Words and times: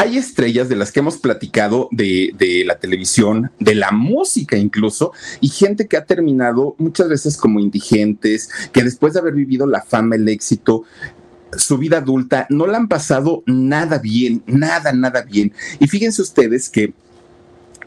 hay 0.00 0.16
estrellas 0.16 0.70
de 0.70 0.76
las 0.76 0.92
que 0.92 1.00
hemos 1.00 1.18
platicado 1.18 1.90
de, 1.92 2.62
la 2.64 2.78
televisión, 2.78 3.50
de 3.58 3.74
la 3.74 3.90
música 3.90 4.56
incluso, 4.56 5.12
y 5.42 5.48
gente 5.48 5.88
que 5.88 5.98
ha 5.98 6.06
terminado 6.06 6.74
muchas 6.78 7.10
veces 7.10 7.36
como 7.36 7.60
indigentes, 7.60 8.48
que 8.72 8.82
después 8.82 9.12
de 9.12 9.20
haber 9.20 9.34
vivido 9.34 9.66
la 9.66 9.82
fama, 9.82 10.16
el 10.16 10.26
éxito, 10.26 10.84
su 11.54 11.76
vida 11.76 11.98
adulta, 11.98 12.46
no 12.48 12.66
la 12.66 12.78
han 12.78 12.88
pasado 12.88 13.42
nada 13.44 13.98
bien, 13.98 14.42
nada, 14.46 14.94
nada 14.94 15.20
bien. 15.20 15.52
Y 15.80 15.86
fíjense 15.86 16.22
ustedes 16.22 16.70
que 16.70 16.94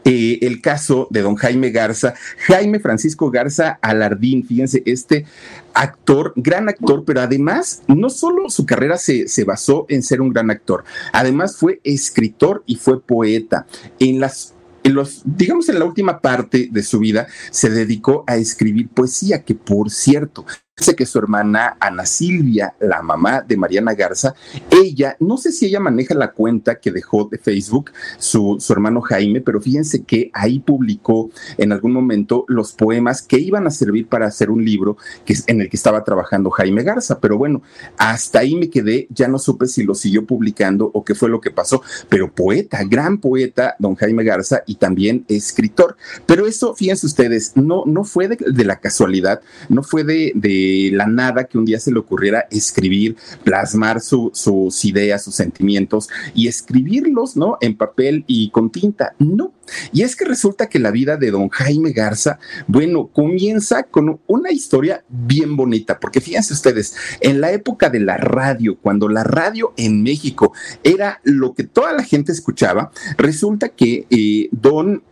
eh, 0.04 0.38
el 0.42 0.60
caso 0.60 1.08
de 1.10 1.22
don 1.22 1.34
Jaime 1.36 1.70
Garza, 1.70 2.14
Jaime 2.46 2.78
Francisco 2.78 3.30
Garza 3.30 3.78
Alardín, 3.80 4.46
fíjense, 4.46 4.82
este 4.86 5.24
actor, 5.72 6.32
gran 6.36 6.68
actor, 6.68 7.04
pero 7.04 7.22
además 7.22 7.82
no 7.86 8.10
solo 8.10 8.50
su 8.50 8.66
carrera 8.66 8.98
se, 8.98 9.28
se, 9.28 9.44
basó 9.44 9.86
en 9.88 10.02
ser 10.02 10.20
un 10.20 10.30
gran 10.30 10.50
actor, 10.50 10.84
además 11.12 11.56
fue 11.56 11.80
escritor 11.84 12.62
y 12.66 12.76
fue 12.76 13.00
poeta. 13.00 13.66
En 13.98 14.20
las 14.20 14.54
en 14.84 14.94
los, 14.94 15.22
digamos, 15.24 15.68
en 15.70 15.78
la 15.78 15.86
última 15.86 16.20
parte 16.20 16.68
de 16.70 16.82
su 16.82 16.98
vida 16.98 17.26
se 17.50 17.70
dedicó 17.70 18.22
a 18.26 18.36
escribir 18.36 18.90
poesía, 18.90 19.42
que 19.42 19.54
por 19.54 19.90
cierto, 19.90 20.44
Dice 20.76 20.96
que 20.96 21.06
su 21.06 21.20
hermana 21.20 21.76
Ana 21.78 22.04
Silvia, 22.04 22.74
la 22.80 23.00
mamá 23.00 23.42
de 23.42 23.56
Mariana 23.56 23.94
Garza, 23.94 24.34
ella, 24.70 25.16
no 25.20 25.36
sé 25.36 25.52
si 25.52 25.66
ella 25.66 25.78
maneja 25.78 26.16
la 26.16 26.32
cuenta 26.32 26.80
que 26.80 26.90
dejó 26.90 27.28
de 27.30 27.38
Facebook 27.38 27.92
su, 28.18 28.58
hermano 28.70 29.00
Jaime, 29.00 29.40
pero 29.40 29.60
fíjense 29.60 30.02
que 30.02 30.32
ahí 30.34 30.58
publicó 30.58 31.30
en 31.58 31.70
algún 31.70 31.92
momento 31.92 32.44
los 32.48 32.72
poemas 32.72 33.22
que 33.22 33.38
iban 33.38 33.68
a 33.68 33.70
servir 33.70 34.08
para 34.08 34.26
hacer 34.26 34.50
un 34.50 34.64
libro 34.64 34.96
que, 35.24 35.36
en 35.46 35.60
el 35.60 35.70
que 35.70 35.76
estaba 35.76 36.02
trabajando 36.02 36.50
Jaime 36.50 36.82
Garza. 36.82 37.20
Pero 37.20 37.38
bueno, 37.38 37.62
hasta 37.96 38.40
ahí 38.40 38.56
me 38.56 38.68
quedé, 38.68 39.06
ya 39.10 39.28
no 39.28 39.38
supe 39.38 39.68
si 39.68 39.84
lo 39.84 39.94
siguió 39.94 40.26
publicando 40.26 40.90
o 40.92 41.04
qué 41.04 41.14
fue 41.14 41.28
lo 41.28 41.40
que 41.40 41.52
pasó. 41.52 41.82
Pero 42.08 42.32
poeta, 42.32 42.82
gran 42.82 43.18
poeta, 43.18 43.76
don 43.78 43.94
Jaime 43.94 44.24
Garza, 44.24 44.64
y 44.66 44.74
también 44.74 45.24
escritor. 45.28 45.96
Pero 46.26 46.48
eso, 46.48 46.74
fíjense 46.74 47.06
ustedes, 47.06 47.52
no, 47.54 47.84
no 47.86 48.02
fue 48.02 48.26
de, 48.26 48.38
de 48.38 48.64
la 48.64 48.80
casualidad, 48.80 49.40
no 49.68 49.84
fue 49.84 50.02
de, 50.02 50.32
de 50.34 50.63
la 50.92 51.06
nada 51.06 51.44
que 51.44 51.58
un 51.58 51.64
día 51.64 51.80
se 51.80 51.92
le 51.92 51.98
ocurriera 51.98 52.46
escribir, 52.50 53.16
plasmar 53.42 54.00
sus 54.00 54.84
ideas, 54.84 55.24
sus 55.24 55.34
sentimientos 55.34 56.08
y 56.34 56.48
escribirlos, 56.48 57.36
¿no? 57.36 57.58
En 57.60 57.76
papel 57.76 58.24
y 58.26 58.50
con 58.50 58.70
tinta. 58.70 59.14
No. 59.18 59.52
Y 59.92 60.02
es 60.02 60.16
que 60.16 60.24
resulta 60.24 60.68
que 60.68 60.78
la 60.78 60.90
vida 60.90 61.16
de 61.16 61.30
don 61.30 61.48
Jaime 61.48 61.92
Garza, 61.92 62.38
bueno, 62.66 63.08
comienza 63.08 63.84
con 63.84 64.20
una 64.26 64.52
historia 64.52 65.04
bien 65.08 65.56
bonita, 65.56 65.98
porque 65.98 66.20
fíjense 66.20 66.52
ustedes, 66.52 66.94
en 67.20 67.40
la 67.40 67.52
época 67.52 67.90
de 67.90 68.00
la 68.00 68.16
radio, 68.16 68.76
cuando 68.80 69.08
la 69.08 69.24
radio 69.24 69.72
en 69.76 70.02
México 70.02 70.52
era 70.82 71.20
lo 71.24 71.54
que 71.54 71.64
toda 71.64 71.92
la 71.92 72.02
gente 72.02 72.32
escuchaba, 72.32 72.90
resulta 73.16 73.70
que 73.70 74.06
eh, 74.10 74.48
don 74.52 75.02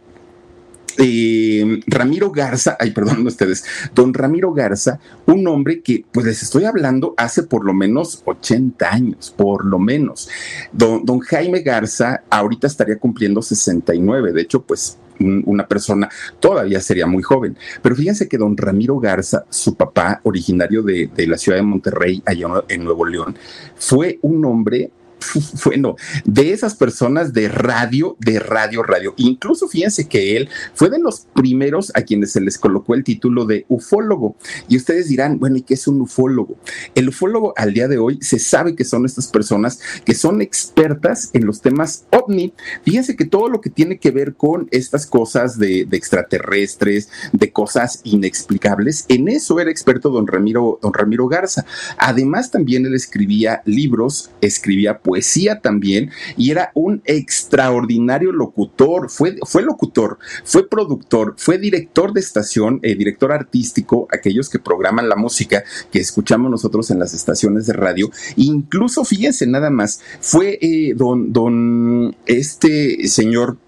eh, 0.98 1.80
Ramiro 1.86 2.30
Garza, 2.30 2.76
ay, 2.78 2.90
perdón 2.90 3.26
ustedes, 3.26 3.64
don 3.94 4.12
Ramiro 4.12 4.52
Garza, 4.52 4.98
un 5.26 5.46
hombre 5.46 5.80
que, 5.80 6.04
pues 6.12 6.26
les 6.26 6.42
estoy 6.42 6.64
hablando 6.64 7.14
hace 7.16 7.42
por 7.42 7.64
lo 7.64 7.72
menos 7.72 8.22
80 8.24 8.92
años, 8.92 9.34
por 9.36 9.64
lo 9.64 9.78
menos. 9.78 10.28
Don, 10.72 11.20
Jaime 11.20 11.60
Garza 11.60 12.22
ahorita 12.30 12.66
estaría 12.66 12.98
cumpliendo 12.98 13.42
69, 13.42 14.32
de 14.32 14.42
hecho, 14.42 14.62
pues 14.62 14.98
una 15.18 15.68
persona 15.68 16.08
todavía 16.40 16.80
sería 16.80 17.06
muy 17.06 17.22
joven. 17.22 17.56
Pero 17.80 17.94
fíjense 17.94 18.28
que 18.28 18.38
don 18.38 18.56
Ramiro 18.56 18.98
Garza, 18.98 19.44
su 19.50 19.76
papá, 19.76 20.20
originario 20.24 20.82
de, 20.82 21.10
de 21.14 21.26
la 21.26 21.38
ciudad 21.38 21.58
de 21.58 21.62
Monterrey, 21.62 22.22
allá 22.26 22.48
en 22.68 22.84
Nuevo 22.84 23.04
León, 23.04 23.36
fue 23.76 24.18
un 24.22 24.44
hombre 24.44 24.90
bueno, 25.64 25.96
de 26.24 26.52
esas 26.52 26.74
personas 26.74 27.32
de 27.32 27.48
radio, 27.48 28.16
de 28.18 28.38
radio, 28.38 28.82
radio. 28.82 29.14
Incluso 29.16 29.68
fíjense 29.68 30.08
que 30.08 30.36
él 30.36 30.48
fue 30.74 30.90
de 30.90 30.98
los 30.98 31.26
primeros 31.34 31.92
a 31.94 32.02
quienes 32.02 32.32
se 32.32 32.40
les 32.40 32.58
colocó 32.58 32.94
el 32.94 33.04
título 33.04 33.44
de 33.44 33.64
ufólogo. 33.68 34.36
Y 34.68 34.76
ustedes 34.76 35.08
dirán, 35.08 35.38
bueno, 35.38 35.56
¿y 35.56 35.62
qué 35.62 35.74
es 35.74 35.86
un 35.86 36.00
ufólogo? 36.00 36.56
El 36.94 37.08
ufólogo 37.08 37.54
al 37.56 37.74
día 37.74 37.88
de 37.88 37.98
hoy 37.98 38.18
se 38.20 38.38
sabe 38.38 38.74
que 38.74 38.84
son 38.84 39.06
estas 39.06 39.28
personas 39.28 39.80
que 40.04 40.14
son 40.14 40.42
expertas 40.42 41.30
en 41.32 41.46
los 41.46 41.60
temas 41.60 42.04
ovni. 42.10 42.52
Fíjense 42.84 43.16
que 43.16 43.24
todo 43.24 43.48
lo 43.48 43.60
que 43.60 43.70
tiene 43.70 43.98
que 43.98 44.10
ver 44.10 44.34
con 44.34 44.68
estas 44.70 45.06
cosas 45.06 45.58
de, 45.58 45.88
extraterrestres, 45.92 47.08
de 47.32 47.52
cosas 47.52 48.00
inexplicables, 48.04 49.04
en 49.08 49.28
eso 49.28 49.60
era 49.60 49.70
experto 49.70 50.10
don 50.10 50.26
Ramiro, 50.26 50.78
don 50.82 50.92
Ramiro 50.92 51.28
Garza. 51.28 51.64
Además, 51.98 52.50
también 52.50 52.86
él 52.86 52.94
escribía 52.94 53.62
libros, 53.64 54.30
escribía 54.40 54.98
poesía 54.98 55.11
también 55.60 56.10
y 56.36 56.50
era 56.50 56.70
un 56.74 57.02
extraordinario 57.04 58.32
locutor, 58.32 59.10
fue, 59.10 59.36
fue 59.44 59.62
locutor, 59.62 60.18
fue 60.44 60.68
productor, 60.68 61.34
fue 61.36 61.58
director 61.58 62.12
de 62.12 62.20
estación, 62.20 62.80
eh, 62.82 62.94
director 62.94 63.32
artístico, 63.32 64.08
aquellos 64.10 64.48
que 64.48 64.58
programan 64.58 65.08
la 65.08 65.16
música 65.16 65.64
que 65.90 66.00
escuchamos 66.00 66.50
nosotros 66.50 66.90
en 66.90 66.98
las 66.98 67.14
estaciones 67.14 67.66
de 67.66 67.72
radio, 67.72 68.10
incluso 68.36 69.04
fíjense 69.04 69.46
nada 69.46 69.70
más, 69.70 70.00
fue 70.20 70.58
eh, 70.60 70.94
don, 70.94 71.32
don, 71.32 72.16
este 72.26 73.08
señor 73.08 73.58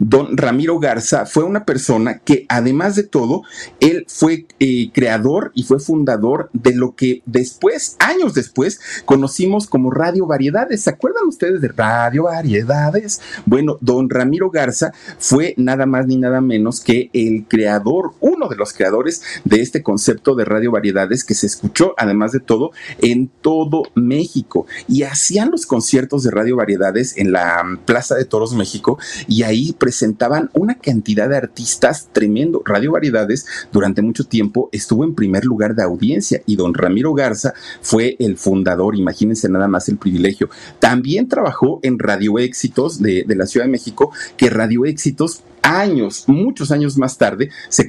Don 0.00 0.36
Ramiro 0.36 0.78
Garza 0.78 1.26
fue 1.26 1.44
una 1.44 1.64
persona 1.64 2.18
que, 2.18 2.46
además 2.48 2.96
de 2.96 3.02
todo, 3.02 3.42
él 3.80 4.04
fue 4.08 4.46
eh, 4.60 4.90
creador 4.92 5.52
y 5.54 5.62
fue 5.62 5.78
fundador 5.78 6.50
de 6.52 6.74
lo 6.74 6.94
que 6.94 7.22
después, 7.26 7.96
años 7.98 8.34
después, 8.34 8.80
conocimos 9.04 9.66
como 9.66 9.90
Radio 9.90 10.26
Variedades. 10.26 10.82
¿Se 10.82 10.90
acuerdan 10.90 11.26
ustedes 11.26 11.60
de 11.60 11.68
Radio 11.68 12.24
Variedades? 12.24 13.20
Bueno, 13.44 13.78
don 13.80 14.10
Ramiro 14.10 14.50
Garza 14.50 14.92
fue 15.18 15.54
nada 15.56 15.86
más 15.86 16.06
ni 16.06 16.16
nada 16.16 16.40
menos 16.40 16.80
que 16.80 17.10
el 17.12 17.46
creador, 17.48 18.12
uno 18.20 18.48
de 18.48 18.56
los 18.56 18.72
creadores 18.72 19.22
de 19.44 19.60
este 19.60 19.82
concepto 19.82 20.34
de 20.34 20.44
Radio 20.44 20.70
Variedades 20.70 21.24
que 21.24 21.34
se 21.34 21.46
escuchó, 21.46 21.94
además 21.96 22.32
de 22.32 22.40
todo, 22.40 22.70
en 22.98 23.28
todo 23.40 23.84
México. 23.94 24.66
Y 24.88 25.02
hacían 25.02 25.50
los 25.50 25.66
conciertos 25.66 26.22
de 26.22 26.30
Radio 26.30 26.56
Variedades 26.56 27.16
en 27.16 27.32
la 27.32 27.64
Plaza 27.84 28.14
de 28.14 28.24
Toros 28.24 28.54
México 28.54 28.98
y 29.26 29.42
ahí 29.42 29.55
presentaban 29.78 30.50
una 30.54 30.78
cantidad 30.78 31.28
de 31.28 31.36
artistas 31.36 32.08
tremendo. 32.12 32.62
Radio 32.64 32.92
Variedades 32.92 33.46
durante 33.72 34.02
mucho 34.02 34.24
tiempo 34.24 34.68
estuvo 34.72 35.04
en 35.04 35.14
primer 35.14 35.44
lugar 35.44 35.74
de 35.74 35.82
audiencia 35.82 36.42
y 36.46 36.56
don 36.56 36.74
Ramiro 36.74 37.14
Garza 37.14 37.54
fue 37.80 38.16
el 38.18 38.36
fundador, 38.36 38.96
imagínense 38.96 39.48
nada 39.48 39.68
más 39.68 39.88
el 39.88 39.98
privilegio. 39.98 40.48
También 40.78 41.28
trabajó 41.28 41.80
en 41.82 41.98
Radio 41.98 42.38
Éxitos 42.38 43.00
de, 43.00 43.24
de 43.26 43.34
la 43.34 43.46
Ciudad 43.46 43.66
de 43.66 43.72
México, 43.72 44.12
que 44.36 44.50
Radio 44.50 44.84
Éxitos 44.84 45.42
años, 45.66 46.24
muchos 46.28 46.70
años 46.70 46.96
más 46.96 47.18
tarde, 47.18 47.50
se, 47.68 47.88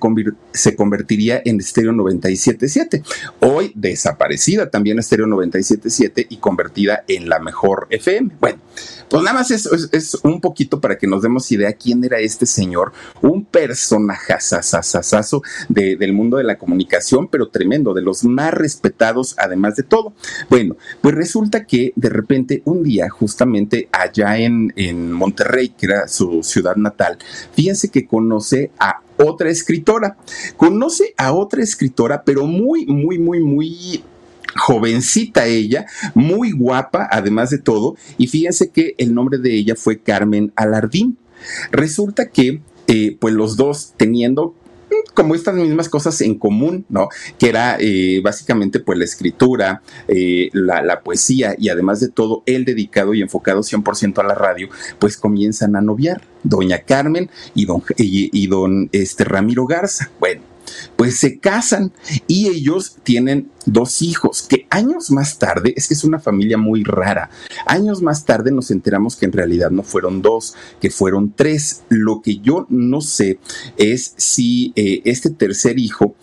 se 0.53 0.75
convertiría 0.75 1.41
en 1.45 1.59
Estéreo 1.59 1.93
977. 1.93 3.03
Hoy 3.39 3.71
desaparecida 3.75 4.69
también 4.69 4.99
Estéreo 4.99 5.27
977 5.27 6.27
y 6.29 6.37
convertida 6.37 7.03
en 7.07 7.29
la 7.29 7.39
mejor 7.39 7.87
FM. 7.91 8.31
Bueno, 8.39 8.59
pues 9.09 9.23
nada 9.23 9.37
más 9.37 9.51
es, 9.51 9.69
es, 9.91 10.17
un 10.23 10.41
poquito 10.41 10.81
para 10.81 10.97
que 10.97 11.07
nos 11.07 11.21
demos 11.21 11.51
idea 11.51 11.73
quién 11.73 12.03
era 12.03 12.19
este 12.19 12.45
señor, 12.45 12.91
un 13.21 13.45
personaje 13.45 14.33
de, 15.69 15.95
del 15.95 16.13
mundo 16.13 16.37
de 16.37 16.43
la 16.43 16.57
comunicación, 16.57 17.27
pero 17.27 17.49
tremendo, 17.49 17.93
de 17.93 18.01
los 18.01 18.23
más 18.23 18.53
respetados 18.53 19.35
además 19.37 19.75
de 19.75 19.83
todo. 19.83 20.13
Bueno, 20.49 20.75
pues 21.01 21.15
resulta 21.15 21.65
que 21.65 21.93
de 21.95 22.09
repente 22.09 22.61
un 22.65 22.83
día, 22.83 23.09
justamente 23.09 23.87
allá 23.91 24.37
en, 24.37 24.73
en 24.75 25.11
Monterrey, 25.11 25.69
que 25.69 25.85
era 25.85 26.07
su 26.07 26.43
ciudad 26.43 26.75
natal, 26.75 27.17
fíjense 27.67 27.89
que 27.89 28.07
conoce 28.07 28.71
a 28.79 29.01
otra 29.17 29.49
escritora. 29.49 30.15
Conoce 30.55 31.13
a 31.17 31.33
otra 31.33 31.61
escritora, 31.61 32.23
pero 32.23 32.47
muy, 32.47 32.85
muy, 32.85 33.19
muy, 33.19 33.41
muy 33.41 34.03
jovencita 34.55 35.47
ella, 35.47 35.85
muy 36.15 36.51
guapa, 36.51 37.09
además 37.11 37.49
de 37.49 37.57
todo, 37.57 37.95
y 38.17 38.27
fíjense 38.27 38.69
que 38.69 38.95
el 38.97 39.13
nombre 39.13 39.37
de 39.37 39.53
ella 39.53 39.75
fue 39.75 39.99
Carmen 39.99 40.53
Alardín. 40.55 41.17
Resulta 41.71 42.29
que, 42.29 42.61
eh, 42.87 43.17
pues 43.19 43.33
los 43.33 43.57
dos 43.57 43.93
teniendo 43.97 44.55
como 45.13 45.35
estas 45.35 45.55
mismas 45.55 45.89
cosas 45.89 46.21
en 46.21 46.37
común, 46.37 46.85
¿no? 46.89 47.09
Que 47.37 47.49
era 47.49 47.77
eh, 47.79 48.21
básicamente 48.23 48.79
pues 48.79 48.97
la 48.97 49.05
escritura, 49.05 49.81
eh, 50.07 50.49
la, 50.53 51.01
poesía 51.01 51.55
y 51.57 51.69
además 51.69 51.99
de 51.99 52.09
todo 52.09 52.43
el 52.45 52.65
dedicado 52.65 53.13
y 53.13 53.21
enfocado 53.21 53.61
100% 53.61 54.19
a 54.19 54.23
la 54.23 54.35
radio, 54.35 54.69
pues 54.99 55.17
comienzan 55.17 55.75
a 55.75 55.81
noviar, 55.81 56.21
doña 56.43 56.79
Carmen 56.79 57.29
y 57.53 57.65
don, 57.65 57.83
y, 57.97 58.47
don 58.47 58.89
este, 58.91 59.23
Ramiro 59.23 59.65
Garza. 59.65 60.09
Bueno, 60.19 60.41
pues 60.95 61.19
se 61.19 61.39
casan 61.39 61.91
y 62.27 62.47
ellos 62.47 62.97
tienen 63.03 63.49
dos 63.65 64.01
hijos, 64.01 64.43
que 64.43 64.67
años 64.69 65.11
más 65.11 65.37
tarde, 65.39 65.73
es 65.75 65.87
que 65.87 65.93
es 65.93 66.03
una 66.03 66.19
familia 66.19 66.57
muy 66.57 66.83
rara, 66.83 67.29
años 67.65 68.01
más 68.01 68.25
tarde 68.25 68.51
nos 68.51 68.71
enteramos 68.71 69.15
que 69.15 69.25
en 69.25 69.33
realidad 69.33 69.71
no 69.71 69.83
fueron 69.83 70.21
dos, 70.21 70.55
que 70.79 70.89
fueron 70.89 71.33
tres. 71.35 71.83
Lo 71.89 72.21
que 72.21 72.37
yo 72.39 72.65
no 72.69 73.01
sé 73.01 73.39
es 73.77 74.13
si 74.17 74.73
eh, 74.75 75.01
este 75.05 75.29
tercer 75.29 75.79
hijo 75.79 76.15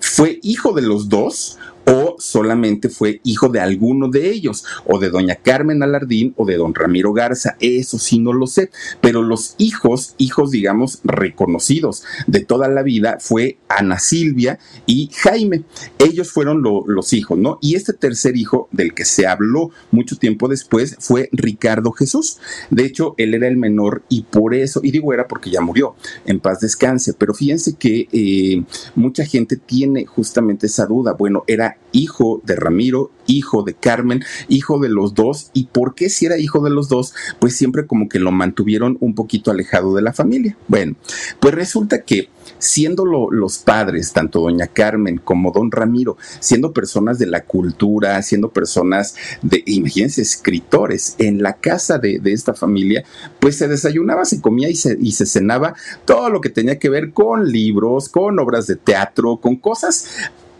fue 0.00 0.38
hijo 0.42 0.72
de 0.74 0.82
los 0.82 1.08
dos 1.08 1.58
o 1.86 2.13
solamente 2.18 2.88
fue 2.88 3.20
hijo 3.24 3.48
de 3.48 3.60
alguno 3.60 4.08
de 4.08 4.30
ellos, 4.30 4.64
o 4.84 4.98
de 4.98 5.10
doña 5.10 5.36
Carmen 5.36 5.82
Alardín 5.82 6.34
o 6.36 6.44
de 6.44 6.56
don 6.56 6.74
Ramiro 6.74 7.12
Garza, 7.12 7.56
eso 7.60 7.98
sí 7.98 8.18
no 8.18 8.32
lo 8.32 8.46
sé, 8.46 8.70
pero 9.00 9.22
los 9.22 9.54
hijos, 9.58 10.14
hijos 10.18 10.50
digamos 10.50 11.00
reconocidos 11.04 12.04
de 12.26 12.40
toda 12.40 12.68
la 12.68 12.82
vida 12.82 13.18
fue 13.20 13.58
Ana 13.68 13.98
Silvia 13.98 14.58
y 14.86 15.10
Jaime, 15.14 15.64
ellos 15.98 16.30
fueron 16.30 16.62
los 16.62 17.12
hijos, 17.12 17.38
¿no? 17.38 17.58
Y 17.60 17.74
este 17.74 17.92
tercer 17.92 18.36
hijo 18.36 18.68
del 18.72 18.94
que 18.94 19.04
se 19.04 19.26
habló 19.26 19.70
mucho 19.90 20.16
tiempo 20.16 20.48
después 20.48 20.96
fue 21.00 21.28
Ricardo 21.32 21.92
Jesús, 21.92 22.38
de 22.70 22.84
hecho 22.84 23.14
él 23.18 23.34
era 23.34 23.48
el 23.48 23.56
menor 23.56 24.02
y 24.08 24.22
por 24.22 24.54
eso, 24.54 24.80
y 24.82 24.90
digo 24.90 25.12
era 25.12 25.28
porque 25.28 25.50
ya 25.50 25.60
murió, 25.60 25.94
en 26.26 26.40
paz 26.40 26.60
descanse, 26.60 27.14
pero 27.14 27.34
fíjense 27.34 27.74
que 27.76 28.08
eh, 28.12 28.62
mucha 28.94 29.24
gente 29.24 29.56
tiene 29.56 30.04
justamente 30.06 30.66
esa 30.66 30.86
duda, 30.86 31.12
bueno, 31.12 31.44
era 31.46 31.78
hijo 31.92 32.03
de 32.44 32.56
Ramiro, 32.56 33.10
hijo 33.26 33.62
de 33.62 33.74
Carmen, 33.74 34.24
hijo 34.48 34.78
de 34.78 34.88
los 34.88 35.14
dos. 35.14 35.50
¿Y 35.52 35.66
por 35.66 35.94
qué 35.94 36.08
si 36.08 36.26
era 36.26 36.38
hijo 36.38 36.60
de 36.60 36.70
los 36.70 36.88
dos? 36.88 37.14
Pues 37.38 37.56
siempre 37.56 37.86
como 37.86 38.08
que 38.08 38.18
lo 38.18 38.32
mantuvieron 38.32 38.96
un 39.00 39.14
poquito 39.14 39.50
alejado 39.50 39.94
de 39.94 40.02
la 40.02 40.12
familia. 40.12 40.56
Bueno, 40.68 40.96
pues 41.40 41.54
resulta 41.54 42.02
que 42.02 42.28
siendo 42.58 43.04
los 43.04 43.58
padres, 43.58 44.12
tanto 44.12 44.40
doña 44.40 44.66
Carmen 44.66 45.18
como 45.18 45.52
don 45.52 45.70
Ramiro, 45.70 46.16
siendo 46.40 46.72
personas 46.72 47.18
de 47.18 47.26
la 47.26 47.44
cultura, 47.44 48.20
siendo 48.22 48.50
personas 48.50 49.14
de, 49.42 49.62
imagínense, 49.66 50.22
escritores, 50.22 51.16
en 51.18 51.42
la 51.42 51.54
casa 51.54 51.98
de, 51.98 52.20
esta 52.24 52.54
familia, 52.54 53.04
pues 53.38 53.56
se 53.56 53.68
desayunaba, 53.68 54.24
se 54.24 54.40
comía 54.40 54.68
y 54.68 54.74
se 54.76 55.26
cenaba 55.26 55.74
todo 56.04 56.30
lo 56.30 56.40
que 56.40 56.50
tenía 56.50 56.78
que 56.78 56.88
ver 56.88 57.12
con 57.12 57.50
libros, 57.50 58.08
con 58.08 58.38
obras 58.38 58.66
de 58.66 58.76
teatro, 58.76 59.36
con 59.36 59.56
cosas 59.56 60.06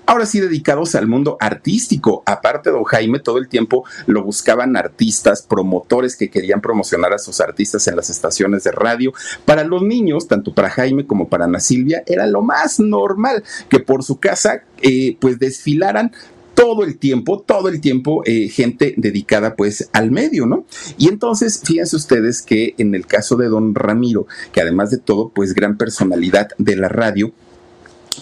ahora 0.07 0.27
sí 0.27 0.41
dedicados 0.41 0.95
al 0.95 1.07
mundo 1.07 1.37
artístico. 1.41 2.23
Aparte, 2.27 2.71
don 2.71 2.85
Jaime 2.85 3.19
todo 3.19 3.39
el 3.39 3.49
tiempo 3.49 3.85
lo 4.07 4.23
buscaban 4.23 4.77
artistas, 4.77 5.43
promotores 5.43 6.17
que 6.17 6.31
querían 6.31 6.61
promocionar 6.61 7.13
a 7.13 7.19
sus 7.19 7.41
artistas 7.41 7.87
en 7.89 7.97
las 7.97 8.11
estaciones 8.11 8.65
de 8.65 8.73
radio. 8.73 9.13
Para 9.45 9.65
los 9.65 9.83
niños, 9.83 10.29
tanto 10.29 10.55
para 10.55 10.71
Jaime 10.71 11.07
como 11.07 11.29
para 11.29 11.45
Ana 11.45 11.61
Silvia, 11.61 12.03
era 12.07 12.27
lo 12.27 12.43
más 12.43 12.81
normal 12.81 13.43
que 13.69 13.81
por 13.81 14.03
su 14.03 14.19
casa 14.19 14.63
eh, 14.83 15.17
pues 15.21 15.39
desfilaran 15.39 16.13
todo 16.55 16.85
el 16.85 16.99
tiempo, 16.99 17.41
todo 17.41 17.69
el 17.69 17.81
tiempo 17.81 18.23
eh, 18.25 18.49
gente 18.49 18.95
dedicada 18.97 19.57
pues 19.57 19.89
al 19.93 20.11
medio, 20.11 20.47
¿no? 20.47 20.65
Y 20.97 21.09
entonces, 21.09 21.61
fíjense 21.65 21.97
ustedes 21.97 22.43
que 22.43 22.75
en 22.79 22.95
el 22.95 23.07
caso 23.07 23.37
de 23.37 23.49
don 23.49 23.75
Ramiro, 23.75 24.27
que 24.53 24.61
además 24.61 24.91
de 24.91 24.99
todo 24.99 25.31
pues 25.31 25.55
gran 25.55 25.77
personalidad 25.77 26.49
de 26.59 26.77
la 26.77 26.89
radio, 26.89 27.33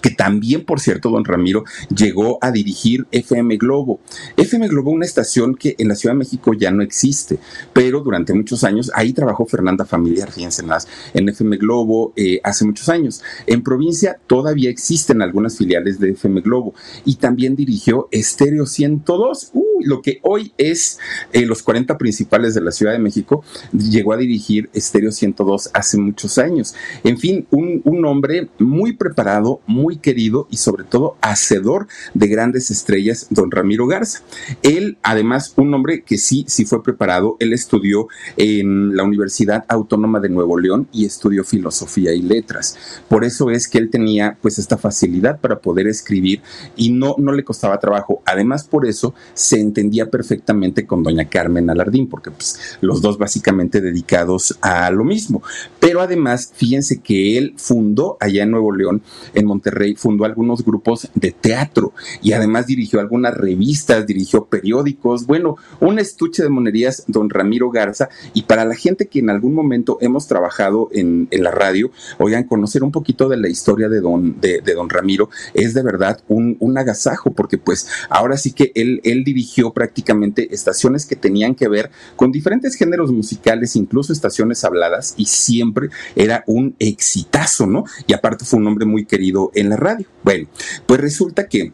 que 0.01 0.11
también, 0.11 0.65
por 0.65 0.81
cierto, 0.81 1.11
don 1.11 1.25
Ramiro 1.25 1.65
llegó 1.95 2.39
a 2.41 2.51
dirigir 2.51 3.07
FM 3.11 3.57
Globo. 3.57 4.01
FM 4.37 4.69
Globo, 4.69 4.91
una 4.91 5.05
estación 5.05 5.55
que 5.55 5.75
en 5.79 5.89
la 5.89 5.95
Ciudad 5.95 6.15
de 6.15 6.21
México 6.21 6.55
ya 6.55 6.71
no 6.71 6.83
existe, 6.83 7.39
pero 7.73 8.01
durante 8.01 8.33
muchos 8.35 8.65
años 8.65 8.91
ahí 8.95 9.13
trabajó 9.13 9.47
Fernanda 9.47 9.85
Familiar, 9.85 10.31
fíjense 10.31 10.63
más, 10.63 10.87
en 11.15 11.29
FM 11.29 11.57
Globo 11.57 12.13
eh, 12.17 12.41
hace 12.45 12.65
muchos 12.65 12.89
años. 12.89 13.23
En 13.47 13.63
provincia 13.63 14.19
todavía 14.27 14.71
existen 14.71 15.23
algunas 15.23 15.57
filiales 15.57 15.99
de 15.99 16.11
FM 16.11 16.41
Globo 16.41 16.75
y 17.05 17.17
también 17.17 17.57
dirigió 17.57 18.09
Estéreo 18.11 18.67
102. 18.67 19.51
Uh, 19.53 19.72
lo 19.85 20.03
que 20.03 20.21
hoy 20.23 20.53
es 20.59 20.99
eh, 21.33 21.47
los 21.47 21.63
40 21.63 21.99
principales 21.99 22.55
de 22.55 22.61
la 22.61 22.73
Ciudad 22.73 22.93
de 22.93 22.99
México, 22.99 23.45
llegó 23.73 24.13
a 24.13 24.17
dirigir 24.17 24.71
Estéreo 24.73 25.13
102 25.13 25.71
hace 25.73 25.99
muchos 25.99 26.39
años. 26.39 26.75
En 27.05 27.19
fin, 27.19 27.47
un, 27.51 27.83
un 27.85 28.05
hombre 28.05 28.49
muy 28.59 28.93
preparado, 28.93 29.61
muy 29.67 29.97
querido 29.97 30.47
y 30.51 30.57
sobre 30.57 30.85
todo 30.85 31.17
hacedor 31.21 31.87
de 32.15 32.29
grandes 32.29 32.71
estrellas, 32.71 33.27
don 33.31 33.51
Ramiro 33.51 33.87
Garza. 33.87 34.21
Él, 34.63 34.99
además, 35.03 35.53
un 35.57 35.73
hombre 35.75 36.03
que 36.03 36.19
sí, 36.19 36.45
sí 36.49 36.65
fue 36.65 36.83
preparado, 36.83 37.37
él 37.41 37.53
estudió 37.53 38.09
en 38.37 38.97
la 38.97 39.05
Universidad 39.05 39.65
Autónoma 39.69 40.21
de 40.21 40.29
Nuevo 40.29 40.59
León 40.59 40.89
y 40.93 41.05
estudió 41.05 41.45
filosofía 41.45 42.13
y 42.13 42.23
letras. 42.23 43.03
Por 43.09 43.25
eso 43.25 43.51
es 43.51 43.69
que 43.69 43.79
él 43.79 43.91
tenía 43.91 44.37
pues 44.41 44.59
esta 44.59 44.79
facilidad 44.79 45.41
para 45.41 45.61
poder 45.61 45.87
escribir 45.87 46.43
y 46.77 46.91
no, 46.91 47.15
no 47.19 47.33
le 47.33 47.45
costaba 47.45 47.79
trabajo. 47.79 48.23
Además, 48.25 48.65
por 48.65 48.87
eso 48.87 49.15
se 49.35 49.59
entendía 49.73 50.11
perfectamente 50.11 50.87
con 50.87 51.03
doña 51.03 51.25
Carmen 51.25 51.71
Alardín, 51.71 52.09
porque 52.09 52.31
pues, 52.31 52.79
los 52.83 53.01
dos 53.01 53.17
básicamente 53.17 53.81
dedicados 53.81 54.59
a 54.61 54.91
lo 54.91 55.03
mismo. 55.03 55.43
Pero 55.81 56.01
además, 56.03 56.53
fíjense 56.55 57.01
que 57.01 57.39
él 57.39 57.55
fundó 57.57 58.19
allá 58.21 58.43
en 58.43 58.51
Nuevo 58.51 58.73
León, 58.73 59.03
en 59.35 59.47
Monterrey, 59.47 59.95
fundó 59.95 60.25
algunos 60.25 60.65
grupos 60.65 61.09
de 61.15 61.33
teatro 61.33 61.93
y 62.23 62.33
además 62.33 62.67
dirigió 62.67 63.01
algunas 63.01 63.35
revistas, 63.35 64.07
dirigió 64.07 64.45
periódicos, 64.45 65.27
bueno, 65.27 65.57
un 65.81 65.99
estuche 65.99 66.43
de 66.43 66.51
monerías, 66.51 67.05
don 67.07 67.31
Ramiro 67.31 67.71
Garza, 67.71 68.11
y 68.35 68.43
para 68.43 68.65
la 68.65 68.75
gente 68.75 69.07
que 69.07 69.21
en 69.21 69.31
algún 69.31 69.55
momento 69.55 69.99
hemos 70.01 70.27
trabajado 70.27 70.89
en, 70.93 71.29
la 71.33 71.51
radio, 71.51 71.91
oigan, 72.19 72.45
conocer 72.45 72.85
un 72.85 72.93
poquito 72.93 73.29
de 73.29 73.37
la 73.37 73.49
historia 73.49 73.89
de 73.89 74.01
don, 74.01 74.41
de, 74.41 74.61
don 74.61 74.91
Ramiro 74.91 75.31
es 75.55 75.75
de 75.75 75.83
verdad 75.83 76.21
un, 76.29 76.57
un 76.61 76.77
agasajo, 76.79 77.33
porque 77.33 77.59
pues 77.59 77.89
ahora 78.09 78.37
sí 78.37 78.53
que 78.53 78.73
él, 78.75 79.01
él 79.05 79.25
dirigió 79.25 79.62
prácticamente 79.71 80.53
estaciones 80.55 81.07
que 81.07 81.15
tenían 81.15 81.55
que 81.55 81.69
ver 81.69 81.91
con 82.17 82.33
diferentes 82.33 82.75
géneros 82.75 83.13
musicales, 83.13 83.77
incluso 83.77 84.13
estaciones 84.13 84.65
habladas, 84.65 85.15
y 85.17 85.27
siempre 85.27 85.91
era 86.17 86.43
un 86.47 86.75
exitazo, 86.81 87.67
¿no? 87.67 87.85
Y 88.07 88.15
aparte 88.15 88.45
fue 88.45 88.59
un 88.59 88.67
hombre 88.67 88.87
muy 88.87 89.05
querido 89.05 89.53
en 89.55 89.69
la 89.69 89.77
radio. 89.77 90.07
Bueno, 90.25 90.49
pues 90.87 91.01
resulta 91.01 91.47
que 91.49 91.73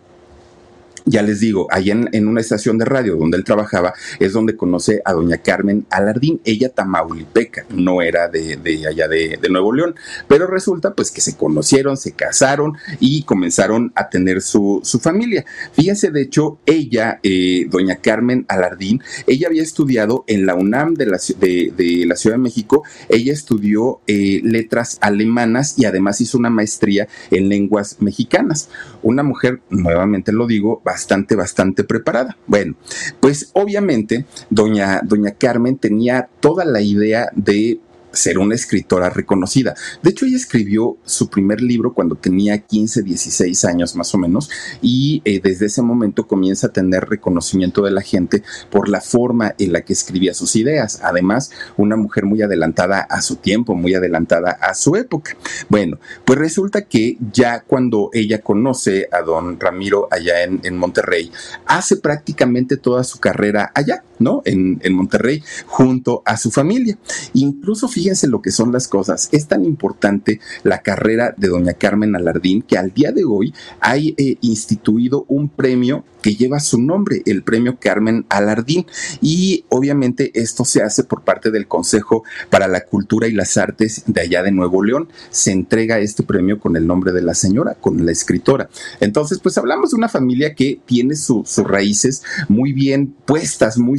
ya 1.09 1.23
les 1.23 1.41
digo, 1.41 1.67
allá 1.71 1.97
en, 2.13 2.29
una 2.29 2.41
estación 2.41 2.79
de 2.79 2.85
radio 2.85 3.17
donde 3.17 3.37
él 3.37 3.45
trabajaba, 3.45 3.95
es 4.21 4.33
donde 4.33 4.57
conoce 4.57 5.01
a 5.05 5.13
doña 5.13 5.39
Carmen 5.39 5.87
Alardín, 5.91 6.41
ella 6.45 6.69
tamaulipeca, 6.69 7.65
no 7.71 8.03
era 8.03 8.29
de, 8.29 8.59
allá 8.89 9.09
de, 9.09 9.39
Nuevo 9.49 9.73
León, 9.73 9.95
pero 10.29 10.47
resulta 10.47 10.93
pues 10.95 11.11
que 11.11 11.23
se 11.23 11.37
conocieron, 11.37 11.97
se 11.97 12.13
casaron 12.13 12.77
y 13.01 13.23
comenzaron 13.23 13.93
a 13.95 14.11
tener 14.11 14.43
su, 14.43 14.83
familia. 15.03 15.47
Fíjense, 15.73 16.11
de 16.11 16.23
hecho, 16.23 16.59
ella, 16.67 17.21
eh, 17.23 17.67
doña 17.71 17.97
Carmen 17.97 18.45
Alardín, 18.49 19.03
ella 19.27 19.49
había 19.49 19.63
estudiado 19.63 20.25
en 20.27 20.45
la 20.45 20.55
UNAM 20.55 20.95
de 20.95 21.07
la, 21.07 21.19
de, 21.39 22.05
la 22.07 22.17
Ciudad 22.17 22.37
de 22.37 22.43
México, 22.43 22.83
ella 23.09 23.33
estudió 23.33 24.01
eh, 24.07 24.41
letras 24.45 24.99
alemanas 25.01 25.79
y 25.79 25.87
además 25.87 26.21
hizo 26.21 26.37
una 26.37 26.51
maestría 26.51 27.09
en 27.31 27.49
lenguas 27.49 27.97
mexicanas. 28.01 28.69
Una 29.03 29.23
mujer, 29.23 29.61
nuevamente 29.71 30.33
lo 30.33 30.47
digo, 30.47 30.83
bastante, 30.85 30.98
bastante 31.35 31.85
preparada. 31.85 32.37
Bueno, 32.47 32.75
pues 33.21 33.51
obviamente 33.53 34.27
doña, 34.51 35.01
doña 35.05 35.33
Carmen 35.33 35.79
tenía 35.79 36.29
toda 36.41 36.65
la 36.65 36.81
idea 36.81 37.31
de 37.35 37.81
ser 38.19 38.39
una 38.39 38.55
escritora 38.55 39.11
reconocida. 39.11 39.75
De 40.03 40.11
hecho, 40.11 40.27
ella 40.27 40.37
escribió 40.37 40.99
su 41.05 41.31
primer 41.31 41.61
libro 41.61 41.95
cuando 41.95 42.17
tenía 42.17 42.59
15, 42.59 43.03
16 43.03 43.65
años 43.65 43.97
más 43.97 44.15
o 44.15 44.19
menos 44.19 44.51
y 44.83 45.23
eh, 45.25 45.41
desde 45.43 45.67
ese 45.67 45.83
momento 45.83 46.27
comienza 46.27 46.69
a 46.69 46.73
tener 46.73 47.09
reconocimiento 47.09 47.83
de 47.83 47.91
la 47.91 48.03
gente 48.03 48.43
por 48.71 48.89
la 48.89 49.01
forma 49.01 49.55
en 49.59 49.73
la 49.73 49.83
que 49.83 49.93
escribía 49.93 50.35
sus 50.35 50.57
ideas. 50.57 51.01
Además, 51.03 51.51
una 51.77 51.97
mujer 51.97 52.25
muy 52.25 52.43
adelantada 52.43 53.01
a 53.01 53.23
su 53.23 53.37
tiempo, 53.37 53.75
muy 53.75 53.95
adelantada 53.95 54.51
a 54.51 54.75
su 54.75 54.97
época. 54.97 55.37
Bueno, 55.69 55.99
pues 56.25 56.39
resulta 56.39 56.83
que 56.83 57.17
ya 57.33 57.61
cuando 57.61 58.11
ella 58.13 58.41
conoce 58.41 59.09
a 59.13 59.23
don 59.23 59.59
Ramiro 59.59 60.09
allá 60.11 60.43
en, 60.43 60.61
en 60.65 60.77
Monterrey, 60.77 61.31
hace 61.67 61.97
prácticamente 61.97 62.77
toda 62.77 63.05
su 63.05 63.19
carrera 63.19 63.71
allá, 63.75 64.03
¿no? 64.19 64.43
En, 64.45 64.81
en 64.83 64.95
Monterrey, 64.95 65.43
junto 65.67 66.23
a 66.25 66.37
su 66.37 66.51
familia. 66.51 66.99
Incluso 67.35 67.89
fíjense 67.89 68.27
lo 68.27 68.43
que 68.43 68.51
son 68.51 68.73
las 68.73 68.89
cosas. 68.89 69.29
Es 69.33 69.47
tan 69.47 69.65
importante 69.65 70.41
la 70.63 70.83
carrera 70.83 71.35
de 71.37 71.49
doña 71.49 71.75
Carmen 71.75 72.17
Alardín 72.17 72.63
que 72.63 72.79
al 72.79 72.93
día 72.93 73.13
de 73.13 73.25
hoy 73.25 73.55
hay 73.81 74.15
eh, 74.19 74.37
instituido 74.41 75.25
un 75.29 75.49
premio 75.49 76.05
que 76.23 76.35
lleva 76.35 76.61
su 76.61 76.81
nombre, 76.81 77.23
el 77.27 77.43
premio 77.43 77.79
Carmen 77.79 78.27
Alardín. 78.29 78.87
Y 79.21 79.65
obviamente 79.69 80.31
esto 80.35 80.65
se 80.65 80.83
hace 80.83 81.05
por 81.05 81.23
parte 81.23 81.51
del 81.51 81.69
Consejo 81.69 82.25
para 82.51 82.69
la 82.69 82.85
Cultura 82.85 83.29
y 83.29 83.33
las 83.33 83.57
Artes 83.57 84.05
de 84.07 84.21
allá 84.21 84.43
de 84.43 84.51
Nuevo 84.51 84.83
León. 84.83 85.09
Se 85.31 85.53
entrega 85.53 85.99
este 85.99 86.23
premio 86.23 86.59
con 86.59 86.77
el 86.77 86.87
nombre 86.87 87.13
de 87.13 87.23
la 87.23 87.35
señora, 87.35 87.75
con 87.75 88.05
la 88.05 88.13
escritora. 88.13 88.69
Entonces, 89.01 89.39
pues 89.39 89.59
hablamos 89.59 89.91
de 89.91 89.97
una 89.97 90.09
familia 90.09 90.55
que 90.55 90.81
tiene 90.85 91.17
sus 91.17 91.59
raíces 91.59 92.23
muy 92.49 92.73
bien 92.73 93.15
puestas, 93.25 93.79
muy 93.79 93.99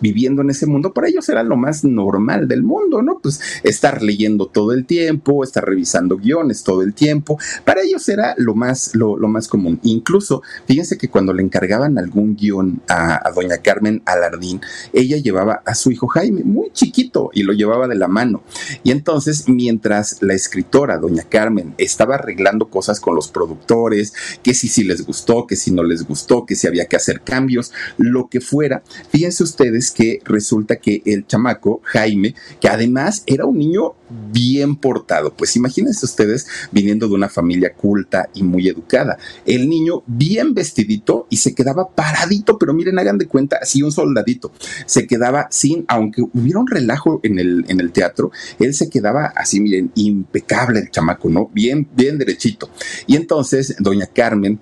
viviendo 0.00 0.42
en 0.42 0.50
ese 0.50 0.66
mundo, 0.66 0.92
para 0.92 1.08
ellos 1.08 1.28
era 1.28 1.42
lo 1.42 1.56
más 1.56 1.84
normal 1.84 2.48
del 2.48 2.62
mundo, 2.62 3.02
¿no? 3.02 3.18
Pues 3.20 3.40
estar 3.62 4.02
leyendo 4.02 4.46
todo 4.46 4.72
el 4.72 4.86
tiempo, 4.86 5.42
estar 5.42 5.64
revisando 5.64 6.16
guiones 6.16 6.62
todo 6.62 6.82
el 6.82 6.94
tiempo, 6.94 7.38
para 7.64 7.82
ellos 7.82 8.08
era 8.08 8.34
lo 8.36 8.54
más, 8.54 8.94
lo, 8.94 9.16
lo 9.16 9.28
más 9.28 9.48
común. 9.48 9.80
Incluso, 9.82 10.42
fíjense 10.66 10.98
que 10.98 11.08
cuando 11.08 11.32
le 11.32 11.42
encargaban 11.42 11.98
algún 11.98 12.36
guion 12.36 12.80
a, 12.88 13.30
doña 13.34 13.58
Carmen 13.58 14.02
Alardín, 14.06 14.60
ella 14.92 15.16
llevaba 15.18 15.62
a 15.64 15.74
su 15.74 15.90
hijo 15.90 16.06
Jaime, 16.08 16.42
muy 16.44 16.70
chiquito, 16.72 17.30
y 17.32 17.42
lo 17.42 17.52
llevaba 17.52 17.88
de 17.88 17.94
la 17.94 18.08
mano. 18.08 18.42
Y 18.82 18.90
entonces, 18.90 19.48
mientras 19.48 20.22
la 20.22 20.34
escritora, 20.34 20.98
doña 20.98 21.24
Carmen, 21.24 21.74
estaba 21.78 22.16
arreglando 22.16 22.68
cosas 22.68 23.00
con 23.00 23.14
los 23.14 23.28
productores, 23.28 24.12
que 24.42 24.54
si, 24.54 24.68
si 24.68 24.84
les 24.84 25.04
gustó, 25.04 25.46
que 25.46 25.56
si 25.56 25.72
no 25.72 25.82
les 25.82 26.06
gustó, 26.06 26.46
que 26.46 26.54
si 26.54 26.66
había 26.66 26.86
que 26.86 26.96
hacer 26.96 27.20
cambios, 27.20 27.72
lo 27.96 28.28
que 28.28 28.40
fuera, 28.40 28.82
fíjense 29.10 29.42
ustedes 29.42 29.85
que 29.90 30.20
resulta 30.24 30.76
que 30.76 31.02
el 31.04 31.26
chamaco, 31.26 31.80
Jaime, 31.84 32.34
que 32.60 32.68
además 32.68 33.22
era 33.26 33.46
un 33.46 33.58
niño 33.58 33.94
bien 34.08 34.76
portado, 34.76 35.34
pues 35.34 35.56
imagínense 35.56 36.06
ustedes 36.06 36.46
viniendo 36.70 37.08
de 37.08 37.14
una 37.14 37.28
familia 37.28 37.72
culta 37.72 38.28
y 38.34 38.42
muy 38.42 38.68
educada, 38.68 39.18
el 39.44 39.68
niño 39.68 40.02
bien 40.06 40.54
vestidito 40.54 41.26
y 41.28 41.38
se 41.38 41.54
quedaba 41.54 41.88
paradito, 41.90 42.58
pero 42.58 42.72
miren, 42.72 42.98
hagan 42.98 43.18
de 43.18 43.26
cuenta, 43.26 43.58
así 43.60 43.82
un 43.82 43.92
soldadito, 43.92 44.52
se 44.86 45.06
quedaba 45.06 45.48
sin, 45.50 45.84
aunque 45.88 46.22
hubiera 46.22 46.60
un 46.60 46.68
relajo 46.68 47.20
en 47.22 47.38
el, 47.38 47.64
en 47.68 47.80
el 47.80 47.92
teatro, 47.92 48.30
él 48.58 48.74
se 48.74 48.88
quedaba 48.88 49.32
así, 49.34 49.60
miren, 49.60 49.90
impecable 49.94 50.80
el 50.80 50.90
chamaco, 50.90 51.28
¿no? 51.28 51.50
Bien, 51.52 51.88
bien 51.96 52.18
derechito. 52.18 52.70
Y 53.06 53.16
entonces, 53.16 53.76
doña 53.78 54.06
Carmen, 54.06 54.60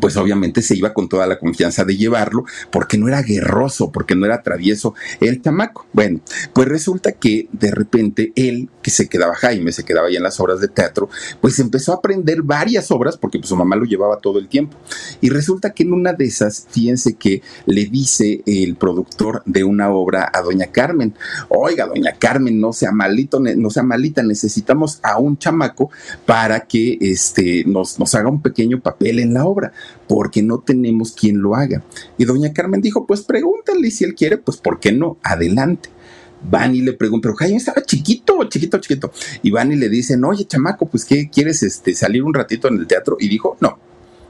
pues 0.00 0.16
obviamente 0.16 0.62
se 0.62 0.76
iba 0.76 0.92
con 0.92 1.08
toda 1.08 1.26
la 1.26 1.38
confianza 1.38 1.84
de 1.84 1.96
llevarlo, 1.96 2.44
porque 2.70 2.98
no 2.98 3.08
era 3.08 3.22
guerroso, 3.22 3.90
porque 3.92 4.14
no 4.14 4.26
era 4.26 4.42
travieso 4.42 4.94
el 5.20 5.42
chamaco. 5.42 5.86
Bueno, 5.92 6.20
pues 6.52 6.68
resulta 6.68 7.12
que 7.12 7.48
de 7.52 7.70
repente 7.70 8.32
él, 8.36 8.68
que 8.82 8.90
se 8.90 9.08
quedaba 9.08 9.34
Jaime, 9.34 9.72
se 9.72 9.84
quedaba 9.84 10.08
ahí 10.08 10.16
en 10.16 10.22
las 10.22 10.40
obras 10.40 10.60
de 10.60 10.68
teatro, 10.68 11.08
pues 11.40 11.58
empezó 11.58 11.92
a 11.92 11.96
aprender 11.96 12.42
varias 12.42 12.90
obras, 12.90 13.16
porque 13.16 13.38
pues 13.38 13.48
su 13.48 13.56
mamá 13.56 13.76
lo 13.76 13.84
llevaba 13.84 14.18
todo 14.18 14.38
el 14.38 14.48
tiempo. 14.48 14.76
Y 15.20 15.30
resulta 15.30 15.70
que 15.70 15.84
en 15.84 15.92
una 15.92 16.12
de 16.12 16.24
esas, 16.24 16.66
fíjense 16.70 17.14
que 17.14 17.42
le 17.66 17.86
dice 17.86 18.42
el 18.46 18.76
productor 18.76 19.42
de 19.46 19.64
una 19.64 19.90
obra 19.90 20.30
a 20.32 20.42
doña 20.42 20.66
Carmen, 20.66 21.14
oiga, 21.48 21.86
doña 21.86 22.12
Carmen, 22.18 22.60
no 22.60 22.72
sea 22.72 22.92
malito, 22.92 23.40
no 23.40 23.70
sea 23.70 23.82
malita, 23.82 24.22
necesitamos 24.22 25.00
a 25.02 25.18
un 25.18 25.38
chamaco 25.38 25.90
para 26.26 26.60
que 26.60 26.98
este, 27.00 27.64
nos, 27.66 27.98
nos 27.98 28.14
haga 28.14 28.28
un 28.28 28.42
pequeño 28.42 28.80
papel 28.80 29.18
en 29.18 29.34
la 29.34 29.44
obra 29.44 29.72
porque 30.08 30.42
no 30.42 30.58
tenemos 30.60 31.12
quien 31.12 31.40
lo 31.40 31.54
haga. 31.54 31.82
Y 32.18 32.24
doña 32.24 32.52
Carmen 32.52 32.80
dijo, 32.80 33.06
pues 33.06 33.22
pregúntale 33.22 33.90
si 33.90 34.04
él 34.04 34.14
quiere, 34.14 34.38
pues 34.38 34.56
¿por 34.58 34.80
qué 34.80 34.92
no? 34.92 35.18
Adelante. 35.22 35.90
Van 36.50 36.74
y 36.74 36.82
le 36.82 36.92
preguntan, 36.92 37.30
pero 37.30 37.36
Jaime 37.36 37.56
estaba 37.56 37.82
chiquito, 37.82 38.44
chiquito, 38.48 38.78
chiquito. 38.78 39.10
Y 39.42 39.50
van 39.50 39.72
y 39.72 39.76
le 39.76 39.88
dicen, 39.88 40.22
oye, 40.24 40.44
chamaco, 40.44 40.86
pues 40.86 41.04
¿qué 41.04 41.30
quieres 41.30 41.62
este, 41.62 41.94
salir 41.94 42.22
un 42.22 42.34
ratito 42.34 42.68
en 42.68 42.78
el 42.78 42.86
teatro? 42.86 43.16
Y 43.18 43.28
dijo, 43.28 43.56
no, 43.60 43.78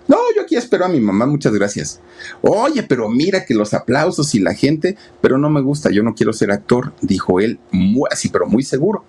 no, 0.07 0.19
yo 0.37 0.43
aquí 0.43 0.55
espero 0.55 0.85
a 0.85 0.89
mi 0.89 1.01
mamá, 1.01 1.27
muchas 1.27 1.55
gracias. 1.55 2.01
Oye, 2.43 2.83
pero 2.83 3.09
mira 3.09 3.45
que 3.45 3.55
los 3.55 3.75
aplausos 3.75 4.35
y 4.35 4.39
la 4.39 4.55
gente, 4.55 4.97
pero 5.21 5.39
no 5.39 5.51
me 5.51 5.63
gusta, 5.63 5.91
yo 5.91 6.03
no 6.03 6.15
quiero 6.15 6.33
ser 6.33 6.51
actor, 6.53 6.93
dijo 7.01 7.41
él, 7.41 7.59
muy, 7.71 8.09
así, 8.13 8.29
pero 8.29 8.47
muy 8.47 8.63
seguro 8.63 9.05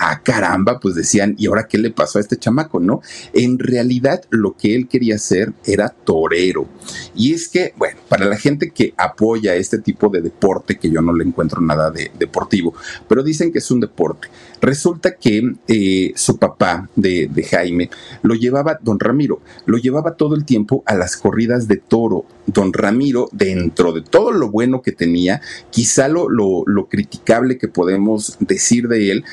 ah, 0.00 0.22
caramba, 0.22 0.80
pues 0.80 0.94
decían, 0.94 1.34
¿y 1.38 1.46
ahora 1.46 1.68
qué 1.68 1.76
le 1.76 1.90
pasó 1.90 2.18
a 2.18 2.22
este 2.22 2.38
chamaco, 2.38 2.80
no? 2.80 3.02
En 3.34 3.58
realidad 3.58 4.22
lo 4.30 4.56
que 4.56 4.74
él 4.74 4.88
quería 4.88 5.16
hacer 5.16 5.52
era 5.66 5.90
torero. 5.90 6.66
Y 7.14 7.34
es 7.34 7.48
que, 7.48 7.74
bueno, 7.76 8.00
para 8.08 8.24
la 8.24 8.36
gente 8.36 8.70
que 8.70 8.94
apoya 8.96 9.54
este 9.54 9.78
tipo 9.78 10.08
de 10.08 10.22
deporte, 10.22 10.78
que 10.78 10.90
yo 10.90 11.02
no 11.02 11.12
le 11.12 11.24
encuentro 11.24 11.60
nada 11.60 11.90
de 11.90 12.10
deportivo, 12.18 12.74
pero 13.08 13.22
dicen 13.22 13.52
que 13.52 13.58
es 13.58 13.70
un 13.70 13.80
deporte, 13.80 14.28
resulta 14.62 15.16
que 15.16 15.52
eh, 15.68 16.12
su 16.16 16.38
papá 16.38 16.88
de, 16.96 17.28
Jaime 17.50 17.90
lo 18.22 18.34
llevaba, 18.34 18.78
don 18.80 19.00
Ramiro, 19.00 19.40
lo 19.66 19.76
llevaba 19.76 20.14
todo 20.14 20.34
el 20.34 20.44
tiempo 20.44 20.82
a 20.86 20.94
las 20.94 21.16
corridas 21.16 21.68
de 21.68 21.76
toro. 21.76 22.24
Don 22.46 22.72
Ramiro, 22.72 23.28
dentro 23.32 23.92
de 23.92 24.02
todo 24.02 24.32
lo 24.32 24.50
bueno 24.50 24.82
que 24.82 24.92
tenía, 24.92 25.40
quizá 25.70 26.08
lo, 26.08 26.28
lo 26.28 26.88
criticable 26.88 27.58
que 27.58 27.68
podemos 27.68 28.36
decir 28.40 28.88
de 28.88 29.12
él, 29.12 29.24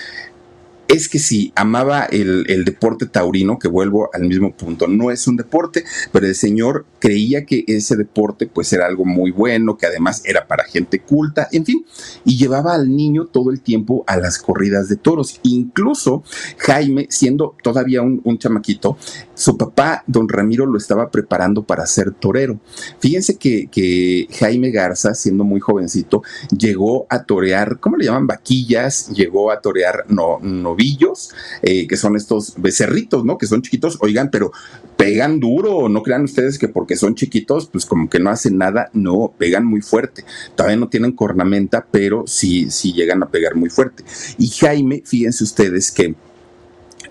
es 0.87 1.09
que 1.09 1.19
si 1.19 1.51
amaba 1.55 2.05
el, 2.05 2.45
deporte 2.65 3.05
taurino, 3.05 3.59
que 3.59 3.67
vuelvo 3.67 4.09
al 4.13 4.23
mismo 4.23 4.53
punto, 4.55 4.87
no 4.87 5.11
es 5.11 5.27
un 5.27 5.35
deporte, 5.35 5.83
pero 6.11 6.25
el 6.25 6.35
señor 6.35 6.85
creía 6.99 7.45
que 7.45 7.63
ese 7.67 7.95
deporte 7.95 8.47
pues 8.47 8.71
era 8.73 8.85
algo 8.85 9.05
muy 9.05 9.31
bueno, 9.31 9.77
que 9.77 9.85
además 9.85 10.21
era 10.25 10.47
para 10.47 10.63
gente 10.65 10.99
culta, 10.99 11.47
en 11.51 11.65
fin, 11.65 11.85
y 12.25 12.37
llevaba 12.37 12.73
al 12.73 12.95
niño 12.95 13.25
todo 13.25 13.51
el 13.51 13.61
tiempo 13.61 14.03
a 14.07 14.17
las 14.17 14.39
corridas 14.39 14.89
de 14.89 14.95
toros. 14.95 15.39
Incluso 15.43 16.23
Jaime, 16.57 17.07
siendo 17.09 17.55
todavía 17.61 18.01
un, 18.01 18.37
chamaquito, 18.37 18.97
su 19.33 19.57
papá, 19.57 20.03
don 20.07 20.29
Ramiro, 20.29 20.65
lo 20.65 20.77
estaba 20.77 21.09
preparando 21.09 21.63
para 21.63 21.85
ser 21.85 22.11
torero. 22.11 22.59
Fíjense 22.99 23.37
que, 23.37 23.67
que 23.67 24.27
Jaime 24.39 24.71
Garza, 24.71 25.13
siendo 25.13 25.43
muy 25.43 25.59
jovencito, 25.59 26.21
llegó 26.55 27.07
a 27.09 27.23
torear, 27.23 27.79
¿cómo 27.79 27.97
le 27.97 28.05
llaman? 28.05 28.27
Vaquillas, 28.27 29.09
llegó 29.09 29.51
a 29.51 29.61
torear 29.61 30.05
no, 30.07 30.39
eh, 31.61 31.87
que 31.87 31.97
son 31.97 32.15
estos 32.15 32.53
becerritos, 32.57 33.25
¿no? 33.25 33.37
Que 33.37 33.47
son 33.47 33.61
chiquitos, 33.61 33.97
oigan, 34.01 34.29
pero 34.31 34.51
pegan 34.95 35.39
duro, 35.39 35.89
no 35.89 36.03
crean 36.03 36.23
ustedes 36.23 36.57
que 36.57 36.67
porque 36.67 36.95
son 36.95 37.15
chiquitos, 37.15 37.67
pues 37.67 37.85
como 37.85 38.09
que 38.09 38.19
no 38.19 38.29
hacen 38.29 38.57
nada, 38.57 38.89
no, 38.93 39.33
pegan 39.37 39.65
muy 39.65 39.81
fuerte. 39.81 40.25
Todavía 40.55 40.77
no 40.77 40.89
tienen 40.89 41.11
cornamenta, 41.11 41.85
pero 41.89 42.23
sí, 42.27 42.69
sí 42.71 42.93
llegan 42.93 43.23
a 43.23 43.29
pegar 43.29 43.55
muy 43.55 43.69
fuerte. 43.69 44.03
Y 44.37 44.49
Jaime, 44.49 45.03
fíjense 45.05 45.43
ustedes 45.43 45.91
que 45.91 46.15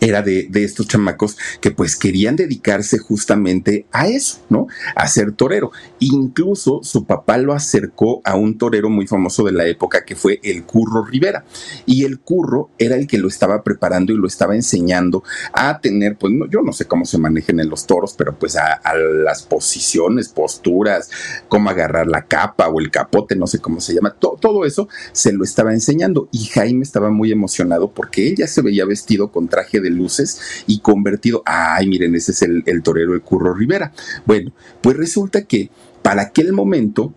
era 0.00 0.23
de, 0.23 0.47
de, 0.50 0.65
estos 0.65 0.88
chamacos 0.88 1.37
que 1.61 1.71
pues 1.71 1.97
querían 1.97 2.37
dedicarse 2.37 2.99
justamente 2.99 3.87
a 3.93 4.09
eso, 4.09 4.38
¿no? 4.49 4.67
A 4.95 5.07
ser 5.09 5.33
torero. 5.33 5.71
Incluso 6.00 6.81
su 6.83 7.05
papá 7.05 7.38
lo 7.38 7.53
acercó 7.53 8.21
a 8.25 8.37
un 8.37 8.59
torero 8.59 8.91
muy 8.91 9.07
famoso 9.07 9.45
de 9.45 9.53
la 9.53 9.67
época 9.67 10.05
que 10.05 10.17
fue 10.17 10.41
el 10.43 10.65
Curro 10.65 11.05
Rivera. 11.05 11.45
Y 11.87 12.05
el 12.05 12.21
Curro 12.21 12.71
era 12.79 12.97
el 12.97 13.07
que 13.07 13.19
lo 13.19 13.29
estaba 13.29 13.62
preparando 13.62 14.12
y 14.12 14.17
lo 14.17 14.26
estaba 14.26 14.55
enseñando 14.55 15.23
a 15.53 15.81
tener, 15.81 16.17
pues 16.17 16.33
no, 16.33 16.49
yo 16.49 16.62
no 16.62 16.73
sé 16.73 16.87
cómo 16.87 17.05
se 17.05 17.19
manejen 17.19 17.61
en 17.61 17.69
los 17.69 17.87
toros, 17.87 18.15
pero 18.17 18.38
pues 18.38 18.57
a, 18.57 18.81
las 18.97 19.43
posiciones, 19.43 20.29
posturas, 20.29 21.11
cómo 21.49 21.71
agarrar 21.71 22.07
la 22.07 22.23
capa 22.23 22.69
o 22.69 22.81
el 22.81 22.91
capote, 22.91 23.37
no 23.37 23.47
sé 23.47 23.59
cómo 23.59 23.81
se 23.81 23.95
llama, 23.95 24.17
todo 24.19 24.65
eso 24.65 24.88
se 25.12 25.33
lo 25.33 25.45
estaba 25.45 25.73
enseñando. 25.73 26.29
Y 26.33 26.45
Jaime 26.47 26.83
estaba 26.83 27.11
muy 27.11 27.33
emocionado 27.33 27.91
porque 27.93 28.29
él 28.29 28.37
ya 28.37 28.47
se 28.47 28.62
veía 28.62 28.85
vestido 28.85 29.31
con 29.31 29.49
traje 29.49 29.81
de 29.81 29.86
luces 29.90 30.64
y 30.66 30.81
convertido, 30.81 31.43
ay, 31.45 31.88
miren, 31.88 32.14
ese 32.14 32.33
es 32.33 32.43
el, 32.43 32.83
torero 32.83 33.14
el 33.14 33.23
Curro 33.23 33.55
Rivera. 33.55 33.93
Bueno, 34.25 34.52
pues 34.81 34.97
resulta 34.97 35.43
que 35.43 35.71
para 36.02 36.23
aquel 36.23 36.52
momento, 36.52 37.12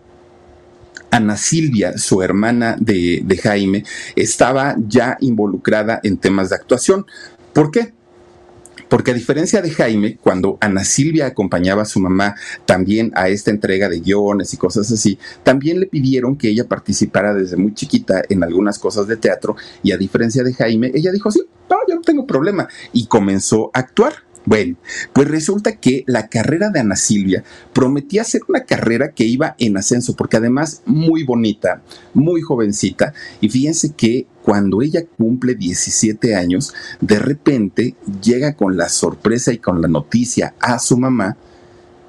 Ana 1.10 1.36
Silvia, 1.36 1.98
su 1.98 2.22
hermana 2.22 2.76
de, 2.78 3.22
de, 3.24 3.36
Jaime, 3.38 3.84
estaba 4.16 4.76
ya 4.88 5.16
involucrada 5.20 6.00
en 6.02 6.18
temas 6.18 6.50
de 6.50 6.56
actuación. 6.56 7.06
¿Por 7.52 7.70
qué? 7.70 7.92
Porque 8.90 9.12
a 9.12 9.14
diferencia 9.14 9.62
de 9.62 9.70
Jaime, 9.70 10.18
cuando 10.20 10.58
Ana 10.60 10.84
Silvia 10.84 11.26
acompañaba 11.26 11.82
a 11.82 11.86
su 11.86 12.00
mamá 12.00 12.34
también 12.66 13.12
a 13.14 13.28
esta 13.28 13.50
entrega 13.50 13.88
de 13.88 14.00
guiones 14.00 14.52
y 14.52 14.58
cosas 14.58 14.92
así, 14.92 15.18
también 15.42 15.80
le 15.80 15.86
pidieron 15.86 16.36
que 16.36 16.48
ella 16.48 16.68
participara 16.68 17.32
desde 17.32 17.56
muy 17.56 17.72
chiquita 17.72 18.22
en 18.28 18.42
algunas 18.42 18.78
cosas 18.78 19.06
de 19.06 19.16
teatro 19.16 19.56
y 19.82 19.92
a 19.92 19.96
diferencia 19.96 20.42
de 20.42 20.52
Jaime, 20.52 20.90
ella 20.92 21.12
dijo, 21.12 21.30
sí, 21.30 21.40
no, 21.70 21.76
yo 21.88 21.94
no 21.94 22.02
tengo 22.02 22.26
problema 22.26 22.68
y 22.92 23.06
comenzó 23.06 23.70
a 23.72 23.78
actuar. 23.78 24.14
Bueno, 24.50 24.78
pues 25.12 25.28
resulta 25.28 25.76
que 25.76 26.02
la 26.08 26.26
carrera 26.26 26.70
de 26.70 26.80
Ana 26.80 26.96
Silvia 26.96 27.44
prometía 27.72 28.24
ser 28.24 28.40
una 28.48 28.64
carrera 28.64 29.12
que 29.12 29.22
iba 29.22 29.54
en 29.58 29.76
ascenso, 29.76 30.16
porque 30.16 30.38
además 30.38 30.82
muy 30.86 31.22
bonita, 31.22 31.82
muy 32.14 32.40
jovencita, 32.40 33.14
y 33.40 33.48
fíjense 33.48 33.92
que 33.94 34.26
cuando 34.42 34.82
ella 34.82 35.04
cumple 35.06 35.54
17 35.54 36.34
años, 36.34 36.74
de 37.00 37.20
repente 37.20 37.94
llega 38.20 38.56
con 38.56 38.76
la 38.76 38.88
sorpresa 38.88 39.52
y 39.52 39.58
con 39.58 39.80
la 39.80 39.86
noticia 39.86 40.56
a 40.58 40.80
su 40.80 40.98
mamá 40.98 41.36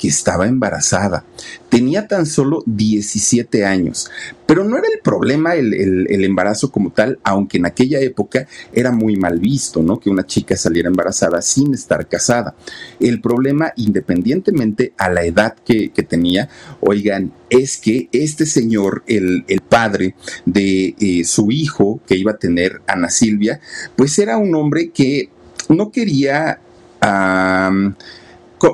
que 0.01 0.08
estaba 0.08 0.48
embarazada. 0.48 1.24
Tenía 1.70 2.08
tan 2.08 2.25
solo 2.25 2.63
17 2.65 3.65
años, 3.65 4.10
pero 4.48 4.63
no 4.63 4.75
era 4.75 4.88
el 4.91 5.00
problema 5.00 5.53
el, 5.53 6.24
embarazo 6.25 6.72
como 6.72 6.89
tal, 6.89 7.20
aunque 7.24 7.60
en 7.60 7.67
aquella 7.67 8.00
época 8.00 8.48
era 8.74 8.91
muy 8.91 9.15
mal 9.15 9.38
visto, 9.38 9.84
¿no? 9.84 10.00
Que 10.00 10.10
una 10.10 10.25
chica 10.25 10.58
saliera 10.58 10.89
embarazada 10.89 11.43
sin 11.43 11.75
estar 11.75 12.08
casada. 12.08 12.55
El 13.00 13.22
problema, 13.22 13.74
independientemente 13.75 14.91
a 14.98 15.12
la 15.12 15.24
edad 15.24 15.53
que, 15.63 15.91
tenía, 16.10 16.50
oigan, 16.79 17.31
es 17.51 17.77
que 17.77 18.10
este 18.12 18.48
señor, 18.48 19.03
el, 19.05 19.46
padre 19.70 20.15
de 20.48 20.96
eh, 21.00 21.24
su 21.25 21.51
hijo 21.51 22.00
que 22.08 22.15
iba 22.15 22.31
a 22.31 22.38
tener 22.38 22.81
Ana 22.88 23.10
Silvia, 23.10 23.62
pues 23.96 24.17
era 24.17 24.38
un 24.38 24.55
hombre 24.55 24.89
que 24.89 25.29
no 25.70 25.91
quería... 25.91 26.60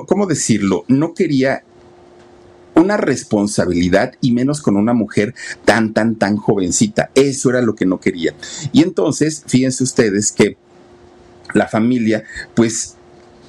¿cómo 0.06 0.26
decirlo? 0.26 0.84
No 0.88 1.14
quería 1.14 1.62
una 2.74 2.96
responsabilidad 2.96 4.14
y 4.20 4.32
menos 4.32 4.62
con 4.62 4.76
una 4.76 4.92
mujer 4.92 5.34
tan, 5.64 5.92
tan, 5.92 6.16
tan 6.16 6.36
jovencita. 6.36 7.10
Eso 7.14 7.50
era 7.50 7.62
lo 7.62 7.74
que 7.74 7.86
no 7.86 7.98
quería. 7.98 8.34
Y 8.72 8.82
entonces, 8.82 9.42
fíjense 9.46 9.82
ustedes 9.82 10.30
que 10.30 10.56
la 11.54 11.66
familia, 11.66 12.24
pues 12.54 12.94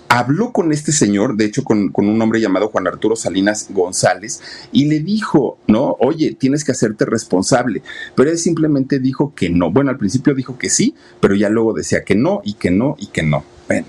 habló 0.08 0.52
con 0.52 0.72
este 0.72 0.92
señor, 0.92 1.36
de 1.36 1.46
hecho 1.46 1.64
con, 1.64 1.90
con, 1.90 2.08
un 2.08 2.20
hombre 2.20 2.42
llamado 2.42 2.70
Juan 2.70 2.88
Arturo 2.88 3.16
Salinas 3.16 3.68
González, 3.70 4.42
y 4.72 4.86
le 4.86 5.00
dijo, 5.02 5.60
¿no? 5.68 5.96
Oye, 6.00 6.36
tienes 6.40 6.64
que 6.64 6.72
hacerte 6.72 7.06
responsable. 7.06 7.84
Pero 8.16 8.32
él 8.32 8.40
simplemente 8.40 9.00
dijo 9.00 9.34
que 9.36 9.50
no. 9.50 9.72
Bueno, 9.72 9.92
al 9.92 9.98
principio 9.98 10.34
dijo 10.34 10.58
que 10.58 10.70
sí, 10.70 10.96
pero 11.20 11.36
ya 11.36 11.50
luego 11.50 11.74
decía 11.74 12.04
que 12.04 12.16
no 12.16 12.42
y 12.44 12.54
que 12.54 12.72
no 12.72 12.96
y 12.98 13.08
que 13.08 13.22
no. 13.22 13.44
Bueno, 13.70 13.86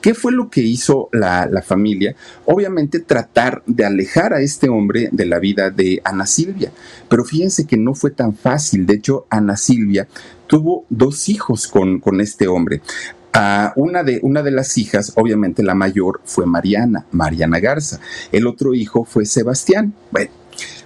¿qué 0.00 0.14
fue 0.14 0.30
lo 0.30 0.48
que 0.48 0.60
hizo 0.60 1.08
la, 1.10 1.60
familia? 1.66 2.14
Obviamente 2.44 3.00
tratar 3.00 3.64
de 3.66 3.84
alejar 3.84 4.32
a 4.32 4.40
este 4.40 4.68
hombre 4.68 5.08
de 5.10 5.26
la 5.26 5.40
vida 5.40 5.70
de 5.70 6.00
Ana 6.04 6.24
Silvia. 6.24 6.70
Pero 7.08 7.24
fíjense 7.24 7.66
que 7.66 7.76
no 7.76 7.94
fue 7.94 8.12
tan 8.12 8.36
fácil. 8.36 8.86
De 8.86 8.94
hecho, 8.94 9.26
Ana 9.28 9.56
Silvia 9.56 10.06
tuvo 10.46 10.86
dos 10.88 11.28
hijos 11.28 11.66
con, 11.66 11.98
con 11.98 12.20
este 12.20 12.46
hombre. 12.46 12.80
Una, 13.74 14.04
de, 14.04 14.20
una 14.22 14.44
de 14.44 14.52
las 14.52 14.78
hijas, 14.78 15.12
obviamente 15.16 15.64
la 15.64 15.74
mayor, 15.74 16.20
fue 16.24 16.46
Mariana, 16.46 17.04
Mariana 17.10 17.58
Garza. 17.58 17.98
El 18.30 18.46
otro 18.46 18.72
hijo 18.72 19.04
fue 19.04 19.26
Sebastián. 19.26 19.94
Bueno, 20.12 20.30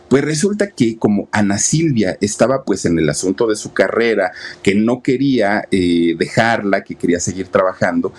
pues 0.09 0.25
resulta 0.25 0.71
que 0.71 0.97
como 0.97 1.29
Ana 1.33 1.59
Silvia 1.59 2.17
estaba 2.21 2.65
pues 2.65 2.85
en 2.87 2.99
el 2.99 3.09
asunto 3.09 3.47
de 3.47 3.57
su 3.57 3.73
carrera, 3.73 4.33
que 4.63 4.75
no 4.75 5.03
quería 5.03 5.65
eh, 5.71 6.15
dejarla, 6.19 6.83
que 6.83 6.95
quería 6.95 7.21
seguir 7.21 7.49
trabajando, 7.49 8.13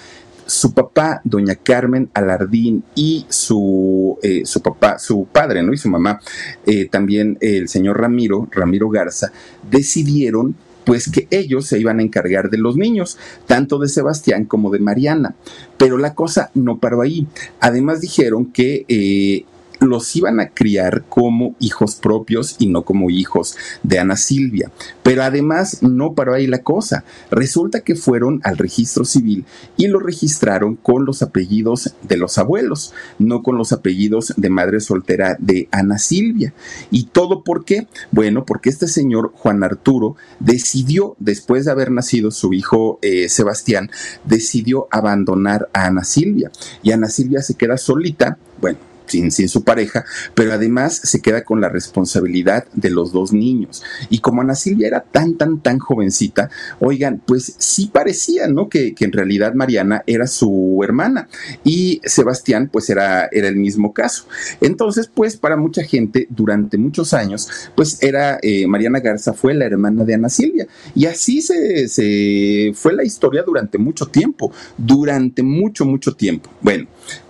su 0.46 0.74
papá, 0.74 1.22
doña 1.24 1.56
Carmen 1.56 2.10
Alardín, 2.14 2.84
y 2.96 3.26
su, 3.30 4.18
eh, 4.24 4.42
su 4.46 4.62
papá, 4.62 4.98
su 4.98 5.28
padre, 5.32 5.62
¿no? 5.62 5.74
Y 5.74 5.78
su 5.78 5.90
mamá, 5.90 6.20
eh, 6.66 6.86
también 6.86 7.38
el 7.40 7.70
señor 7.70 8.00
Ramiro, 8.00 8.48
Ramiro 8.52 8.90
Garza, 8.90 9.32
decidieron 9.70 10.56
pues 10.86 11.12
que 11.12 11.28
ellos 11.30 11.68
se 11.68 11.80
iban 11.80 12.00
a 12.00 12.02
encargar 12.02 12.50
de 12.50 12.58
los 12.58 12.76
niños, 12.76 13.20
tanto 13.46 13.78
de 13.78 13.90
Sebastián 13.90 14.46
como 14.46 14.72
de 14.72 14.80
Mariana. 14.80 15.36
Pero 15.78 16.00
la 16.00 16.16
cosa 16.16 16.50
no 16.56 16.80
paró 16.80 17.04
ahí. 17.04 17.28
Además 17.60 18.02
dijeron 18.02 18.48
que 18.52 19.46
los 19.80 20.16
iban 20.16 20.40
a 20.40 20.50
criar 20.50 21.04
como 21.10 21.56
hijos 21.60 21.96
propios 21.96 22.56
y 22.60 22.68
no 22.68 22.84
como 22.84 23.10
hijos 23.10 23.56
de 23.84 24.00
Ana 24.00 24.18
Silvia. 24.18 24.72
Pero 25.04 25.24
además 25.24 25.82
no 25.82 26.14
paró 26.14 26.34
ahí 26.34 26.48
la 26.48 26.64
cosa. 26.64 27.04
Resulta 27.32 27.82
que 27.82 27.96
fueron 27.96 28.42
al 28.44 28.58
registro 28.58 29.06
civil 29.06 29.46
y 29.78 29.88
lo 29.88 30.00
registraron 30.00 30.76
con 30.76 31.06
los 31.06 31.22
apellidos 31.22 31.96
de 32.04 32.18
los 32.18 32.38
abuelos, 32.38 32.94
no 33.18 33.42
con 33.42 33.58
los 33.58 33.72
apellidos 33.72 34.34
de 34.36 34.50
madre 34.50 34.80
soltera 34.80 35.36
de 35.40 35.68
Ana 35.72 35.98
Silvia. 35.98 36.54
¿Y 36.92 37.06
todo 37.06 37.44
por 37.44 37.66
qué? 37.66 37.88
Bueno, 38.12 38.46
porque 38.46 38.70
este 38.70 38.88
señor 38.88 39.32
Juan 39.34 39.64
Arturo 39.64 40.16
decidió, 40.40 41.16
después 41.20 41.66
de 41.66 41.72
haber 41.72 41.92
nacido 41.92 42.32
su 42.32 42.54
hijo 42.54 43.00
eh, 43.02 43.30
Sebastián, 43.30 43.90
decidió 44.26 44.88
abandonar 44.92 45.70
a 45.74 45.86
Ana 45.86 46.04
Silvia. 46.04 46.52
Y 46.84 46.92
Ana 46.92 47.08
Silvia 47.08 47.42
se 47.42 47.56
queda 47.56 47.78
solita, 47.78 48.38
bueno, 48.62 48.80
sin, 49.10 49.50
su 49.50 49.64
pareja, 49.64 50.06
pero 50.34 50.54
además 50.54 50.96
se 51.04 51.22
queda 51.22 51.44
con 51.44 51.62
la 51.62 51.70
responsabilidad 51.70 52.66
de 52.74 52.90
los 52.90 53.12
dos 53.12 53.34
niños. 53.34 53.84
Y 54.10 54.20
como 54.20 54.42
Ana 54.42 54.56
Silvia 54.56 54.88
era 54.88 55.02
tan, 55.02 55.36
tan, 55.36 55.62
tan 55.62 55.80
jovencita, 55.80 56.50
oigan, 56.80 57.22
pues 57.26 57.56
sí 57.58 57.90
parecía, 57.92 58.48
¿no? 58.48 58.70
Que, 58.70 58.96
en 59.00 59.12
realidad 59.14 59.54
Mariana 59.54 60.04
era 60.08 60.28
su 60.28 60.82
hermana 60.84 61.30
y 61.64 62.02
Sebastián, 62.04 62.70
pues 62.72 62.90
era, 62.90 63.28
era 63.32 63.48
el 63.48 63.56
mismo 63.56 63.94
caso. 63.94 64.26
Entonces, 64.62 65.10
pues 65.14 65.38
para 65.38 65.58
mucha 65.58 65.84
gente, 65.84 66.28
durante 66.30 66.78
muchos 66.78 67.14
años, 67.14 67.50
pues 67.76 68.04
era, 68.04 68.40
eh, 68.42 68.68
Mariana 68.68 69.00
Garza 69.00 69.34
fue 69.34 69.54
la 69.54 69.66
hermana 69.66 70.04
de 70.04 70.14
Ana 70.14 70.30
Silvia. 70.30 70.68
Y 70.94 71.06
así 71.06 71.42
se, 71.42 71.88
se 71.88 72.72
fue 72.76 72.94
la 72.94 73.04
historia 73.04 73.44
durante 73.44 73.78
mucho 73.78 74.06
tiempo, 74.08 74.52
durante 74.78 75.44
mucho, 75.44 75.86
mucho 75.86 76.14
tiempo. 76.16 76.50
Bueno, 76.62 76.88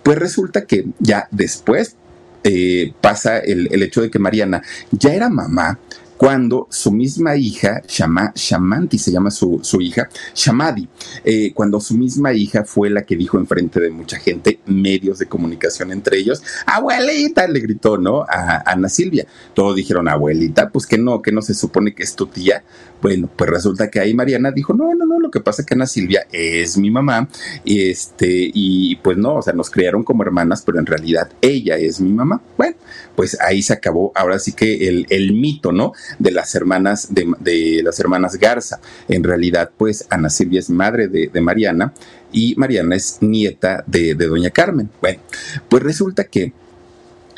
pues 0.10 0.18
resulta 0.18 0.66
que 0.66 0.88
ya 0.98 1.28
después 1.30 1.96
eh, 2.44 2.94
pasa 3.00 3.38
el, 3.38 3.72
el, 3.72 3.84
hecho 3.84 4.02
de 4.02 4.10
que 4.10 4.18
Mariana 4.18 4.64
ya 4.90 5.14
era 5.14 5.30
mamá 5.30 5.78
cuando 6.20 6.68
su 6.70 6.92
misma 6.92 7.38
hija, 7.38 7.82
Shama, 7.88 8.34
Shamanti 8.36 8.98
se 8.98 9.10
llama 9.10 9.32
su, 9.32 9.62
hija, 9.80 10.10
Shamadi, 10.36 10.86
eh, 11.24 11.54
cuando 11.54 11.80
su 11.80 11.98
misma 11.98 12.34
hija 12.34 12.66
fue 12.66 12.90
la 12.90 13.04
que 13.04 13.16
dijo 13.16 13.38
enfrente 13.38 13.80
de 13.80 13.90
mucha 13.90 14.20
gente, 14.20 14.60
medios 14.66 15.18
de 15.20 15.28
comunicación 15.28 15.94
entre 15.94 16.18
ellos, 16.18 16.44
abuelita, 16.66 17.48
le 17.48 17.62
gritó, 17.62 17.98
¿no? 17.98 18.24
A, 18.24 18.70
Ana 18.70 18.90
Silvia. 18.90 19.28
Todos 19.54 19.78
dijeron, 19.78 20.10
abuelita, 20.10 20.72
pues 20.72 20.86
que 20.86 20.98
no, 20.98 21.22
que 21.22 21.32
no 21.32 21.42
se 21.42 21.54
supone 21.54 21.96
que 21.96 22.04
es 22.04 22.14
tu 22.18 22.28
tía. 22.28 22.66
Bueno, 23.02 23.30
pues 23.34 23.50
resulta 23.50 23.90
que 23.90 24.02
ahí 24.02 24.14
Mariana 24.14 24.52
dijo, 24.52 24.74
no, 24.74 24.94
no, 24.94 25.06
no, 25.06 25.22
lo 25.22 25.32
que 25.32 25.40
pasa 25.40 25.62
es 25.62 25.66
que 25.66 25.74
Ana 25.74 25.88
Silvia 25.88 26.28
es 26.34 26.78
mi 26.78 26.92
mamá, 26.92 27.30
este, 27.64 28.52
y 28.54 28.98
pues 28.98 29.16
no, 29.16 29.36
o 29.36 29.42
sea, 29.42 29.54
nos 29.54 29.70
criaron 29.70 30.04
como 30.04 30.24
hermanas, 30.24 30.64
pero 30.66 30.80
en 30.80 30.86
realidad 30.86 31.30
ella 31.40 31.78
es 31.78 32.02
mi 32.02 32.12
mamá. 32.12 32.42
Bueno, 32.58 32.76
pues 33.16 33.40
ahí 33.40 33.62
se 33.62 33.72
acabó, 33.72 34.12
ahora 34.16 34.38
sí 34.38 34.52
que 34.52 34.90
el, 34.90 35.06
el 35.10 35.32
mito, 35.32 35.72
¿no? 35.72 35.94
De 36.18 36.32
las 36.32 36.56
hermanas, 36.56 37.10
de, 37.12 37.82
las 37.84 38.00
hermanas 38.00 38.38
Garza. 38.38 38.80
En 39.08 39.24
realidad, 39.24 39.72
pues 39.78 40.06
Ana 40.10 40.30
Silvia 40.30 40.60
es 40.60 40.70
madre 40.70 41.08
de, 41.08 41.42
Mariana 41.42 41.94
y 42.32 42.56
Mariana 42.56 42.96
es 42.96 43.18
nieta 43.22 43.84
de, 43.88 44.14
Doña 44.16 44.50
Carmen. 44.50 44.90
Bueno, 45.02 45.22
pues 45.68 45.84
resulta 45.84 46.26
que 46.26 46.54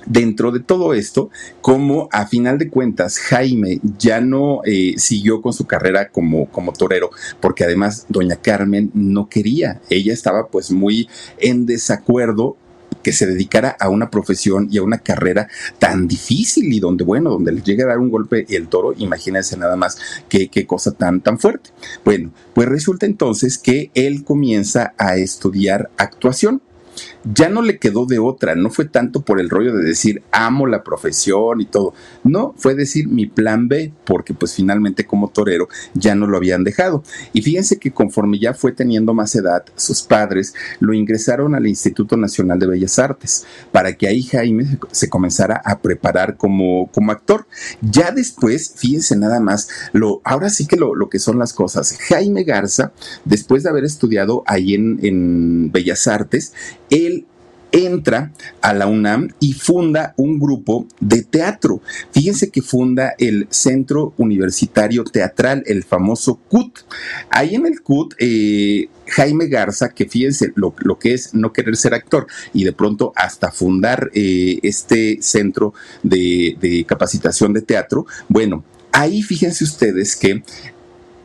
dentro 0.05 0.51
de 0.51 0.59
todo 0.59 0.93
esto, 0.93 1.29
como 1.61 2.09
a 2.11 2.25
final 2.25 2.57
de 2.57 2.69
cuentas 2.69 3.19
Jaime 3.19 3.79
ya 3.99 4.19
no 4.19 4.61
eh, 4.65 4.95
siguió 4.97 5.41
con 5.41 5.53
su 5.53 5.65
carrera 5.65 6.09
como, 6.09 6.47
como 6.47 6.73
torero, 6.73 7.11
porque 7.39 7.63
además 7.63 8.05
doña 8.09 8.35
Carmen 8.35 8.89
no 8.95 9.29
quería, 9.29 9.79
ella 9.89 10.13
estaba 10.13 10.47
pues 10.47 10.71
muy 10.71 11.07
en 11.37 11.67
desacuerdo 11.67 12.57
que 13.01 13.11
se 13.11 13.25
dedicara 13.25 13.75
a 13.79 13.89
una 13.89 14.09
profesión 14.09 14.67
y 14.71 14.77
a 14.77 14.83
una 14.83 14.99
carrera 14.99 15.47
tan 15.79 16.07
difícil 16.07 16.71
y 16.71 16.79
donde, 16.79 17.03
bueno, 17.03 17.31
donde 17.31 17.51
le 17.51 17.61
llegue 17.61 17.83
a 17.83 17.87
dar 17.87 17.99
un 17.99 18.09
golpe 18.09 18.45
el 18.49 18.67
toro, 18.67 18.93
imagínense 18.97 19.57
nada 19.57 19.75
más 19.75 19.97
qué, 20.29 20.49
qué 20.49 20.65
cosa 20.65 20.91
tan, 20.91 21.21
tan 21.21 21.39
fuerte. 21.39 21.71
Bueno, 22.03 22.31
pues 22.53 22.67
resulta 22.67 23.05
entonces 23.05 23.57
que 23.57 23.91
él 23.93 24.23
comienza 24.23 24.93
a 24.97 25.17
estudiar 25.17 25.89
actuación 25.97 26.61
ya 27.23 27.49
no 27.49 27.61
le 27.61 27.77
quedó 27.77 28.05
de 28.05 28.19
otra, 28.19 28.55
no 28.55 28.69
fue 28.69 28.85
tanto 28.85 29.21
por 29.21 29.39
el 29.39 29.49
rollo 29.49 29.75
de 29.75 29.83
decir 29.83 30.23
amo 30.31 30.67
la 30.67 30.83
profesión 30.83 31.61
y 31.61 31.65
todo, 31.65 31.93
no, 32.23 32.53
fue 32.57 32.75
decir 32.75 33.07
mi 33.07 33.25
plan 33.25 33.67
B, 33.67 33.93
porque 34.05 34.33
pues 34.33 34.55
finalmente 34.55 35.05
como 35.05 35.29
torero 35.29 35.67
ya 35.93 36.15
no 36.15 36.27
lo 36.27 36.37
habían 36.37 36.63
dejado. 36.63 37.03
Y 37.33 37.41
fíjense 37.41 37.77
que 37.77 37.91
conforme 37.91 38.39
ya 38.39 38.53
fue 38.53 38.71
teniendo 38.71 39.13
más 39.13 39.35
edad, 39.35 39.63
sus 39.75 40.01
padres 40.01 40.53
lo 40.79 40.93
ingresaron 40.93 41.55
al 41.55 41.67
Instituto 41.67 42.17
Nacional 42.17 42.59
de 42.59 42.67
Bellas 42.67 42.99
Artes, 42.99 43.45
para 43.71 43.93
que 43.93 44.07
ahí 44.07 44.23
Jaime 44.23 44.77
se 44.91 45.09
comenzara 45.09 45.61
a 45.63 45.79
preparar 45.79 46.37
como, 46.37 46.89
como 46.91 47.11
actor. 47.11 47.47
Ya 47.81 48.11
después, 48.11 48.73
fíjense 48.75 49.15
nada 49.15 49.39
más, 49.39 49.69
lo, 49.93 50.21
ahora 50.23 50.49
sí 50.49 50.67
que 50.67 50.75
lo, 50.75 50.95
lo 50.95 51.09
que 51.09 51.19
son 51.19 51.39
las 51.39 51.53
cosas. 51.53 51.97
Jaime 52.09 52.43
Garza, 52.43 52.91
después 53.25 53.63
de 53.63 53.69
haber 53.69 53.83
estudiado 53.83 54.43
ahí 54.47 54.73
en, 54.73 54.99
en 55.03 55.71
Bellas 55.71 56.07
Artes, 56.07 56.53
él 56.91 57.25
entra 57.71 58.31
a 58.61 58.73
la 58.73 58.87
UNAM 58.87 59.29
y 59.39 59.53
funda 59.53 60.13
un 60.17 60.39
grupo 60.39 60.87
de 60.99 61.23
teatro. 61.23 61.81
Fíjense 62.11 62.49
que 62.49 62.61
funda 62.61 63.15
el 63.17 63.47
Centro 63.49 64.13
Universitario 64.17 65.03
Teatral, 65.03 65.63
el 65.65 65.83
famoso 65.83 66.35
CUT. 66.49 66.79
Ahí 67.29 67.55
en 67.55 67.65
el 67.65 67.81
CUT, 67.81 68.15
eh, 68.19 68.89
Jaime 69.07 69.47
Garza, 69.47 69.89
que 69.89 70.05
fíjense 70.05 70.51
lo, 70.55 70.73
que 70.99 71.13
es 71.13 71.33
no 71.33 71.53
querer 71.53 71.75
ser 71.77 71.93
actor 71.93 72.27
y 72.53 72.63
de 72.63 72.73
pronto 72.73 73.13
hasta 73.15 73.51
fundar 73.51 74.11
eh, 74.13 74.59
este 74.63 75.19
centro 75.21 75.73
de, 76.03 76.57
de 76.59 76.85
capacitación 76.85 77.53
de 77.53 77.61
teatro, 77.61 78.05
bueno, 78.27 78.63
ahí 78.91 79.21
fíjense 79.21 79.63
ustedes 79.63 80.15
que 80.15 80.43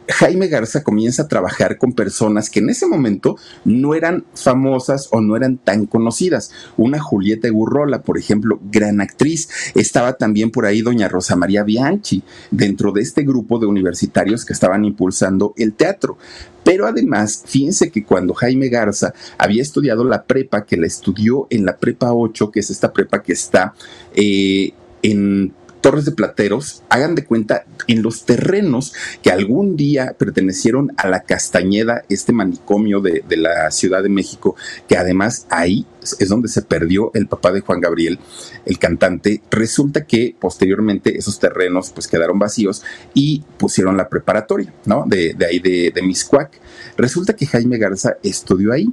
Jaime 0.08 0.48
Garza 0.48 0.82
comienza 0.82 1.22
a 1.22 1.28
trabajar 1.28 1.78
con 1.78 1.92
personas 1.92 2.50
que 2.50 2.60
en 2.60 2.70
ese 2.70 2.86
momento 2.86 3.36
no 3.64 3.94
eran 3.94 4.24
famosas 4.34 5.08
o 5.10 5.20
no 5.20 5.36
eran 5.36 5.58
tan 5.58 5.86
conocidas. 5.86 6.50
Una 6.76 7.00
Julieta 7.00 7.48
Gurrola, 7.48 8.02
por 8.02 8.18
ejemplo, 8.18 8.60
gran 8.70 9.00
actriz. 9.00 9.48
Estaba 9.74 10.14
también 10.14 10.50
por 10.50 10.66
ahí 10.66 10.82
doña 10.82 11.08
Rosa 11.08 11.36
María 11.36 11.64
Bianchi, 11.64 12.22
dentro 12.50 12.92
de 12.92 13.02
este 13.02 13.22
grupo 13.22 13.58
de 13.58 13.66
universitarios 13.66 14.44
que 14.44 14.52
estaban 14.52 14.84
impulsando 14.84 15.54
el 15.56 15.74
teatro. 15.74 16.18
Pero 16.64 16.86
además, 16.86 17.44
fíjense 17.46 17.90
que 17.90 18.04
cuando 18.04 18.34
Jaime 18.34 18.68
Garza 18.68 19.14
había 19.38 19.62
estudiado 19.62 20.04
la 20.04 20.24
prepa, 20.24 20.66
que 20.66 20.76
la 20.76 20.86
estudió 20.86 21.46
en 21.50 21.64
la 21.64 21.76
prepa 21.76 22.12
8, 22.12 22.50
que 22.50 22.60
es 22.60 22.70
esta 22.70 22.92
prepa 22.92 23.22
que 23.22 23.32
está 23.32 23.74
eh, 24.14 24.72
en 25.02 25.52
Torres 25.86 26.04
de 26.04 26.10
Plateros, 26.10 26.82
hagan 26.88 27.14
de 27.14 27.24
cuenta, 27.24 27.64
en 27.86 28.02
los 28.02 28.24
terrenos 28.24 28.92
que 29.22 29.30
algún 29.30 29.76
día 29.76 30.16
pertenecieron 30.18 30.92
a 30.96 31.06
la 31.06 31.20
Castañeda, 31.20 32.02
este 32.08 32.32
manicomio 32.32 33.00
de, 33.00 33.22
la 33.36 33.70
Ciudad 33.70 34.02
de 34.02 34.08
México, 34.08 34.56
que 34.88 34.96
además 34.96 35.46
ahí 35.48 35.86
es 36.18 36.28
donde 36.28 36.48
se 36.48 36.62
perdió 36.62 37.12
el 37.14 37.28
papá 37.28 37.52
de 37.52 37.60
Juan 37.60 37.80
Gabriel, 37.80 38.18
el 38.64 38.80
cantante. 38.80 39.42
Resulta 39.48 40.06
que 40.06 40.34
posteriormente 40.36 41.16
esos 41.16 41.38
terrenos 41.38 41.90
pues 41.90 42.08
quedaron 42.08 42.40
vacíos 42.40 42.82
y 43.14 43.44
pusieron 43.56 43.96
la 43.96 44.08
preparatoria, 44.08 44.74
¿no? 44.86 45.04
De, 45.06 45.34
de 45.34 45.46
ahí 45.46 45.60
de, 45.60 45.92
de 45.94 46.02
Miscuac. 46.02 46.60
Resulta 46.96 47.36
que 47.36 47.46
Jaime 47.46 47.78
Garza 47.78 48.16
estudió 48.24 48.72
ahí, 48.72 48.88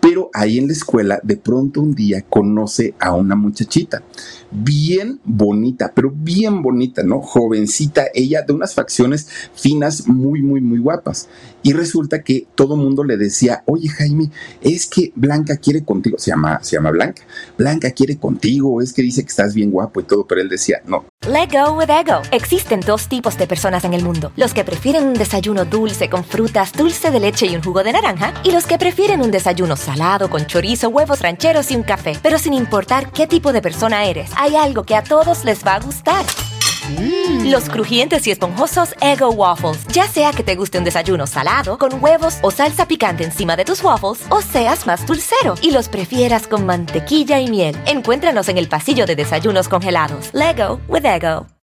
pero 0.00 0.30
ahí 0.32 0.58
en 0.58 0.68
la 0.68 0.72
escuela 0.72 1.20
de 1.22 1.36
pronto 1.36 1.80
un 1.80 1.94
día 1.94 2.22
conoce 2.22 2.94
a 2.98 3.14
una 3.14 3.34
muchachita 3.34 4.02
bien 4.50 5.20
bonita, 5.24 5.92
pero 5.94 6.10
bien 6.14 6.62
bonita, 6.62 7.02
¿no? 7.02 7.20
Jovencita, 7.20 8.06
ella 8.14 8.42
de 8.42 8.52
unas 8.52 8.74
facciones 8.74 9.28
finas, 9.54 10.08
muy, 10.08 10.42
muy, 10.42 10.60
muy 10.60 10.78
guapas. 10.78 11.28
Y 11.62 11.72
resulta 11.72 12.22
que 12.22 12.46
todo 12.54 12.76
mundo 12.76 13.02
le 13.02 13.16
decía, 13.16 13.64
oye 13.66 13.88
Jaime, 13.88 14.30
es 14.60 14.86
que 14.86 15.12
Blanca 15.16 15.56
quiere 15.56 15.84
contigo, 15.84 16.16
se 16.18 16.30
llama, 16.30 16.60
se 16.62 16.76
llama 16.76 16.90
Blanca, 16.90 17.22
Blanca 17.58 17.90
quiere 17.90 18.16
contigo, 18.16 18.80
es 18.80 18.92
que 18.92 19.02
dice 19.02 19.22
que 19.22 19.28
estás 19.28 19.52
bien 19.52 19.70
guapo 19.70 20.00
y 20.00 20.04
todo, 20.04 20.26
pero 20.26 20.40
él 20.40 20.48
decía, 20.48 20.80
no. 20.86 21.04
Let 21.28 21.48
go 21.50 21.76
with 21.76 21.90
ego. 21.90 22.22
Existen 22.30 22.80
dos 22.80 23.08
tipos 23.08 23.36
de 23.36 23.48
personas 23.48 23.84
en 23.84 23.94
el 23.94 24.04
mundo, 24.04 24.30
los 24.36 24.54
que 24.54 24.64
prefieren 24.64 25.06
un 25.06 25.14
desayuno 25.14 25.64
dulce 25.64 26.08
con 26.08 26.22
frutas, 26.24 26.72
dulce 26.72 27.10
de 27.10 27.18
leche 27.18 27.46
y 27.46 27.56
un 27.56 27.62
jugo 27.62 27.82
de 27.82 27.92
naranja, 27.92 28.32
y 28.44 28.52
los 28.52 28.66
que 28.66 28.78
prefieren 28.78 29.20
un 29.20 29.32
desayuno 29.32 29.76
salado 29.86 30.28
con 30.28 30.46
chorizo, 30.46 30.88
huevos 30.88 31.20
rancheros 31.20 31.70
y 31.70 31.76
un 31.76 31.84
café. 31.84 32.18
Pero 32.22 32.38
sin 32.38 32.52
importar 32.52 33.12
qué 33.12 33.26
tipo 33.26 33.52
de 33.52 33.62
persona 33.62 34.04
eres, 34.04 34.30
hay 34.36 34.56
algo 34.56 34.82
que 34.84 34.96
a 34.96 35.02
todos 35.02 35.44
les 35.44 35.64
va 35.64 35.76
a 35.76 35.80
gustar. 35.80 36.24
Mm. 36.90 37.50
Los 37.50 37.68
crujientes 37.68 38.26
y 38.26 38.30
esponjosos 38.32 38.94
Ego 39.00 39.30
Waffles. 39.30 39.86
Ya 39.88 40.06
sea 40.08 40.32
que 40.32 40.42
te 40.42 40.56
guste 40.56 40.78
un 40.78 40.84
desayuno 40.84 41.26
salado, 41.26 41.78
con 41.78 42.02
huevos 42.02 42.38
o 42.42 42.50
salsa 42.50 42.86
picante 42.86 43.24
encima 43.24 43.56
de 43.56 43.64
tus 43.64 43.82
waffles, 43.82 44.24
o 44.28 44.42
seas 44.42 44.86
más 44.86 45.06
dulcero 45.06 45.54
y 45.62 45.70
los 45.70 45.88
prefieras 45.88 46.46
con 46.46 46.66
mantequilla 46.66 47.40
y 47.40 47.48
miel. 47.48 47.76
Encuéntranos 47.86 48.48
en 48.48 48.58
el 48.58 48.68
pasillo 48.68 49.06
de 49.06 49.16
desayunos 49.16 49.68
congelados. 49.68 50.30
Lego 50.32 50.80
with 50.88 51.04
Ego. 51.04 51.55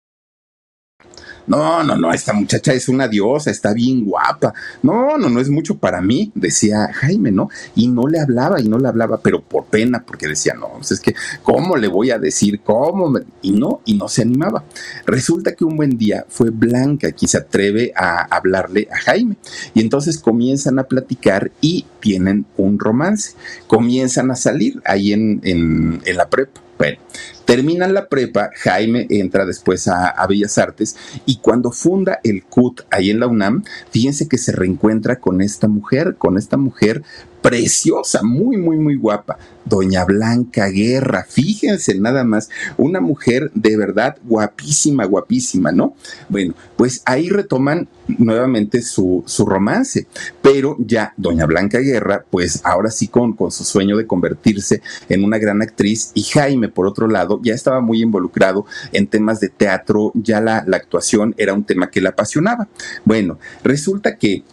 No, 1.47 1.83
no, 1.83 1.97
no, 1.97 2.13
esta 2.13 2.33
muchacha 2.33 2.73
es 2.73 2.89
una 2.89 3.09
diosa, 3.09 3.51
está 3.51 3.73
bien 3.73 4.05
guapa. 4.05 4.55
No, 4.83 5.19
no, 5.19 5.29
no 5.29 5.41
es 5.41 5.49
mucho 5.49 5.77
para 5.77 6.01
mí, 6.01 6.31
decía 6.35 6.89
Jaime, 6.93 7.33
¿no? 7.33 7.49
Y 7.75 7.89
no 7.89 8.07
le 8.07 8.21
hablaba 8.21 8.61
y 8.61 8.69
no 8.69 8.79
le 8.79 8.89
hablaba, 8.89 9.21
pero 9.21 9.43
por 9.43 9.65
pena, 9.67 10.05
porque 10.07 10.29
decía, 10.29 10.55
no, 10.55 10.69
pues 10.77 10.93
es 10.93 11.01
que, 11.01 11.15
¿cómo 11.43 11.77
le 11.77 11.89
voy 11.89 12.11
a 12.11 12.19
decir? 12.19 12.61
¿Cómo? 12.61 13.19
Y 13.43 13.53
no, 13.53 13.81
y 13.85 13.95
no 13.95 14.09
se 14.09 14.23
animaba. 14.23 14.65
Resulta 15.07 15.55
que 15.55 15.65
un 15.65 15.77
buen 15.77 15.99
día 15.99 16.25
fue 16.29 16.51
Blanca 16.51 17.13
quien 17.13 17.29
se 17.29 17.39
atreve 17.39 17.93
a 17.97 18.23
hablarle 18.35 18.89
a 18.93 18.99
Jaime. 18.99 19.37
Y 19.75 19.81
entonces 19.81 20.19
comienzan 20.19 20.79
a 20.79 20.85
platicar 20.85 21.51
y 21.61 21.87
tienen 22.01 22.47
un 22.57 22.79
romance. 22.79 23.35
Comienzan 23.67 24.31
a 24.31 24.37
salir 24.37 24.81
ahí 24.85 25.13
en, 25.13 25.41
en, 25.45 26.01
en 26.05 26.17
la 26.17 26.29
prepa. 26.29 26.61
Bueno, 26.79 26.99
terminan 27.45 27.95
la 27.95 28.09
prepa, 28.09 28.51
Jaime 28.55 29.07
entra 29.11 29.45
después 29.45 29.87
a, 29.89 30.15
Bellas 30.27 30.59
Artes 30.59 30.97
y 31.27 31.37
cuando 31.39 31.71
funda 31.71 32.19
el 32.25 32.45
CUT 32.45 32.83
ahí 32.91 33.11
en 33.11 33.21
la 33.21 33.27
UNAM, 33.27 33.63
fíjense 33.91 34.29
que 34.29 34.39
se 34.39 34.53
reencuentra 34.53 35.21
con 35.21 35.43
esta 35.43 35.69
mujer, 35.69 36.17
con 36.17 36.39
esta 36.39 36.57
mujer 36.57 37.03
preciosa, 37.43 38.23
muy, 38.23 38.57
muy, 38.57 38.77
muy 38.77 38.97
guapa, 38.97 39.37
doña 39.65 40.05
Blanca 40.05 40.69
Guerra, 40.69 41.27
fíjense 41.29 41.99
nada 41.99 42.25
más, 42.25 42.49
una 42.77 43.01
mujer 43.01 43.51
de 43.55 43.77
verdad 43.77 44.17
guapísima, 44.25 45.05
guapísima, 45.05 45.73
¿no? 45.73 45.95
Bueno, 46.29 46.55
pues 46.77 47.03
ahí 47.05 47.29
retoman 47.29 47.89
nuevamente 48.07 48.83
su, 48.83 49.25
su 49.27 49.45
romance, 49.45 50.07
pero 50.41 50.77
ya 50.79 51.15
doña 51.17 51.47
Blanca 51.47 51.79
Guerra, 51.79 52.25
pues 52.31 52.61
ahora 52.65 52.91
sí 52.91 53.09
con, 53.09 53.33
con 53.33 53.51
su 53.51 53.65
sueño 53.65 53.97
de 53.97 54.07
convertirse 54.07 54.83
en 55.09 55.25
una 55.25 55.39
gran 55.39 55.63
actriz 55.63 56.13
y 56.15 56.23
Jaime, 56.23 56.69
por 56.69 56.87
otro 56.87 57.09
lado, 57.09 57.41
ya 57.43 57.55
estaba 57.55 57.81
muy 57.81 58.03
involucrado 58.03 58.67
en 58.93 59.09
temas 59.09 59.41
de 59.41 59.49
teatro, 59.49 60.13
ya 60.15 60.41
la, 60.41 60.65
la 60.67 60.77
actuación 60.77 61.35
era 61.39 61.55
un 61.55 61.65
tema 61.65 61.91
que 61.91 62.01
le 62.01 62.09
apasionaba. 62.09 62.69
Bueno, 63.05 63.39
resulta 63.65 64.17
que 64.17 64.45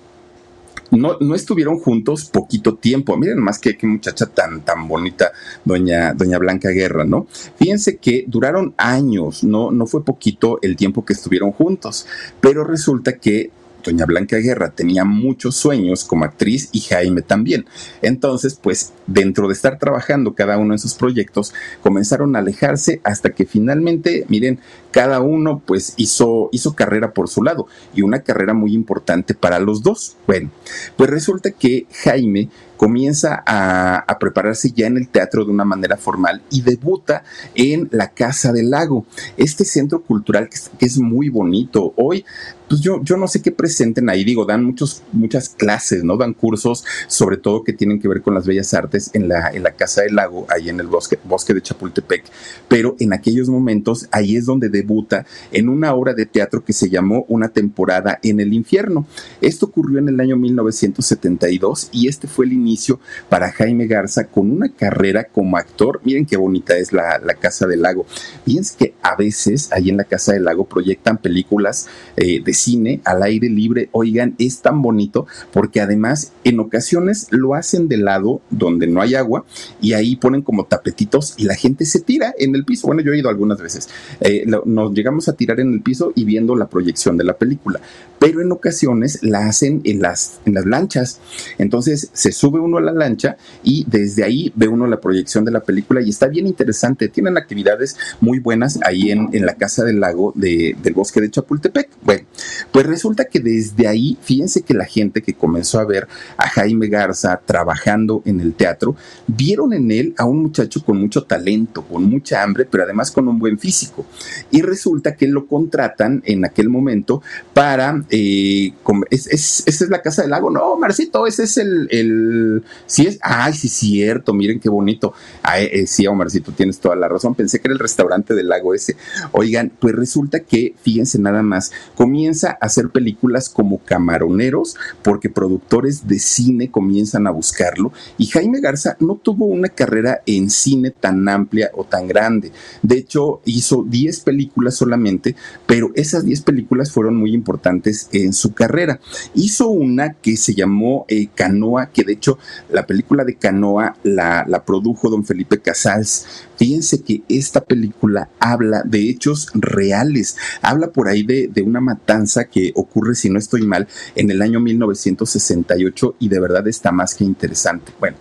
no, 0.91 1.17
no 1.19 1.35
estuvieron 1.35 1.79
juntos 1.79 2.25
poquito 2.25 2.75
tiempo. 2.75 3.17
Miren 3.17 3.39
más 3.39 3.59
que 3.59 3.77
qué 3.77 3.87
muchacha 3.87 4.25
tan, 4.27 4.61
tan 4.61 4.87
bonita, 4.87 5.31
doña, 5.65 6.13
doña 6.13 6.37
Blanca 6.37 6.69
Guerra, 6.69 7.05
¿no? 7.05 7.27
Fíjense 7.57 7.97
que 7.97 8.25
duraron 8.27 8.73
años, 8.77 9.43
no, 9.43 9.71
no 9.71 9.85
fue 9.85 10.03
poquito 10.03 10.59
el 10.61 10.75
tiempo 10.75 11.05
que 11.05 11.13
estuvieron 11.13 11.51
juntos, 11.51 12.07
pero 12.41 12.63
resulta 12.63 13.17
que 13.17 13.51
doña 13.83 14.05
Blanca 14.05 14.37
Guerra 14.37 14.71
tenía 14.71 15.05
muchos 15.05 15.55
sueños 15.55 16.03
como 16.03 16.25
actriz 16.25 16.69
y 16.71 16.81
Jaime 16.81 17.21
también. 17.21 17.65
Entonces, 18.01 18.55
pues 18.55 18.93
dentro 19.07 19.47
de 19.47 19.53
estar 19.53 19.79
trabajando 19.79 20.33
cada 20.33 20.57
uno 20.57 20.73
en 20.73 20.79
sus 20.79 20.95
proyectos, 20.95 21.53
comenzaron 21.81 22.35
a 22.35 22.39
alejarse 22.39 23.01
hasta 23.03 23.31
que 23.31 23.45
finalmente, 23.45 24.25
miren, 24.27 24.59
cada 24.91 25.21
uno 25.21 25.61
pues 25.65 25.93
hizo, 25.97 26.49
hizo 26.51 26.75
carrera 26.75 27.13
por 27.13 27.29
su 27.29 27.43
lado 27.43 27.67
y 27.93 28.01
una 28.01 28.21
carrera 28.21 28.53
muy 28.53 28.73
importante 28.73 29.33
para 29.33 29.59
los 29.59 29.83
dos. 29.83 30.17
Bueno, 30.25 30.49
pues 30.95 31.09
resulta 31.09 31.51
que 31.51 31.85
Jaime 32.03 32.49
comienza 32.77 33.43
a, 33.45 34.17
prepararse 34.19 34.71
ya 34.71 34.87
en 34.87 34.97
el 34.97 35.09
teatro 35.09 35.43
de 35.43 35.51
una 35.51 35.65
manera 35.65 35.97
formal 35.97 36.41
y 36.49 36.61
debuta 36.61 37.23
en 37.55 37.89
la 37.91 38.09
Casa 38.11 38.53
del 38.53 38.69
Lago, 38.69 39.05
este 39.37 39.65
centro 39.65 40.01
cultural 40.01 40.49
que 40.77 40.85
es 40.85 40.97
muy 40.97 41.29
bonito. 41.29 41.93
Hoy 41.97 42.25
pues 42.69 42.81
yo, 42.81 43.03
yo 43.03 43.17
no 43.17 43.27
sé 43.27 43.41
qué 43.41 43.51
presenten 43.51 44.09
ahí, 44.09 44.23
digo, 44.23 44.45
dan 44.45 44.63
muchos, 44.63 45.01
muchas 45.11 45.49
clases, 45.49 46.03
¿no? 46.03 46.17
Dan 46.17 46.33
cursos, 46.33 46.85
sobre 47.07 47.37
todo 47.37 47.63
que 47.63 47.73
tienen 47.73 47.99
que 47.99 48.07
ver 48.07 48.21
con 48.21 48.35
las 48.35 48.45
bellas 48.45 48.73
artes 48.75 49.09
en 49.13 49.27
la, 49.27 49.49
en 49.49 49.63
la 49.63 49.71
Casa 49.71 50.03
del 50.03 50.15
Lago, 50.15 50.45
ahí 50.49 50.69
en 50.69 50.79
el 50.79 50.87
bosque, 50.87 51.17
bosque 51.23 51.55
de 51.55 51.63
Chapultepec, 51.63 52.25
pero 52.67 52.95
en 52.99 53.11
aquellos 53.13 53.49
momentos 53.49 54.07
ahí 54.11 54.35
es 54.35 54.45
donde 54.45 54.69
debuta 54.79 55.25
en 55.51 55.69
una 55.69 55.93
obra 55.93 56.13
de 56.13 56.25
teatro 56.25 56.63
que 56.63 56.73
se 56.73 56.89
llamó 56.89 57.25
Una 57.27 57.49
temporada 57.49 58.19
en 58.23 58.39
el 58.39 58.53
infierno. 58.53 59.05
Esto 59.41 59.65
ocurrió 59.67 59.99
en 59.99 60.09
el 60.09 60.19
año 60.19 60.37
1972 60.37 61.89
y 61.91 62.07
este 62.07 62.27
fue 62.27 62.45
el 62.45 62.53
inicio 62.53 62.99
para 63.27 63.51
Jaime 63.51 63.87
Garza 63.87 64.25
con 64.25 64.51
una 64.51 64.69
carrera 64.69 65.25
como 65.25 65.57
actor. 65.57 66.01
Miren 66.03 66.25
qué 66.25 66.37
bonita 66.37 66.77
es 66.77 66.93
la, 66.93 67.19
la 67.19 67.33
Casa 67.33 67.67
del 67.67 67.81
Lago. 67.81 68.05
Fíjense 68.45 68.75
que 68.77 68.93
a 69.01 69.15
veces 69.15 69.69
ahí 69.71 69.89
en 69.89 69.97
la 69.97 70.03
Casa 70.03 70.33
del 70.33 70.45
Lago 70.45 70.65
proyectan 70.65 71.17
películas 71.17 71.87
eh, 72.15 72.41
de 72.43 72.53
cine 72.53 73.01
al 73.03 73.23
aire 73.23 73.49
libre, 73.49 73.89
oigan, 73.91 74.35
es 74.37 74.61
tan 74.61 74.81
bonito 74.81 75.27
porque 75.51 75.81
además 75.81 76.31
en 76.43 76.59
ocasiones 76.59 77.27
lo 77.31 77.55
hacen 77.55 77.87
de 77.87 77.97
lado 77.97 78.41
donde 78.49 78.87
no 78.87 79.01
hay 79.01 79.15
agua 79.15 79.45
y 79.81 79.93
ahí 79.93 80.15
ponen 80.15 80.41
como 80.41 80.65
tapetitos 80.65 81.35
y 81.37 81.45
la 81.45 81.55
gente 81.55 81.85
se 81.85 81.99
tira 81.99 82.33
en 82.37 82.55
el 82.55 82.65
piso. 82.65 82.87
Bueno, 82.87 83.01
yo 83.01 83.13
he 83.13 83.19
ido 83.19 83.29
algunas 83.29 83.61
veces. 83.61 83.89
Eh, 84.21 84.45
nos 84.73 84.93
llegamos 84.93 85.27
a 85.27 85.33
tirar 85.33 85.59
en 85.59 85.73
el 85.73 85.81
piso 85.81 86.13
y 86.15 86.23
viendo 86.23 86.55
la 86.55 86.69
proyección 86.69 87.17
de 87.17 87.23
la 87.23 87.37
película, 87.37 87.79
pero 88.19 88.41
en 88.41 88.51
ocasiones 88.51 89.19
la 89.23 89.47
hacen 89.47 89.81
en 89.83 90.01
las, 90.01 90.39
en 90.45 90.53
las 90.53 90.65
lanchas. 90.65 91.19
Entonces 91.57 92.09
se 92.13 92.31
sube 92.31 92.59
uno 92.59 92.77
a 92.77 92.81
la 92.81 92.91
lancha 92.91 93.37
y 93.63 93.85
desde 93.89 94.23
ahí 94.23 94.51
ve 94.55 94.67
uno 94.67 94.87
la 94.87 95.01
proyección 95.01 95.45
de 95.45 95.51
la 95.51 95.61
película 95.61 96.01
y 96.01 96.09
está 96.09 96.27
bien 96.27 96.47
interesante. 96.47 97.09
Tienen 97.09 97.37
actividades 97.37 97.97
muy 98.21 98.39
buenas 98.39 98.79
ahí 98.83 99.11
en, 99.11 99.29
en 99.33 99.45
la 99.45 99.55
Casa 99.55 99.83
del 99.83 99.99
Lago 99.99 100.33
de, 100.35 100.75
del 100.81 100.93
Bosque 100.93 101.21
de 101.21 101.29
Chapultepec. 101.29 101.89
Bueno, 102.01 102.23
pues 102.71 102.85
resulta 102.85 103.25
que 103.25 103.39
desde 103.39 103.87
ahí, 103.87 104.17
fíjense 104.21 104.61
que 104.61 104.73
la 104.73 104.85
gente 104.85 105.21
que 105.21 105.33
comenzó 105.33 105.79
a 105.79 105.85
ver 105.85 106.07
a 106.37 106.47
Jaime 106.49 106.87
Garza 106.87 107.39
trabajando 107.45 108.21
en 108.25 108.39
el 108.39 108.53
teatro, 108.53 108.95
vieron 109.27 109.73
en 109.73 109.91
él 109.91 110.13
a 110.17 110.25
un 110.25 110.41
muchacho 110.41 110.83
con 110.83 110.97
mucho 110.97 111.23
talento, 111.23 111.83
con 111.83 112.03
mucha 112.03 112.43
hambre, 112.43 112.65
pero 112.65 112.83
además 112.83 113.11
con 113.11 113.27
un 113.27 113.39
buen 113.39 113.57
físico. 113.59 114.05
Y 114.51 114.61
resulta 114.61 115.15
que 115.15 115.27
lo 115.27 115.47
contratan 115.47 116.21
en 116.25 116.45
aquel 116.45 116.69
momento 116.69 117.21
para, 117.53 118.03
eh, 118.09 118.73
esa 119.09 119.63
es 119.65 119.89
la 119.89 120.01
Casa 120.01 120.21
del 120.21 120.31
Lago, 120.31 120.49
no, 120.49 120.77
Marcito, 120.77 121.27
ese 121.27 121.43
es 121.43 121.57
el, 121.57 121.87
el 121.91 122.63
sí 122.85 123.07
es, 123.07 123.19
ay, 123.21 123.53
sí, 123.53 123.69
cierto, 123.69 124.33
miren 124.33 124.59
qué 124.59 124.69
bonito. 124.69 125.13
Eh, 125.57 125.85
sí, 125.87 126.07
Omarcito, 126.07 126.51
tienes 126.51 126.79
toda 126.79 126.95
la 126.95 127.07
razón, 127.07 127.35
pensé 127.35 127.59
que 127.59 127.67
era 127.67 127.73
el 127.73 127.79
restaurante 127.79 128.33
del 128.33 128.49
lago 128.49 128.73
ese. 128.73 128.95
Oigan, 129.31 129.71
pues 129.79 129.95
resulta 129.95 130.41
que, 130.41 130.75
fíjense 130.81 131.19
nada 131.19 131.41
más, 131.41 131.71
comienza 131.95 132.28
a 132.29 132.57
hacer 132.61 132.89
películas 132.89 133.49
como 133.49 133.79
camaroneros 133.79 134.75
porque 135.03 135.29
productores 135.29 136.07
de 136.07 136.19
cine 136.19 136.69
comienzan 136.69 137.27
a 137.27 137.31
buscarlo 137.31 137.91
y 138.17 138.27
Jaime 138.27 138.61
Garza 138.61 138.95
no 138.99 139.15
tuvo 139.15 139.45
una 139.45 139.69
carrera 139.69 140.21
en 140.25 140.49
cine 140.49 140.91
tan 140.91 141.27
amplia 141.27 141.71
o 141.73 141.83
tan 141.83 142.07
grande. 142.07 142.51
De 142.81 142.97
hecho, 142.97 143.41
hizo 143.45 143.83
10 143.87 144.21
películas 144.21 144.75
solamente, 144.75 145.35
pero 145.65 145.91
esas 145.95 146.25
10 146.25 146.41
películas 146.41 146.91
fueron 146.91 147.15
muy 147.15 147.33
importantes 147.33 148.09
en 148.11 148.33
su 148.33 148.53
carrera. 148.53 148.99
Hizo 149.33 149.69
una 149.69 150.13
que 150.13 150.37
se 150.37 150.53
llamó 150.53 151.05
eh, 151.07 151.29
Canoa, 151.33 151.87
que 151.87 152.03
de 152.03 152.13
hecho 152.13 152.37
la 152.69 152.85
película 152.85 153.23
de 153.23 153.35
Canoa 153.35 153.95
la, 154.03 154.45
la 154.47 154.63
produjo 154.65 155.09
don 155.09 155.25
Felipe 155.25 155.59
Casals. 155.59 156.25
Fíjense 156.57 157.01
que 157.01 157.23
esta 157.29 157.61
película 157.61 158.29
habla 158.39 158.83
de 158.85 159.09
hechos 159.09 159.49
reales, 159.53 160.35
habla 160.61 160.91
por 160.91 161.07
ahí 161.07 161.23
de, 161.23 161.47
de 161.47 161.61
una 161.61 161.79
matanza 161.79 162.18
que 162.51 162.71
ocurre, 162.75 163.15
si 163.15 163.29
no 163.29 163.39
estoy 163.39 163.65
mal, 163.65 163.87
en 164.15 164.29
el 164.31 164.41
año 164.41 164.59
1968 164.59 166.15
y 166.19 166.29
de 166.29 166.39
verdad 166.39 166.67
está 166.67 166.91
más 166.91 167.15
que 167.15 167.23
interesante. 167.23 167.91
Bueno. 167.99 168.17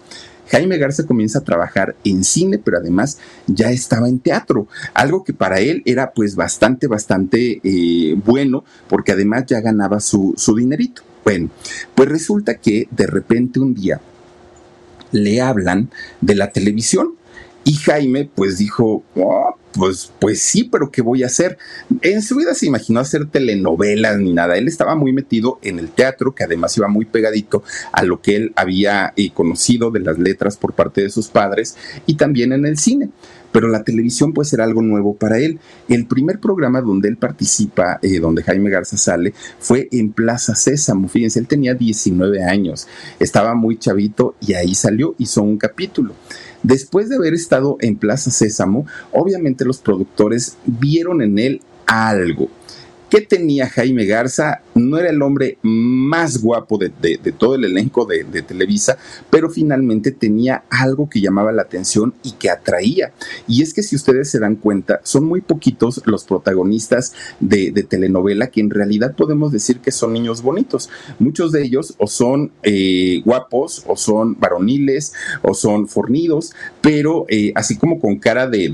Jaime 0.50 0.78
Garza 0.78 1.04
comienza 1.04 1.40
a 1.40 1.44
trabajar 1.44 1.94
en 2.04 2.24
cine, 2.24 2.58
pero 2.58 2.78
además 2.78 3.18
ya 3.46 3.70
estaba 3.70 4.08
en 4.08 4.18
teatro, 4.18 4.66
algo 4.94 5.22
que 5.22 5.34
para 5.34 5.60
él 5.60 5.82
era 5.84 6.12
pues 6.12 6.36
bastante, 6.36 6.86
bastante 6.86 7.60
eh, 7.62 8.14
bueno, 8.24 8.64
porque 8.88 9.12
además 9.12 9.44
ya 9.46 9.60
ganaba 9.60 10.00
su, 10.00 10.32
su 10.38 10.56
dinerito. 10.56 11.02
Bueno, 11.22 11.50
pues 11.94 12.08
resulta 12.08 12.54
que 12.54 12.88
de 12.90 13.06
repente 13.06 13.60
un 13.60 13.74
día 13.74 14.00
le 15.12 15.40
hablan 15.42 15.90
de 16.22 16.34
la 16.34 16.50
televisión 16.50 17.14
y 17.64 17.74
Jaime 17.74 18.30
pues 18.34 18.56
dijo, 18.56 19.04
oh, 19.16 19.57
pues, 19.72 20.12
pues 20.18 20.40
sí, 20.42 20.64
pero 20.64 20.90
¿qué 20.90 21.02
voy 21.02 21.22
a 21.22 21.26
hacer? 21.26 21.58
En 22.02 22.22
su 22.22 22.36
vida 22.36 22.54
se 22.54 22.66
imaginó 22.66 23.00
hacer 23.00 23.26
telenovelas 23.26 24.18
ni 24.18 24.32
nada. 24.32 24.56
Él 24.56 24.68
estaba 24.68 24.94
muy 24.94 25.12
metido 25.12 25.58
en 25.62 25.78
el 25.78 25.90
teatro, 25.90 26.34
que 26.34 26.44
además 26.44 26.76
iba 26.76 26.88
muy 26.88 27.04
pegadito 27.04 27.62
a 27.92 28.02
lo 28.02 28.20
que 28.20 28.36
él 28.36 28.52
había 28.56 29.12
eh, 29.16 29.30
conocido 29.32 29.90
de 29.90 30.00
las 30.00 30.18
letras 30.18 30.56
por 30.56 30.74
parte 30.74 31.02
de 31.02 31.10
sus 31.10 31.28
padres 31.28 31.76
y 32.06 32.14
también 32.16 32.52
en 32.52 32.66
el 32.66 32.78
cine 32.78 33.10
pero 33.52 33.68
la 33.68 33.82
televisión 33.82 34.32
puede 34.32 34.48
ser 34.48 34.60
algo 34.60 34.82
nuevo 34.82 35.14
para 35.14 35.38
él. 35.38 35.58
El 35.88 36.06
primer 36.06 36.38
programa 36.38 36.80
donde 36.80 37.08
él 37.08 37.16
participa, 37.16 37.98
eh, 38.02 38.20
donde 38.20 38.42
Jaime 38.42 38.70
Garza 38.70 38.96
sale, 38.96 39.32
fue 39.58 39.88
en 39.92 40.12
Plaza 40.12 40.54
Sésamo. 40.54 41.08
Fíjense, 41.08 41.38
él 41.38 41.46
tenía 41.46 41.74
19 41.74 42.44
años, 42.44 42.86
estaba 43.18 43.54
muy 43.54 43.78
chavito 43.78 44.34
y 44.40 44.54
ahí 44.54 44.74
salió, 44.74 45.14
hizo 45.18 45.42
un 45.42 45.58
capítulo. 45.58 46.14
Después 46.62 47.08
de 47.08 47.16
haber 47.16 47.34
estado 47.34 47.76
en 47.80 47.96
Plaza 47.96 48.30
Sésamo, 48.30 48.86
obviamente 49.12 49.64
los 49.64 49.78
productores 49.78 50.56
vieron 50.66 51.22
en 51.22 51.38
él 51.38 51.62
algo. 51.86 52.48
¿Qué 53.10 53.22
tenía 53.22 53.68
Jaime 53.68 54.04
Garza? 54.04 54.60
No 54.78 54.98
era 54.98 55.10
el 55.10 55.22
hombre 55.22 55.58
más 55.62 56.40
guapo 56.40 56.78
de, 56.78 56.90
todo 57.36 57.54
el 57.54 57.64
elenco 57.64 58.04
de, 58.04 58.24
Televisa, 58.42 58.96
pero 59.30 59.50
finalmente 59.50 60.12
tenía 60.12 60.64
algo 60.70 61.08
que 61.08 61.20
llamaba 61.20 61.52
la 61.52 61.62
atención 61.62 62.14
y 62.22 62.32
que 62.32 62.50
atraía. 62.50 63.12
Y 63.46 63.62
es 63.62 63.74
que 63.74 63.82
si 63.82 63.96
ustedes 63.96 64.30
se 64.30 64.38
dan 64.38 64.56
cuenta, 64.56 65.00
son 65.02 65.24
muy 65.24 65.40
poquitos 65.40 66.02
los 66.06 66.24
protagonistas 66.24 67.14
de, 67.40 67.72
telenovela 67.88 68.48
que 68.48 68.60
en 68.60 68.70
realidad 68.70 69.14
podemos 69.16 69.52
decir 69.52 69.80
que 69.80 69.90
son 69.90 70.12
niños 70.12 70.42
bonitos. 70.42 70.88
Muchos 71.18 71.52
de 71.52 71.62
ellos 71.62 71.94
o 71.98 72.06
son 72.06 72.52
eh, 72.62 73.22
guapos, 73.24 73.84
o 73.86 73.96
son 73.96 74.38
varoniles, 74.38 75.12
o 75.42 75.54
son 75.54 75.88
fornidos, 75.88 76.52
pero 76.80 77.26
eh, 77.28 77.52
así 77.54 77.76
como 77.76 77.98
con 78.00 78.18
cara 78.18 78.46
de, 78.48 78.68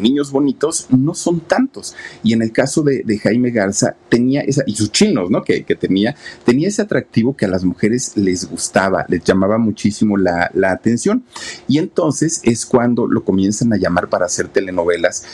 niños 0.00 0.30
bonitos, 0.30 0.86
no 0.90 1.14
son 1.14 1.40
tantos. 1.40 1.94
Y 2.22 2.32
en 2.32 2.42
el 2.42 2.52
caso 2.52 2.82
de 2.82 3.18
Jaime 3.18 3.50
Garza 3.50 3.96
tenía 4.08 4.42
esa, 4.42 4.64
chinos, 4.92 5.30
¿no? 5.30 5.42
Que, 5.42 5.62
tenía, 5.62 6.14
tenía 6.44 6.68
ese 6.68 6.82
atractivo 6.82 7.36
que 7.36 7.46
a 7.46 7.48
las 7.48 7.64
mujeres 7.64 8.16
les 8.16 8.48
gustaba, 8.48 9.04
les 9.08 9.24
llamaba 9.24 9.58
muchísimo 9.58 10.16
la, 10.16 10.50
la 10.54 10.70
atención. 10.70 11.24
Y 11.66 11.78
entonces 11.78 12.40
es 12.44 12.66
cuando 12.66 13.06
lo 13.06 13.24
comienzan 13.24 13.72
a 13.72 13.76
llamar 13.76 14.08
para 14.08 14.26
hacer 14.26 14.48
telenovelas 14.48 15.24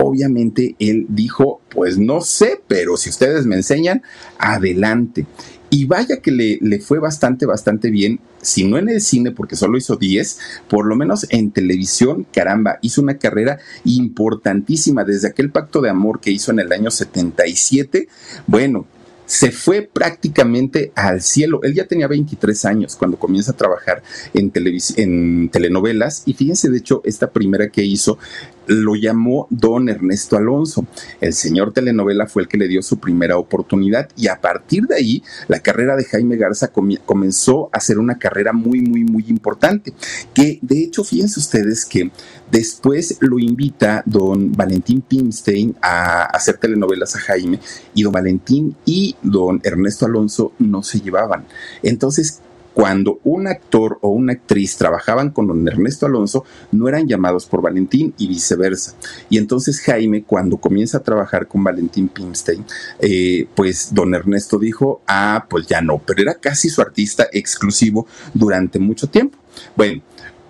obviamente 0.00 0.76
él 0.78 1.06
dijo, 1.08 1.60
pues 1.70 1.98
no 1.98 2.20
sé, 2.20 2.60
pero 2.68 2.96
si 2.96 3.10
ustedes 3.10 3.46
me 3.46 3.56
enseñan, 3.56 4.02
adelante. 4.38 5.26
Y 5.70 5.84
vaya 5.84 6.20
que 6.20 6.30
le, 6.30 6.58
le, 6.62 6.80
fue 6.80 6.98
bastante, 6.98 7.44
bastante 7.44 7.90
bien, 7.90 8.20
si 8.40 8.64
no 8.64 8.78
en 8.78 8.88
el 8.88 9.00
cine, 9.00 9.32
porque 9.32 9.56
solo 9.56 9.76
hizo 9.76 9.96
10, 9.96 10.38
por 10.68 10.86
lo 10.86 10.96
menos 10.96 11.26
en 11.30 11.50
televisión, 11.50 12.26
caramba, 12.32 12.78
hizo 12.80 13.02
una 13.02 13.18
carrera 13.18 13.58
importantísima 13.84 15.04
desde 15.04 15.28
aquel 15.28 15.50
pacto 15.50 15.80
de 15.80 15.90
amor 15.90 16.20
que 16.20 16.30
hizo 16.30 16.52
en 16.52 16.60
el 16.60 16.72
año 16.72 16.90
77. 16.90 18.08
Bueno, 18.46 18.86
se 19.28 19.50
fue 19.50 19.82
prácticamente 19.82 20.90
al 20.94 21.20
cielo. 21.20 21.60
Él 21.62 21.74
ya 21.74 21.86
tenía 21.86 22.08
23 22.08 22.64
años 22.64 22.96
cuando 22.96 23.18
comienza 23.18 23.52
a 23.52 23.56
trabajar 23.56 24.02
en, 24.32 24.50
en 24.96 25.50
telenovelas 25.50 26.22
y 26.24 26.32
fíjense, 26.32 26.70
de 26.70 26.78
hecho, 26.78 27.02
esta 27.04 27.30
primera 27.30 27.68
que 27.68 27.82
hizo 27.84 28.18
lo 28.68 28.94
llamó 28.94 29.46
don 29.50 29.88
Ernesto 29.88 30.36
Alonso. 30.36 30.86
El 31.20 31.32
señor 31.32 31.72
telenovela 31.72 32.26
fue 32.26 32.42
el 32.42 32.48
que 32.48 32.58
le 32.58 32.68
dio 32.68 32.82
su 32.82 32.98
primera 32.98 33.38
oportunidad 33.38 34.08
y 34.16 34.28
a 34.28 34.40
partir 34.40 34.86
de 34.86 34.96
ahí 34.96 35.22
la 35.48 35.60
carrera 35.60 35.96
de 35.96 36.04
Jaime 36.04 36.36
Garza 36.36 36.70
comenzó 37.04 37.70
a 37.72 37.80
ser 37.80 37.98
una 37.98 38.18
carrera 38.18 38.52
muy, 38.52 38.80
muy, 38.80 39.04
muy 39.04 39.24
importante. 39.28 39.92
Que 40.34 40.58
de 40.62 40.82
hecho, 40.82 41.02
fíjense 41.02 41.40
ustedes 41.40 41.84
que 41.84 42.10
después 42.50 43.16
lo 43.20 43.38
invita 43.38 44.02
don 44.06 44.52
Valentín 44.52 45.00
Pimstein 45.00 45.74
a 45.82 46.24
hacer 46.24 46.58
telenovelas 46.58 47.16
a 47.16 47.20
Jaime 47.20 47.58
y 47.94 48.02
don 48.02 48.12
Valentín 48.12 48.76
y 48.84 49.16
don 49.22 49.60
Ernesto 49.64 50.06
Alonso 50.06 50.52
no 50.58 50.82
se 50.82 51.00
llevaban. 51.00 51.46
Entonces, 51.82 52.42
cuando 52.78 53.18
un 53.24 53.48
actor 53.48 53.98
o 54.02 54.10
una 54.10 54.34
actriz 54.34 54.76
trabajaban 54.76 55.30
con 55.30 55.48
don 55.48 55.66
Ernesto 55.66 56.06
Alonso, 56.06 56.44
no 56.70 56.88
eran 56.88 57.08
llamados 57.08 57.44
por 57.44 57.60
Valentín 57.60 58.14
y 58.18 58.28
viceversa. 58.28 58.94
Y 59.28 59.38
entonces 59.38 59.80
Jaime, 59.80 60.22
cuando 60.22 60.58
comienza 60.58 60.98
a 60.98 61.02
trabajar 61.02 61.48
con 61.48 61.64
Valentín 61.64 62.06
Pimstein, 62.06 62.64
eh, 63.00 63.48
pues 63.56 63.92
don 63.92 64.14
Ernesto 64.14 64.60
dijo, 64.60 65.02
ah, 65.08 65.46
pues 65.50 65.66
ya 65.66 65.80
no, 65.80 65.98
pero 65.98 66.22
era 66.22 66.34
casi 66.34 66.70
su 66.70 66.80
artista 66.80 67.26
exclusivo 67.32 68.06
durante 68.32 68.78
mucho 68.78 69.08
tiempo. 69.08 69.36
Bueno, 69.74 70.00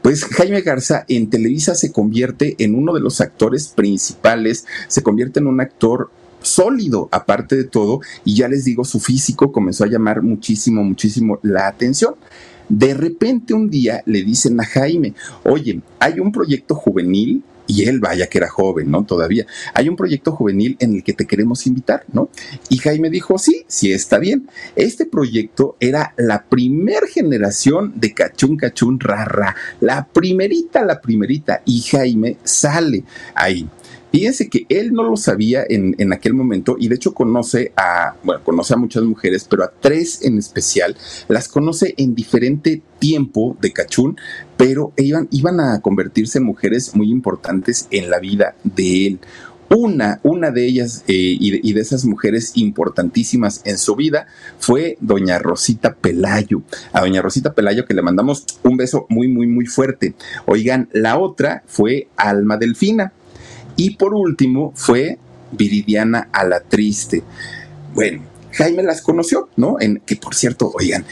pues 0.02 0.26
Jaime 0.26 0.60
Garza 0.60 1.06
en 1.08 1.30
Televisa 1.30 1.74
se 1.74 1.92
convierte 1.92 2.56
en 2.58 2.74
uno 2.74 2.92
de 2.92 3.00
los 3.00 3.22
actores 3.22 3.68
principales, 3.68 4.66
se 4.86 5.02
convierte 5.02 5.40
en 5.40 5.46
un 5.46 5.62
actor 5.62 6.10
sólido 6.42 7.08
aparte 7.10 7.56
de 7.56 7.64
todo 7.64 8.00
y 8.24 8.36
ya 8.36 8.48
les 8.48 8.64
digo, 8.64 8.84
su 8.84 9.00
físico 9.00 9.52
comenzó 9.52 9.84
a 9.84 9.88
llamar 9.88 10.22
muchísimo, 10.22 10.82
muchísimo 10.82 11.38
la 11.42 11.66
atención. 11.66 12.14
De 12.68 12.94
repente 12.94 13.54
un 13.54 13.70
día 13.70 14.02
le 14.06 14.22
dicen 14.22 14.60
a 14.60 14.64
Jaime, 14.64 15.14
oye, 15.44 15.80
hay 15.98 16.20
un 16.20 16.32
proyecto 16.32 16.74
juvenil 16.74 17.42
y 17.68 17.84
él 17.84 18.00
vaya 18.00 18.26
que 18.26 18.38
era 18.38 18.48
joven, 18.48 18.90
¿no? 18.90 19.04
Todavía. 19.04 19.46
Hay 19.74 19.88
un 19.88 19.94
proyecto 19.94 20.32
juvenil 20.32 20.76
en 20.80 20.94
el 20.94 21.04
que 21.04 21.12
te 21.12 21.26
queremos 21.26 21.66
invitar, 21.66 22.04
¿no? 22.12 22.30
Y 22.70 22.78
Jaime 22.78 23.10
dijo, 23.10 23.38
sí, 23.38 23.64
sí 23.68 23.92
está 23.92 24.18
bien. 24.18 24.48
Este 24.74 25.04
proyecto 25.04 25.76
era 25.78 26.14
la 26.16 26.44
primer 26.44 27.06
generación 27.06 27.92
de 27.94 28.14
Cachún 28.14 28.56
Cachún 28.56 28.98
Rara, 28.98 29.54
la 29.80 30.06
primerita, 30.06 30.82
la 30.84 31.00
primerita. 31.00 31.60
Y 31.66 31.82
Jaime 31.82 32.38
sale 32.42 33.04
ahí. 33.34 33.68
Fíjense 34.10 34.48
que 34.48 34.64
él 34.68 34.92
no 34.92 35.02
lo 35.02 35.16
sabía 35.16 35.64
en, 35.68 35.94
en, 35.98 36.12
aquel 36.12 36.32
momento 36.32 36.76
y 36.78 36.88
de 36.88 36.94
hecho 36.94 37.12
conoce 37.12 37.72
a, 37.76 38.14
bueno, 38.22 38.42
conoce 38.42 38.74
a 38.74 38.78
muchas 38.78 39.02
mujeres, 39.02 39.46
pero 39.48 39.64
a 39.64 39.72
tres 39.80 40.22
en 40.22 40.38
especial, 40.38 40.96
las 41.28 41.48
conoce 41.48 41.94
en 41.98 42.14
diferente 42.14 42.82
tiempo 42.98 43.56
de 43.60 43.72
Cachún, 43.72 44.16
pero 44.56 44.92
iban, 44.96 45.28
iban 45.30 45.60
a 45.60 45.80
convertirse 45.80 46.38
en 46.38 46.44
mujeres 46.44 46.94
muy 46.94 47.10
importantes 47.10 47.86
en 47.90 48.10
la 48.10 48.18
vida 48.18 48.56
de 48.64 49.06
él. 49.06 49.18
Una, 49.70 50.18
una 50.22 50.50
de 50.50 50.64
ellas 50.64 51.04
eh, 51.08 51.36
y, 51.38 51.50
de, 51.50 51.60
y, 51.62 51.74
de, 51.74 51.80
esas 51.82 52.06
mujeres 52.06 52.52
importantísimas 52.54 53.60
en 53.66 53.76
su 53.76 53.96
vida 53.96 54.26
fue 54.58 54.96
doña 55.02 55.38
Rosita 55.38 55.94
Pelayo. 55.94 56.62
A 56.94 57.02
doña 57.02 57.20
Rosita 57.20 57.52
Pelayo 57.52 57.84
que 57.84 57.92
le 57.92 58.00
mandamos 58.00 58.46
un 58.62 58.78
beso 58.78 59.04
muy, 59.10 59.28
muy, 59.28 59.46
muy 59.46 59.66
fuerte. 59.66 60.14
Oigan, 60.46 60.88
la 60.92 61.18
otra 61.18 61.64
fue 61.66 62.08
Alma 62.16 62.56
Delfina. 62.56 63.12
Y 63.78 63.90
por 63.90 64.12
último 64.12 64.72
fue 64.74 65.18
Viridiana 65.52 66.28
a 66.32 66.44
la 66.44 66.60
Triste. 66.60 67.22
Bueno, 67.94 68.24
Jaime 68.52 68.82
las 68.82 69.02
conoció, 69.02 69.48
¿no? 69.56 69.76
En, 69.80 70.02
que 70.04 70.16
por 70.16 70.34
cierto, 70.34 70.72
oigan, 70.74 71.04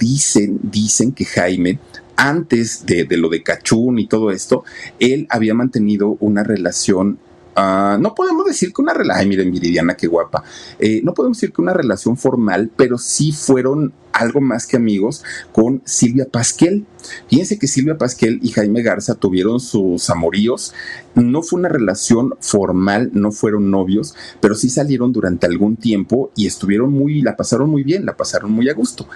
dicen, 0.00 0.58
dicen 0.64 1.12
que 1.12 1.24
Jaime, 1.24 1.78
antes 2.16 2.84
de, 2.84 3.04
de 3.04 3.16
lo 3.16 3.28
de 3.28 3.44
Cachún 3.44 4.00
y 4.00 4.08
todo 4.08 4.32
esto, 4.32 4.64
él 4.98 5.28
había 5.30 5.54
mantenido 5.54 6.16
una 6.18 6.42
relación 6.42 7.20
Uh, 7.58 7.98
no 7.98 8.14
podemos 8.14 8.46
decir 8.46 8.72
que 8.72 8.80
una 8.80 8.94
relación, 8.94 9.20
ay 9.20 9.26
miren 9.26 9.50
Viridiana, 9.50 9.96
qué 9.96 10.06
guapa, 10.06 10.44
eh, 10.78 11.00
no 11.02 11.12
podemos 11.12 11.38
decir 11.38 11.52
que 11.52 11.60
una 11.60 11.72
relación 11.72 12.16
formal, 12.16 12.70
pero 12.76 12.98
sí 12.98 13.32
fueron 13.32 13.92
algo 14.12 14.40
más 14.40 14.66
que 14.66 14.76
amigos 14.76 15.24
con 15.50 15.82
Silvia 15.84 16.26
Pasquel. 16.30 16.86
Fíjense 17.28 17.58
que 17.58 17.66
Silvia 17.66 17.98
Pasquel 17.98 18.38
y 18.42 18.50
Jaime 18.50 18.82
Garza 18.82 19.14
tuvieron 19.14 19.58
sus 19.58 20.08
amoríos, 20.08 20.72
no 21.14 21.42
fue 21.42 21.58
una 21.58 21.68
relación 21.68 22.34
formal, 22.40 23.10
no 23.12 23.32
fueron 23.32 23.70
novios, 23.70 24.14
pero 24.40 24.54
sí 24.54 24.68
salieron 24.68 25.12
durante 25.12 25.46
algún 25.46 25.76
tiempo 25.76 26.30
y 26.36 26.46
estuvieron 26.46 26.92
muy, 26.92 27.22
la 27.22 27.36
pasaron 27.36 27.70
muy 27.70 27.82
bien, 27.82 28.06
la 28.06 28.16
pasaron 28.16 28.52
muy 28.52 28.68
a 28.68 28.74
gusto 28.74 29.08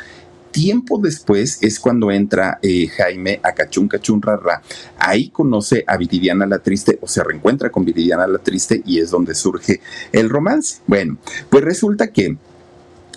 tiempo 0.52 0.98
después 0.98 1.58
es 1.62 1.80
cuando 1.80 2.10
entra 2.10 2.58
eh, 2.62 2.86
Jaime 2.86 3.40
a 3.42 3.52
Cachún 3.52 3.88
Cachún 3.88 4.22
Rara. 4.22 4.62
Ahí 4.98 5.30
conoce 5.30 5.84
a 5.86 5.96
Viridiana 5.96 6.46
la 6.46 6.60
Triste 6.60 6.98
o 7.00 7.08
se 7.08 7.24
reencuentra 7.24 7.70
con 7.70 7.84
Viridiana 7.84 8.26
la 8.26 8.38
Triste 8.38 8.82
y 8.86 9.00
es 9.00 9.10
donde 9.10 9.34
surge 9.34 9.80
el 10.12 10.28
romance. 10.28 10.80
Bueno, 10.86 11.18
pues 11.50 11.64
resulta 11.64 12.12
que 12.12 12.36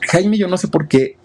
Jaime, 0.08 0.38
yo 0.38 0.48
no 0.48 0.58
sé 0.58 0.67
por 0.67 0.88
qué 0.88 1.17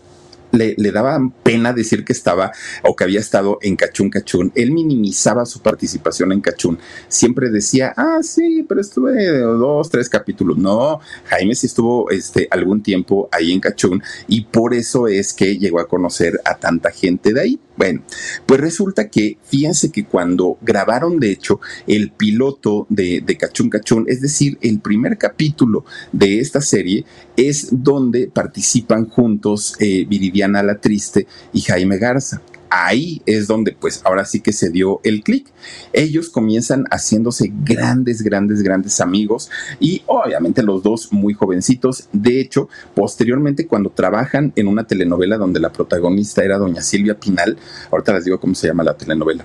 le, 0.53 0.75
le, 0.77 0.93
daba 0.93 1.19
pena 1.43 1.73
decir 1.73 2.05
que 2.05 2.13
estaba 2.13 2.53
o 2.83 2.97
que 2.97 3.05
había 3.05 3.21
estado 3.21 3.59
en 3.63 3.77
Cachún 3.77 4.11
Cachún. 4.11 4.53
Él 4.55 4.73
minimizaba 4.73 5.47
su 5.47 5.61
participación 5.61 6.33
en 6.33 6.41
Cachún. 6.41 6.79
Siempre 7.09 7.51
decía, 7.51 7.93
ah, 7.97 8.19
sí, 8.23 8.65
pero 8.69 8.81
estuve 8.81 9.39
dos, 9.39 9.91
tres 9.91 10.09
capítulos. 10.09 10.59
No, 10.59 11.01
Jaime 11.27 11.55
sí 11.55 11.67
estuvo 11.67 12.11
este, 12.11 12.49
algún 12.51 12.83
tiempo 12.83 13.29
ahí 13.33 13.53
en 13.53 13.61
Cachún 13.61 14.03
y 14.27 14.43
por 14.43 14.75
eso 14.75 15.09
es 15.09 15.33
que 15.33 15.59
llegó 15.59 15.81
a 15.81 15.89
conocer 15.89 16.41
a 16.45 16.57
tanta 16.57 16.91
gente 16.91 17.33
de 17.33 17.41
ahí. 17.41 17.61
Bueno, 17.81 18.03
pues 18.45 18.61
resulta 18.61 19.09
que, 19.09 19.39
fíjense 19.43 19.91
que 19.91 20.05
cuando 20.05 20.59
grabaron, 20.61 21.19
de 21.19 21.33
hecho, 21.33 21.61
el 21.87 22.11
piloto 22.11 22.87
de, 22.91 23.23
de 23.25 23.39
Cachún 23.39 23.71
Cachún, 23.71 24.05
es 24.07 24.21
decir, 24.21 24.59
el 24.61 24.81
primer 24.81 25.17
capítulo 25.17 25.87
de 26.13 26.41
esta 26.41 26.61
serie, 26.61 27.07
es 27.39 27.69
donde 27.71 28.27
participan 28.27 29.09
juntos 29.09 29.77
eh, 29.79 30.05
Viridiana 30.07 30.63
la 30.63 30.79
Triste 30.79 31.27
y 31.55 31.63
Jaime 31.63 31.97
Garza 31.97 32.43
ahí 32.71 33.23
es 33.27 33.47
donde 33.47 33.73
pues 33.73 34.01
ahora 34.05 34.25
sí 34.25 34.41
que 34.41 34.53
se 34.53 34.71
dio 34.71 35.01
el 35.05 35.23
clic. 35.23 35.49
Ellos 35.93 36.31
comienzan 36.31 36.85
haciéndose 36.91 37.53
grandes, 37.65 38.23
grandes, 38.23 38.63
grandes 38.63 39.01
amigos 39.01 39.51
y 39.79 40.03
obviamente 40.07 40.63
los 40.63 40.83
dos 40.83 41.13
muy 41.13 41.35
jovencitos. 41.35 42.09
De 42.13 42.41
hecho, 42.41 42.69
posteriormente 42.95 43.67
cuando 43.67 43.91
trabajan 43.91 44.53
en 44.57 44.69
una 44.69 44.87
telenovela 44.87 45.37
donde 45.37 45.61
la 45.61 45.73
protagonista 45.73 46.45
era 46.45 46.59
doña 46.59 46.83
Silvia 46.83 47.19
Pinal, 47.19 47.59
ahorita 47.91 48.15
les 48.15 48.25
digo 48.25 48.41
cómo 48.41 48.55
se 48.55 48.69
llama 48.69 48.85
la 48.85 48.97
telenovela 48.97 49.45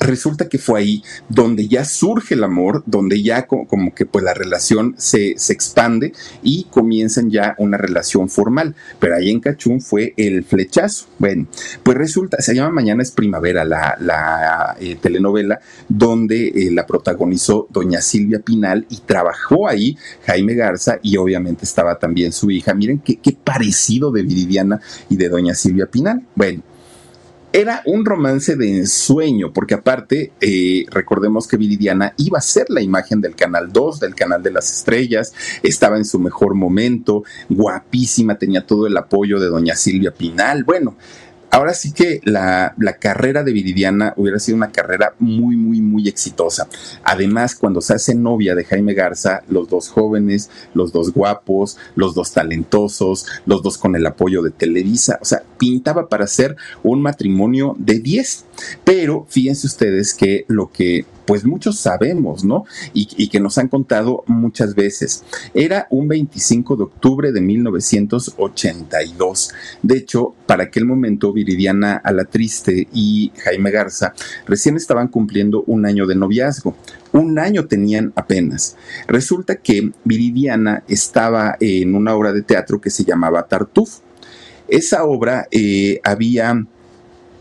resulta 0.00 0.48
que 0.48 0.58
fue 0.58 0.80
ahí 0.80 1.02
donde 1.28 1.68
ya 1.68 1.84
surge 1.84 2.34
el 2.34 2.44
amor, 2.44 2.82
donde 2.86 3.22
ya 3.22 3.46
como, 3.46 3.94
que 3.94 4.06
pues 4.06 4.24
la 4.24 4.34
relación 4.34 4.94
se, 4.98 5.34
se, 5.36 5.52
expande 5.52 6.12
y 6.42 6.64
comienzan 6.64 7.30
ya 7.30 7.54
una 7.58 7.78
relación 7.78 8.28
formal. 8.28 8.74
Pero 8.98 9.16
ahí 9.16 9.30
en 9.30 9.40
Cachún 9.40 9.80
fue 9.80 10.14
el 10.16 10.44
flechazo. 10.44 11.06
Bueno, 11.18 11.46
pues 11.82 11.96
resulta, 11.96 12.40
se 12.40 12.54
llama 12.54 12.70
Mañana 12.70 13.02
es 13.02 13.10
Primavera 13.10 13.64
la, 13.64 13.96
la 14.00 14.76
eh, 14.80 14.96
telenovela 15.00 15.60
donde 15.88 16.48
eh, 16.48 16.70
la 16.70 16.86
protagonizó 16.86 17.68
doña 17.70 18.00
Silvia 18.00 18.40
Pinal 18.40 18.86
y 18.90 18.98
trabajó 18.98 19.68
ahí 19.68 19.96
Jaime 20.26 20.54
Garza 20.54 20.98
y 21.02 21.16
obviamente 21.16 21.64
estaba 21.64 21.98
también 21.98 22.32
su 22.32 22.50
hija. 22.50 22.74
Miren 22.74 22.98
qué, 22.98 23.16
qué 23.16 23.32
parecido 23.32 24.10
de 24.10 24.22
Viridiana 24.22 24.80
y 25.08 25.16
de 25.16 25.28
doña 25.28 25.54
Silvia 25.54 25.86
Pinal. 25.86 26.22
Bueno 26.34 26.62
era 27.56 27.80
un 27.86 28.04
romance 28.04 28.54
de 28.54 28.68
ensueño, 28.68 29.50
porque 29.50 29.72
aparte, 29.72 30.30
eh, 30.42 30.84
recordemos 30.90 31.48
que 31.48 31.56
Viridiana 31.56 32.12
iba 32.18 32.36
a 32.36 32.42
ser 32.42 32.66
la 32.68 32.82
imagen 32.82 33.22
del 33.22 33.34
Canal 33.34 33.72
2, 33.72 33.98
del 33.98 34.14
Canal 34.14 34.42
de 34.42 34.50
las 34.50 34.70
Estrellas, 34.70 35.32
estaba 35.62 35.96
en 35.96 36.04
su 36.04 36.18
mejor 36.18 36.54
momento, 36.54 37.24
guapísima, 37.48 38.36
tenía 38.36 38.66
todo 38.66 38.86
el 38.86 38.94
apoyo 38.98 39.40
de 39.40 39.46
doña 39.46 39.74
Silvia 39.74 40.12
Pinal. 40.12 40.64
Bueno, 40.64 40.96
ahora 41.50 41.74
sí 41.74 41.92
que 41.92 42.20
la, 42.24 42.74
la, 42.78 42.94
carrera 42.94 43.42
de 43.44 43.52
Viridiana 43.52 44.14
hubiera 44.16 44.38
sido 44.38 44.56
una 44.56 44.72
carrera 44.72 45.14
muy, 45.18 45.56
muy, 45.56 45.80
muy 45.80 46.08
exitosa. 46.08 46.68
Además, 47.04 47.54
cuando 47.54 47.80
se 47.80 47.94
hace 47.94 48.14
novia 48.14 48.54
de 48.54 48.64
Jaime 48.64 48.94
Garza, 48.94 49.42
los 49.48 49.68
dos 49.68 49.88
jóvenes, 49.88 50.50
los 50.74 50.92
dos 50.92 51.12
guapos, 51.12 51.78
los 51.94 52.14
dos 52.14 52.32
talentosos, 52.32 53.26
los 53.44 53.62
dos 53.62 53.78
con 53.78 53.96
el 53.96 54.06
apoyo 54.06 54.42
de 54.42 54.50
Televisa, 54.50 55.18
o 55.20 55.24
sea, 55.24 55.42
pintaba 55.58 56.08
para 56.08 56.26
ser 56.26 56.56
un 56.82 57.02
matrimonio 57.02 57.76
de 57.78 58.00
10. 58.00 58.45
Pero 58.84 59.26
fíjense 59.28 59.66
ustedes 59.66 60.14
que 60.14 60.44
lo 60.48 60.70
que 60.70 61.04
pues 61.26 61.44
muchos 61.44 61.78
sabemos, 61.78 62.42
¿no? 62.44 62.64
Y, 62.94 63.28
que 63.28 63.40
nos 63.40 63.58
han 63.58 63.68
contado 63.68 64.24
muchas 64.26 64.74
veces. 64.76 65.24
Era 65.52 65.86
un 65.90 66.08
25 66.08 66.76
de 66.76 66.84
octubre 66.84 67.32
de 67.32 67.40
1982. 67.40 69.52
De 69.82 69.96
hecho, 69.96 70.36
para 70.46 70.62
aquel 70.64 70.84
momento, 70.84 71.32
Viridiana 71.32 71.96
Alatriste 71.96 72.86
y 72.92 73.32
Jaime 73.42 73.72
Garza 73.72 74.14
recién 74.46 74.76
estaban 74.76 75.08
cumpliendo 75.08 75.64
un 75.66 75.84
año 75.84 76.06
de 76.06 76.14
noviazgo. 76.14 76.76
Un 77.12 77.40
año 77.40 77.66
tenían 77.66 78.12
apenas. 78.14 78.76
Resulta 79.08 79.56
que 79.56 79.90
Viridiana 80.04 80.84
estaba 80.86 81.56
en 81.58 81.96
una 81.96 82.14
obra 82.14 82.32
de 82.32 82.42
teatro 82.42 82.80
que 82.80 82.90
se 82.90 83.04
llamaba 83.04 83.48
Tartufo. 83.48 84.02
Esa 84.68 85.04
obra 85.04 85.48
eh, 85.50 86.00
había 86.04 86.64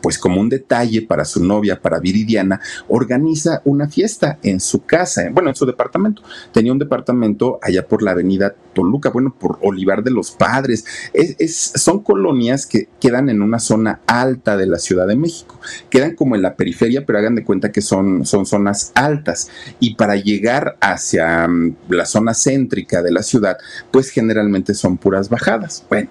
pues 0.00 0.18
como 0.18 0.40
un 0.40 0.48
detalle 0.48 1.02
para 1.02 1.24
su 1.24 1.44
novia, 1.44 1.80
para 1.80 1.98
Viridiana, 1.98 2.60
organiza 2.88 3.62
una 3.64 3.88
fiesta 3.88 4.38
en 4.42 4.60
su 4.60 4.84
casa, 4.84 5.28
bueno, 5.32 5.50
en 5.50 5.56
su 5.56 5.66
departamento. 5.66 6.22
Tenía 6.52 6.72
un 6.72 6.78
departamento 6.78 7.58
allá 7.62 7.86
por 7.86 8.02
la 8.02 8.12
avenida 8.12 8.54
Toluca, 8.74 9.10
bueno, 9.10 9.34
por 9.38 9.58
Olivar 9.62 10.04
de 10.04 10.10
los 10.10 10.30
Padres. 10.30 10.84
Es, 11.12 11.72
son 11.74 12.02
colonias 12.02 12.66
que 12.66 12.88
quedan 13.00 13.28
en 13.28 13.42
una 13.42 13.58
zona 13.58 14.00
alta 14.06 14.56
de 14.56 14.66
la 14.66 14.78
Ciudad 14.78 15.06
de 15.06 15.16
México. 15.16 15.58
Quedan 15.90 16.14
como 16.14 16.36
en 16.36 16.42
la 16.42 16.54
periferia, 16.54 17.04
pero 17.04 17.18
hagan 17.18 17.34
de 17.34 17.44
cuenta 17.44 17.72
que 17.72 17.80
son, 17.80 18.24
son 18.24 18.46
zonas 18.46 18.92
altas. 18.94 19.50
Y 19.80 19.94
para 19.94 20.16
llegar 20.16 20.76
hacia 20.80 21.48
mm, 21.48 21.76
la 21.88 22.06
zona 22.06 22.34
céntrica 22.34 23.02
de 23.02 23.12
la 23.12 23.22
ciudad, 23.22 23.58
pues 23.90 24.10
generalmente 24.10 24.74
son 24.74 24.96
puras 24.96 25.28
bajadas. 25.28 25.84
Bueno, 25.88 26.08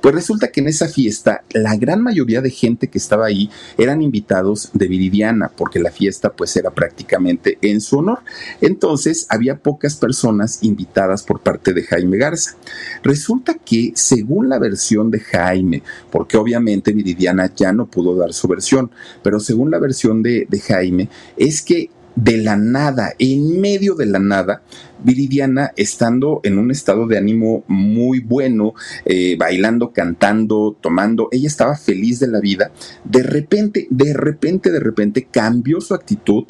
pues 0.00 0.14
resulta 0.14 0.48
que 0.48 0.60
en 0.60 0.68
esa 0.68 0.88
fiesta 0.88 1.44
la 1.50 1.76
gran 1.76 2.02
mayoría 2.02 2.40
de 2.40 2.50
gente 2.50 2.88
que 2.88 2.98
estaba 2.98 3.26
ahí 3.26 3.50
eran 3.78 4.02
invitados 4.02 4.70
de 4.72 4.88
Viridiana, 4.88 5.50
porque 5.56 5.78
la 5.78 5.90
fiesta 5.90 6.32
pues 6.32 6.56
era 6.56 6.70
prácticamente 6.70 7.58
en 7.62 7.80
su 7.80 7.98
honor. 7.98 8.20
Entonces 8.60 9.26
había 9.28 9.58
pocas 9.58 9.96
personas 9.96 10.58
invitadas 10.62 11.22
por 11.22 11.40
parte 11.40 11.72
de 11.72 11.82
Jaime 11.82 12.16
Garza. 12.16 12.56
Resulta 13.02 13.54
que 13.54 13.92
según 13.94 14.48
la 14.48 14.58
versión 14.58 15.10
de 15.10 15.20
Jaime, 15.20 15.82
porque 16.10 16.36
obviamente 16.36 16.92
Viridiana 16.92 17.52
ya 17.54 17.72
no 17.72 17.86
pudo 17.86 18.16
dar 18.16 18.32
su 18.32 18.48
versión, 18.48 18.90
pero 19.22 19.40
según 19.40 19.70
la 19.70 19.78
versión 19.78 20.22
de, 20.22 20.46
de 20.48 20.60
Jaime, 20.60 21.08
es 21.36 21.62
que 21.62 21.90
de 22.16 22.38
la 22.38 22.56
nada, 22.56 23.14
en 23.18 23.60
medio 23.60 23.94
de 23.94 24.06
la 24.06 24.18
nada, 24.18 24.62
Viridiana, 25.02 25.72
estando 25.76 26.40
en 26.44 26.58
un 26.58 26.70
estado 26.70 27.06
de 27.06 27.18
ánimo 27.18 27.64
muy 27.68 28.20
bueno, 28.20 28.74
eh, 29.04 29.36
bailando, 29.38 29.92
cantando, 29.92 30.76
tomando, 30.80 31.28
ella 31.32 31.48
estaba 31.48 31.76
feliz 31.76 32.20
de 32.20 32.28
la 32.28 32.40
vida, 32.40 32.72
de 33.04 33.22
repente, 33.22 33.86
de 33.90 34.14
repente, 34.14 34.70
de 34.70 34.80
repente 34.80 35.28
cambió 35.30 35.80
su 35.80 35.94
actitud, 35.94 36.44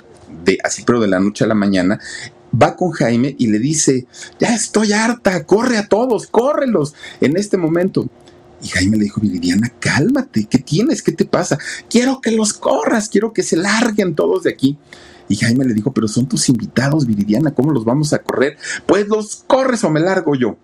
de 0.44 0.58
así 0.62 0.82
pero 0.86 1.00
de 1.00 1.08
la 1.08 1.20
noche 1.20 1.44
a 1.44 1.48
la 1.48 1.54
mañana, 1.54 1.98
va 2.60 2.76
con 2.76 2.92
Jaime 2.92 3.34
y 3.38 3.48
le 3.48 3.58
dice, 3.58 4.06
ya 4.38 4.54
estoy 4.54 4.92
harta, 4.92 5.44
corre 5.44 5.78
a 5.78 5.88
todos, 5.88 6.26
córrelos 6.26 6.94
en 7.20 7.36
este 7.36 7.56
momento. 7.56 8.08
Y 8.62 8.68
Jaime 8.68 8.96
le 8.96 9.04
dijo, 9.04 9.20
Viridiana, 9.20 9.72
cálmate, 9.78 10.44
¿qué 10.44 10.58
tienes? 10.58 11.02
¿Qué 11.02 11.12
te 11.12 11.26
pasa? 11.26 11.58
Quiero 11.90 12.20
que 12.20 12.30
los 12.30 12.54
corras, 12.54 13.08
quiero 13.08 13.32
que 13.32 13.42
se 13.42 13.56
larguen 13.56 14.14
todos 14.14 14.44
de 14.44 14.50
aquí. 14.50 14.78
Y 15.29 15.37
Jaime 15.37 15.64
le 15.64 15.75
dijo, 15.75 15.93
pero 15.93 16.09
son 16.09 16.27
tus 16.27 16.49
invitados, 16.49 17.07
Viridiana, 17.07 17.55
¿cómo 17.55 17.72
los 17.72 17.85
vamos 17.85 18.12
a 18.12 18.18
correr? 18.18 18.57
Pues 18.87 19.09
los 19.09 19.45
corres 19.47 19.83
o 19.85 19.91
me 19.91 20.01
largo 20.01 20.35
yo. 20.35 20.57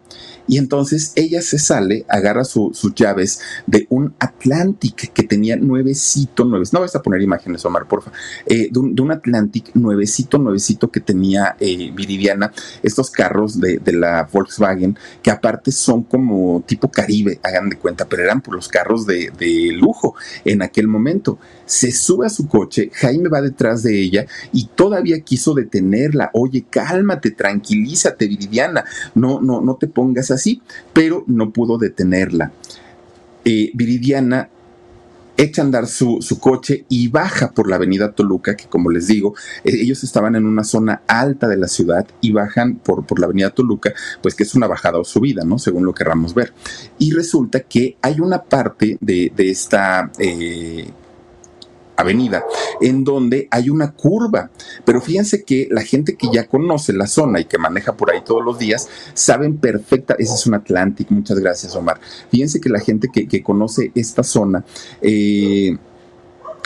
Y 0.51 0.59
entonces 0.59 1.13
ella 1.15 1.43
se 1.43 1.61
sale, 1.61 2.05
agarra 2.09 2.43
sus 2.43 2.93
llaves 2.97 3.41
de 3.69 3.87
un 3.89 4.15
Atlantic 4.19 5.13
que 5.13 5.23
tenía 5.23 5.55
nuevecito, 5.55 6.45
nuevecito, 6.45 6.79
no 6.79 6.83
vas 6.83 6.97
a 6.97 7.03
poner 7.03 7.23
imágenes, 7.23 7.65
Omar, 7.65 7.87
porfa, 7.87 8.11
eh, 8.47 8.69
de, 8.69 8.79
un, 8.81 8.97
de, 8.97 9.01
un, 9.01 9.13
Atlantic 9.13 9.71
nuevecito, 9.75 10.39
nuevecito 10.39 10.91
que 10.91 10.99
tenía 10.99 11.55
eh, 11.61 11.93
Viridiana, 11.95 12.53
estos 12.83 13.13
carros 13.13 13.61
de, 13.61 13.79
de, 13.79 13.93
la 13.93 14.29
Volkswagen, 14.33 14.99
que 15.23 15.31
aparte 15.31 15.71
son 15.71 16.03
como 16.03 16.65
tipo 16.67 16.91
Caribe, 16.91 17.39
hagan 17.45 17.69
de 17.69 17.79
cuenta, 17.79 18.09
pero 18.09 18.25
eran 18.25 18.41
por 18.41 18.57
los 18.57 18.67
carros 18.67 19.07
de, 19.07 19.31
de 19.39 19.71
lujo 19.73 20.17
en 20.45 20.63
aquel 20.63 20.89
momento. 20.89 21.39
Se 21.65 21.93
sube 21.93 22.27
a 22.27 22.29
su 22.29 22.49
coche, 22.49 22.91
Jaime 22.95 23.29
va 23.29 23.41
detrás 23.41 23.85
de 23.85 24.03
ella 24.03 24.27
y 24.53 24.67
todavía 24.75 25.21
quiso 25.21 25.55
detenerla. 25.55 26.31
Oye, 26.33 26.67
cálmate, 26.69 27.31
tranquilízate, 27.31 28.27
Viridiana, 28.27 28.85
no, 29.15 29.41
no, 29.41 29.61
no 29.61 29.77
te 29.77 29.87
pongas 29.87 30.33
así, 30.33 30.40
pero 30.93 31.25
no 31.27 31.51
pudo 31.51 31.79
detenerla. 31.79 32.53
Eh, 33.45 33.71
Viridiana 33.75 34.49
echa 35.37 35.63
a 35.63 35.65
andar 35.65 35.87
su, 35.87 36.19
su, 36.21 36.39
coche 36.39 36.85
y 36.89 37.09
baja 37.09 37.53
por 37.53 37.69
la 37.69 37.77
avenida 37.77 38.13
Toluca, 38.13 38.57
que 38.57 38.67
como 38.67 38.91
les 38.91 39.07
digo, 39.07 39.35
eh, 39.65 39.73
ellos 39.73 40.05
estaban 40.05 40.37
en 40.37 40.45
una 40.45 40.65
zona 40.65 41.03
alta 41.07 41.49
de 41.49 41.57
la 41.57 41.69
ciudad 41.69 42.07
y 42.21 42.33
bajan 42.33 42.77
por, 42.77 43.07
por 43.07 43.19
la 43.19 43.27
avenida 43.27 43.51
Toluca, 43.51 43.95
pues 44.23 44.35
que 44.35 44.43
es 44.43 44.55
una 44.55 44.67
bajada 44.67 44.99
o 44.99 45.05
subida, 45.05 45.45
¿no? 45.45 45.59
Según 45.59 45.87
lo 45.87 45.95
querramos 45.95 46.35
ver. 46.35 46.53
Y 46.99 47.13
resulta 47.13 47.61
que 47.61 47.97
hay 48.03 48.21
una 48.21 48.43
parte 48.43 48.99
de, 49.01 49.33
de 49.35 49.51
esta... 49.51 50.11
Eh, 50.19 50.91
avenida, 52.01 52.45
en 52.81 53.05
donde 53.05 53.49
hay 53.51 53.71
una 53.71 53.93
curva. 53.93 54.51
Pero 54.85 55.01
fíjense 55.01 55.45
que 55.45 55.69
la 55.71 55.83
gente 55.83 56.17
que 56.17 56.29
ya 56.33 56.47
conoce 56.47 56.93
la 56.93 57.07
zona 57.07 57.41
y 57.41 57.45
que 57.45 57.59
maneja 57.59 57.97
por 57.97 58.11
ahí 58.11 58.23
todos 58.25 58.45
los 58.45 58.59
días, 58.59 58.89
saben 59.15 59.59
perfecta, 59.59 60.15
ese 60.19 60.35
es 60.35 60.47
un 60.47 60.55
Atlantic, 60.55 61.11
muchas 61.11 61.39
gracias 61.39 61.75
Omar. 61.77 62.01
Fíjense 62.31 62.61
que 62.61 62.69
la 62.69 62.81
gente 62.81 63.09
que, 63.13 63.27
que 63.29 63.43
conoce 63.43 63.93
esta 63.95 64.23
zona, 64.23 64.65
eh, 65.03 65.77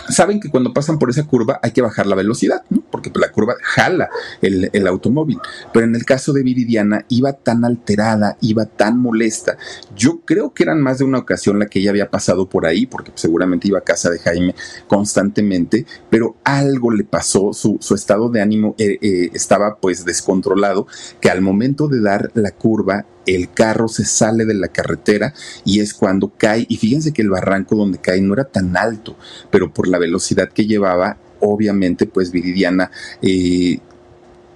saben 0.09 0.41
que 0.41 0.51
cuando 0.51 0.73
pasan 0.73 0.99
por 0.99 1.11
esa 1.11 1.25
curva 1.25 1.61
hay 1.63 1.73
que 1.73 1.83
bajar 1.83 2.07
la 2.07 2.15
velocidad, 2.15 2.63
¿no? 2.71 2.83
porque 2.91 3.11
la 3.15 3.31
curva 3.31 3.55
jala 3.63 4.09
el, 4.43 4.71
el, 4.73 4.87
automóvil. 4.87 5.39
Pero 5.73 5.87
en 5.87 5.95
el 5.95 6.05
caso 6.05 6.33
de 6.33 6.43
Viridiana 6.43 7.05
iba 7.09 7.33
tan 7.33 7.65
alterada, 7.65 8.37
iba 8.41 8.67
tan 8.67 8.99
molesta. 8.99 9.57
Yo 9.97 10.21
creo 10.25 10.53
que 10.53 10.65
eran 10.65 10.81
más 10.81 10.99
de 10.99 11.05
una 11.05 11.19
ocasión 11.19 11.59
la 11.59 11.67
que 11.67 11.81
ella 11.81 11.91
había 11.91 12.11
pasado 12.11 12.49
por 12.49 12.67
ahí, 12.67 12.87
porque 12.87 13.13
seguramente 13.15 13.69
iba 13.69 13.79
a 13.79 13.83
casa 13.83 14.11
de 14.11 14.19
Jaime 14.19 14.55
constantemente, 14.87 15.87
pero 16.11 16.37
algo 16.45 16.91
le 16.91 17.05
pasó, 17.05 17.53
su, 17.53 17.79
su 17.81 17.95
estado 17.95 18.29
de 18.29 18.41
ánimo 18.41 18.75
eh, 18.79 18.99
eh, 19.01 19.31
estaba 19.35 19.77
pues 19.77 20.05
descontrolado, 20.05 20.87
que 21.21 21.31
al 21.31 21.41
momento 21.41 21.89
de 21.89 22.01
dar 22.01 22.31
la 22.35 22.53
curva 22.53 23.07
el 23.27 23.53
carro 23.53 23.89
se 23.89 24.05
sale 24.05 24.45
de 24.45 24.55
la 24.55 24.69
carretera 24.69 25.35
y 25.65 25.81
es 25.81 25.95
cuando 25.95 26.33
cae. 26.37 26.67
Y 26.69 26.77
fíjense 26.77 27.13
que 27.13 27.23
el 27.23 27.31
barranco 27.31 27.77
donde 27.77 27.99
cae 27.99 28.21
no 28.21 28.35
era 28.35 28.45
tan 28.45 28.77
alto, 28.77 29.17
pero 29.51 29.73
por 29.73 29.89
la 29.89 29.99
velocidad 29.99 30.51
que 30.53 30.67
llevaba, 30.67 31.19
obviamente, 31.41 32.07
pues 32.07 32.31
Viridiana 32.31 32.91
eh, 33.23 33.79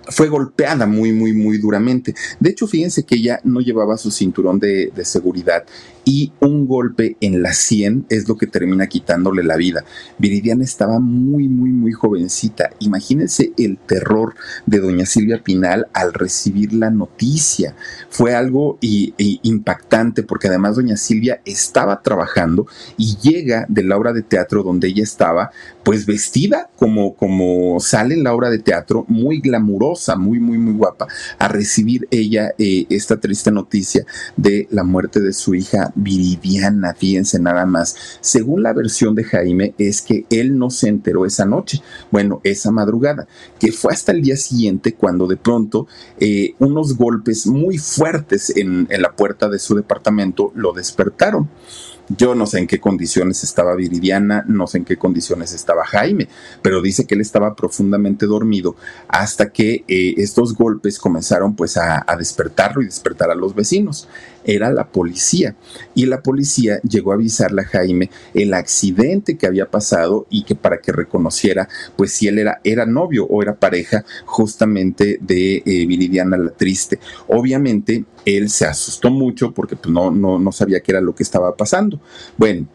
fue 0.09 0.29
golpeada 0.29 0.87
muy, 0.87 1.13
muy, 1.13 1.33
muy 1.33 1.59
duramente. 1.59 2.15
De 2.41 2.51
hecho, 2.51 2.67
fíjense 2.67 3.05
que 3.05 3.17
ella 3.17 3.41
no 3.45 3.61
llevaba 3.61 3.97
su 3.97 4.11
cinturón 4.11 4.59
de, 4.59 4.91
de, 4.95 5.05
seguridad 5.05 5.65
y 6.09 6.33
un 6.41 6.67
golpe 6.67 7.19
en 7.21 7.43
la 7.43 7.53
sien 7.53 8.07
es 8.09 8.29
lo 8.29 8.39
que 8.39 8.47
termina 8.47 8.87
quitándole 8.87 9.43
la 9.43 9.59
vida. 9.59 9.85
Viridiana 10.17 10.65
estaba 10.65 11.01
muy, 11.01 11.49
muy, 11.49 11.69
muy 11.69 11.93
jovencita. 11.93 12.71
Imagínense 12.79 13.53
el 13.59 13.77
terror 13.77 14.35
de 14.65 14.79
doña 14.81 15.05
Silvia 15.05 15.43
Pinal 15.45 15.87
al 15.93 16.15
recibir 16.15 16.73
la 16.73 16.89
noticia. 16.89 17.75
Fue 18.09 18.35
algo 18.35 18.79
impactante 18.81 20.23
porque 20.23 20.49
además 20.49 20.77
doña 20.77 20.97
Silvia 20.97 21.43
estaba 21.45 22.01
trabajando 22.01 22.67
y 22.97 23.19
llega 23.19 23.67
de 23.69 23.83
la 23.83 23.99
obra 23.99 24.15
de 24.15 24.23
teatro 24.23 24.63
donde 24.63 24.89
ella 24.89 25.03
estaba, 25.03 25.51
pues 25.83 26.07
vestida 26.07 26.71
como, 26.77 27.17
como 27.17 27.81
sale 27.81 28.15
en 28.15 28.25
la 28.25 28.33
obra 28.33 28.49
de 28.49 28.61
teatro, 28.61 29.05
muy 29.09 29.41
glamurosa, 29.41 30.17
muy, 30.17 30.41
muy, 30.41 30.57
muy 30.57 30.73
guapa, 30.73 31.07
a 31.39 31.49
recibir 31.49 32.09
ella 32.11 32.55
eh, 32.57 32.87
esta 32.89 33.21
triste 33.21 33.51
noticia 33.51 34.07
de 34.39 34.67
la 34.71 34.85
muerte 34.85 35.21
de 35.21 35.35
su 35.35 35.55
hija 35.55 35.93
Viridiana, 35.99 36.95
fíjense 36.95 37.39
nada 37.39 37.67
más. 37.67 37.97
Según 38.21 38.63
la 38.63 38.73
versión 38.73 39.15
de 39.15 39.25
Jaime, 39.25 39.75
es 39.79 40.01
que 40.01 40.27
él 40.31 40.57
no 40.57 40.71
se 40.71 40.89
enteró 40.89 41.27
esa 41.27 41.45
noche, 41.45 41.83
bueno, 42.11 42.41
esa 42.45 42.71
madrugada, 42.71 43.27
que 43.59 43.73
fue 43.73 43.93
hasta 43.93 44.13
el 44.13 44.23
día 44.23 44.37
siguiente 44.37 44.95
cuando 44.95 45.27
de 45.27 45.37
pronto 45.37 45.87
eh, 46.19 46.55
unos 46.59 46.97
golpes 46.97 47.47
muy 47.47 47.79
fuertes 47.79 48.53
en, 48.57 48.87
la 48.89 49.13
puerta 49.13 49.49
de 49.49 49.59
su 49.59 49.75
departamento 49.75 50.53
lo 50.55 50.73
despertaron. 50.73 51.49
Yo 52.17 52.35
no 52.35 52.47
sé 52.47 52.61
en 52.61 52.67
qué 52.67 52.81
condiciones 52.81 53.45
estaba 53.45 53.75
Viridiana, 53.75 54.43
no 54.49 54.67
sé 54.67 54.79
en 54.79 54.87
qué 54.87 54.97
condiciones 54.97 55.53
estaba 55.53 55.85
Jaime, 55.85 56.27
pero 56.63 56.81
dice 56.81 57.05
que 57.05 57.15
él 57.15 57.21
estaba 57.21 57.55
profundamente 57.55 58.25
dormido 58.25 58.77
hasta 59.09 59.51
que 59.51 59.85
eh, 59.87 60.15
estos 60.17 60.55
golpes 60.55 60.99
comenzaron 60.99 61.55
pues 61.55 61.77
a, 61.77 62.03
a 62.07 62.17
despertarlo 62.17 62.81
y 62.81 62.87
despertar 62.87 63.31
a 63.31 63.35
los 63.35 63.55
vecinos 63.55 64.09
era 64.45 64.71
la 64.71 64.89
policía. 64.89 65.57
Y 65.95 66.07
la 66.07 66.23
policía 66.23 66.81
llegó 66.83 67.13
a 67.13 67.15
avisarle 67.15 67.63
a 67.63 67.67
Jaime 67.67 68.11
el 68.35 68.55
accidente 68.55 69.37
que 69.37 69.47
había 69.47 69.71
pasado 69.71 70.27
y 70.31 70.45
que 70.45 70.55
para 70.55 70.81
que 70.81 70.93
reconociera, 70.93 71.69
pues 71.97 72.13
si 72.13 72.29
él 72.29 72.39
era, 72.39 72.61
era 72.65 72.87
novio 72.87 73.27
o 73.27 73.43
era 73.43 73.57
pareja 73.57 74.05
justamente 74.25 75.19
de 75.21 75.57
eh, 75.57 75.87
Viridiana 75.87 76.37
la 76.37 76.51
Triste. 76.51 76.99
Obviamente 77.29 78.05
él 78.25 78.51
se 78.51 78.67
asustó 78.67 79.11
mucho 79.11 79.53
porque 79.53 79.77
pues, 79.77 79.93
no, 79.93 80.11
no, 80.11 80.39
no 80.39 80.53
sabía 80.53 80.81
qué 80.81 80.93
era 80.93 81.01
lo 81.01 81.15
que 81.15 81.23
estaba 81.23 81.57
pasando. 81.57 82.01
Bueno, 82.37 82.69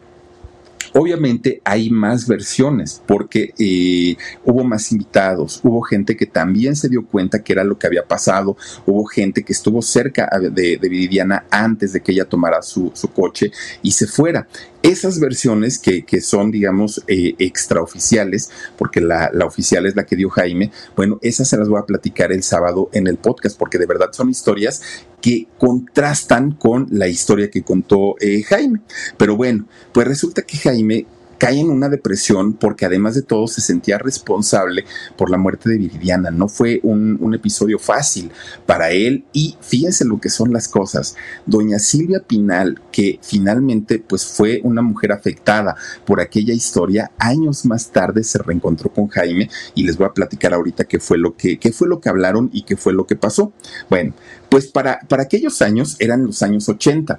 Obviamente 0.96 1.60
hay 1.64 1.90
más 1.90 2.28
versiones 2.28 3.02
porque 3.04 3.52
eh, 3.58 4.16
hubo 4.44 4.62
más 4.62 4.92
invitados, 4.92 5.60
hubo 5.64 5.82
gente 5.82 6.16
que 6.16 6.26
también 6.26 6.76
se 6.76 6.88
dio 6.88 7.04
cuenta 7.04 7.42
que 7.42 7.52
era 7.52 7.64
lo 7.64 7.76
que 7.76 7.88
había 7.88 8.06
pasado, 8.06 8.56
hubo 8.86 9.04
gente 9.04 9.42
que 9.42 9.52
estuvo 9.52 9.82
cerca 9.82 10.30
de, 10.40 10.78
de 10.78 10.88
Viridiana 10.88 11.46
antes 11.50 11.92
de 11.92 12.00
que 12.00 12.12
ella 12.12 12.26
tomara 12.26 12.62
su, 12.62 12.92
su 12.94 13.08
coche 13.08 13.50
y 13.82 13.90
se 13.90 14.06
fuera 14.06 14.46
esas 14.84 15.18
versiones 15.18 15.78
que, 15.78 16.20
son, 16.20 16.50
digamos, 16.50 17.02
eh, 17.08 17.34
extraoficiales, 17.38 18.50
porque 18.76 19.00
la, 19.00 19.30
la, 19.32 19.46
oficial 19.46 19.86
es 19.86 19.96
la 19.96 20.04
que 20.04 20.14
dio 20.14 20.28
Jaime, 20.28 20.70
bueno, 20.94 21.18
esas 21.22 21.48
se 21.48 21.56
las 21.56 21.70
voy 21.70 21.80
a 21.80 21.86
platicar 21.86 22.32
el 22.32 22.42
sábado 22.42 22.90
en 22.92 23.06
el 23.06 23.16
podcast, 23.16 23.58
porque 23.58 23.78
de 23.78 23.86
verdad 23.86 24.10
son 24.12 24.28
historias 24.28 24.82
que 25.22 25.48
contrastan 25.56 26.52
con 26.52 26.86
la 26.90 27.08
historia 27.08 27.50
que 27.50 27.62
contó 27.62 28.16
eh, 28.20 28.42
Jaime. 28.42 28.82
Pero 29.16 29.38
bueno, 29.38 29.66
pues 29.94 30.06
resulta 30.06 30.42
que 30.42 30.58
Jaime 30.58 31.06
cae 31.38 31.60
en 31.60 31.70
una 31.70 31.88
depresión 31.88 32.54
porque 32.54 32.86
además 32.86 33.14
de 33.14 33.22
todo 33.22 33.46
se 33.46 33.60
sentía 33.60 33.98
responsable 33.98 34.84
por 35.16 35.30
la 35.30 35.38
muerte 35.38 35.68
de 35.68 35.78
Viridiana. 35.78 36.30
No 36.30 36.48
fue 36.48 36.80
un, 36.82 37.34
episodio 37.34 37.80
fácil 37.80 38.30
para 38.64 38.90
él 38.90 39.24
y 39.32 39.56
fíjense 39.60 40.04
lo 40.04 40.20
que 40.20 40.30
son 40.30 40.52
las 40.52 40.68
cosas. 40.68 41.16
Doña 41.46 41.78
Silvia 41.78 42.20
Pinal, 42.20 42.80
que 42.92 43.18
finalmente 43.22 43.98
pues 43.98 44.24
fue 44.24 44.60
una 44.62 44.82
mujer 44.82 45.10
afectada 45.10 45.74
por 46.06 46.20
aquella 46.20 46.54
historia, 46.54 47.10
años 47.18 47.64
más 47.64 47.90
tarde 47.90 48.22
se 48.22 48.38
reencontró 48.38 48.90
con 48.90 49.08
Jaime 49.08 49.50
y 49.74 49.82
les 49.82 49.96
voy 49.96 50.06
a 50.06 50.12
platicar 50.12 50.54
ahorita 50.54 50.84
qué 50.84 51.00
fue 51.00 51.18
lo 51.18 51.36
que, 51.36 51.58
qué 51.58 51.72
fue 51.72 51.88
lo 51.88 52.00
que 52.00 52.08
hablaron 52.08 52.50
y 52.52 52.62
qué 52.62 52.76
fue 52.76 52.92
lo 52.92 53.06
que 53.06 53.16
pasó. 53.16 53.52
Bueno, 53.90 54.14
pues 54.48 54.66
para, 54.68 55.00
para 55.08 55.24
aquellos 55.24 55.60
años 55.62 55.96
eran 55.98 56.24
los 56.24 56.42
años 56.42 56.68
80. 56.68 57.18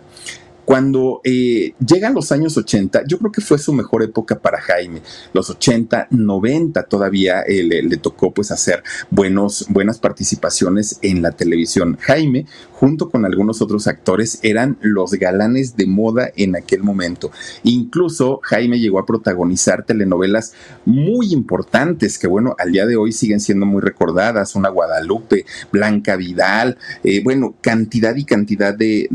Cuando 0.66 1.22
eh, 1.24 1.74
llegan 1.86 2.16
los 2.16 2.32
años 2.32 2.58
80, 2.58 3.04
yo 3.06 3.20
creo 3.20 3.32
que 3.32 3.42
fue 3.42 3.60
su 3.60 3.72
mejor 3.72 4.02
época 4.02 4.40
para 4.40 4.60
Jaime. 4.60 5.02
Los 5.32 5.52
80, 5.52 6.08
90 6.10 6.84
todavía 6.84 7.42
eh, 7.42 7.64
le, 7.64 7.98
tocó 7.98 8.34
pues 8.34 8.52
hacer 8.52 8.84
buenos, 9.12 9.68
buenas 9.70 10.00
participaciones 10.00 10.98
en 11.04 11.22
la 11.22 11.32
televisión. 11.32 11.98
Jaime, 12.02 12.48
junto 12.72 13.12
con 13.12 13.26
algunos 13.26 13.62
otros 13.62 13.86
actores, 13.86 14.40
eran 14.42 14.78
los 14.82 15.12
galanes 15.12 15.78
de 15.78 15.86
moda 15.86 16.32
en 16.36 16.56
aquel 16.56 16.82
momento. 16.82 17.32
Incluso 17.64 18.40
Jaime 18.42 18.80
llegó 18.80 18.98
a 18.98 19.06
protagonizar 19.06 19.86
telenovelas 19.86 20.54
muy 20.86 21.32
importantes 21.32 22.18
que 22.18 22.28
bueno, 22.28 22.56
al 22.58 22.72
día 22.72 22.88
de 22.88 22.96
hoy 22.96 23.12
siguen 23.12 23.40
siendo 23.40 23.68
muy 23.68 23.82
recordadas. 23.82 24.56
Una 24.56 24.70
Guadalupe, 24.70 25.46
Blanca 25.72 26.16
Vidal, 26.16 26.78
eh, 27.04 27.22
bueno, 27.24 27.56
cantidad 27.62 28.16
y 28.16 28.26
cantidad 28.26 28.74
de 28.74 29.08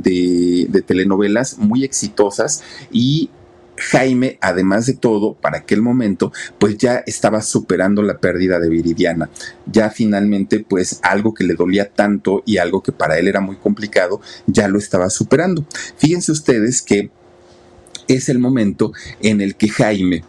telenovelas 0.86 1.39
muy 1.59 1.84
exitosas 1.84 2.62
y 2.91 3.30
Jaime, 3.80 4.38
además 4.43 4.84
de 4.86 4.93
todo, 4.93 5.34
para 5.34 5.59
aquel 5.59 5.80
momento, 5.80 6.32
pues 6.59 6.76
ya 6.76 7.03
estaba 7.07 7.41
superando 7.41 8.03
la 8.03 8.18
pérdida 8.18 8.61
de 8.61 8.68
Viridiana. 8.68 9.30
Ya 9.64 9.88
finalmente, 9.88 10.61
pues 10.61 11.01
algo 11.03 11.32
que 11.32 11.45
le 11.45 11.55
dolía 11.55 11.88
tanto 11.88 12.43
y 12.45 12.59
algo 12.59 12.82
que 12.82 12.93
para 12.93 13.18
él 13.18 13.26
era 13.26 13.41
muy 13.41 13.57
complicado, 13.57 14.20
ya 14.47 14.68
lo 14.68 14.78
estaba 14.78 15.09
superando. 15.09 15.64
Fíjense 15.97 16.30
ustedes 16.30 16.82
que 16.82 17.11
es 18.07 18.28
el 18.28 18.38
momento 18.38 18.93
en 19.22 19.41
el 19.41 19.55
que 19.55 19.68
Jaime 19.68 20.24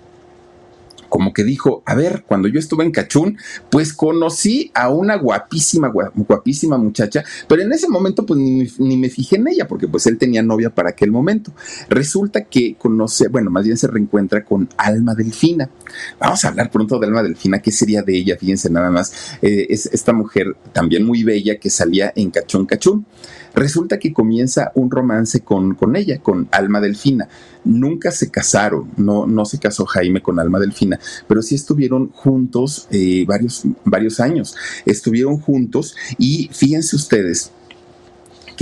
como 1.12 1.34
que 1.34 1.44
dijo, 1.44 1.84
a 1.86 1.94
ver, 1.94 2.24
cuando 2.26 2.48
yo 2.48 2.58
estuve 2.58 2.86
en 2.86 2.92
Cachún, 2.92 3.38
pues 3.70 3.92
conocí 3.94 4.72
a 4.74 4.90
una 4.90 5.18
guapísima, 5.18 5.92
guapísima 6.16 6.78
muchacha, 6.78 7.26
pero 7.50 7.62
en 7.62 7.74
ese 7.74 7.90
momento 7.90 8.26
pues 8.26 8.40
ni, 8.40 8.96
me 8.96 9.10
fijé 9.10 9.36
en 9.36 9.50
ella, 9.50 9.68
porque 9.68 9.90
pues 9.90 10.08
él 10.08 10.18
tenía 10.18 10.42
novia 10.42 10.70
para 10.70 10.92
aquel 10.92 11.12
momento. 11.12 11.52
Resulta 11.90 12.46
que 12.46 12.76
conoce, 12.76 13.28
bueno, 13.28 13.52
más 13.52 13.66
bien 13.66 13.76
se 13.76 13.88
reencuentra 13.88 14.46
con 14.46 14.70
Alma 14.78 15.14
Delfina. 15.14 15.70
Vamos 16.18 16.46
a 16.46 16.48
hablar 16.48 16.72
pronto 16.72 16.98
de 16.98 17.08
Alma 17.08 17.24
Delfina, 17.24 17.60
¿qué 17.60 17.74
sería 17.74 18.04
de 18.04 18.18
ella? 18.18 18.38
Fíjense 18.40 18.70
nada 18.70 18.90
más, 18.90 19.38
eh, 19.42 19.68
es 19.70 19.88
esta 19.88 20.14
mujer 20.14 20.56
también 20.72 21.06
muy 21.06 21.24
bella 21.26 21.60
que 21.60 21.70
salía 21.70 22.14
en 22.16 22.32
Cachún 22.32 22.66
Cachún. 22.66 23.06
Resulta 23.54 24.00
que 24.00 24.14
comienza 24.14 24.72
un 24.76 24.90
romance 24.90 25.42
con, 25.42 25.76
con 25.76 25.96
ella, 25.96 26.20
con 26.20 26.48
Alma 26.52 26.80
Delfina. 26.80 27.28
Nunca 27.64 28.12
se 28.12 28.30
casaron, 28.32 28.90
no, 28.98 29.28
no 29.28 29.46
se 29.46 29.60
casó 29.60 29.86
Jaime 29.86 30.22
con 30.22 30.40
Alma 30.40 30.60
Delfina, 30.60 31.00
pero 31.28 31.42
sí 31.42 31.56
estuvieron 31.56 32.10
juntos 32.10 32.88
eh, 32.92 33.26
varios, 33.28 33.64
varios 33.84 34.20
años. 34.20 34.56
Estuvieron 34.86 35.38
juntos 35.38 35.96
y 36.18 36.50
fíjense 36.52 36.96
ustedes, 36.96 37.52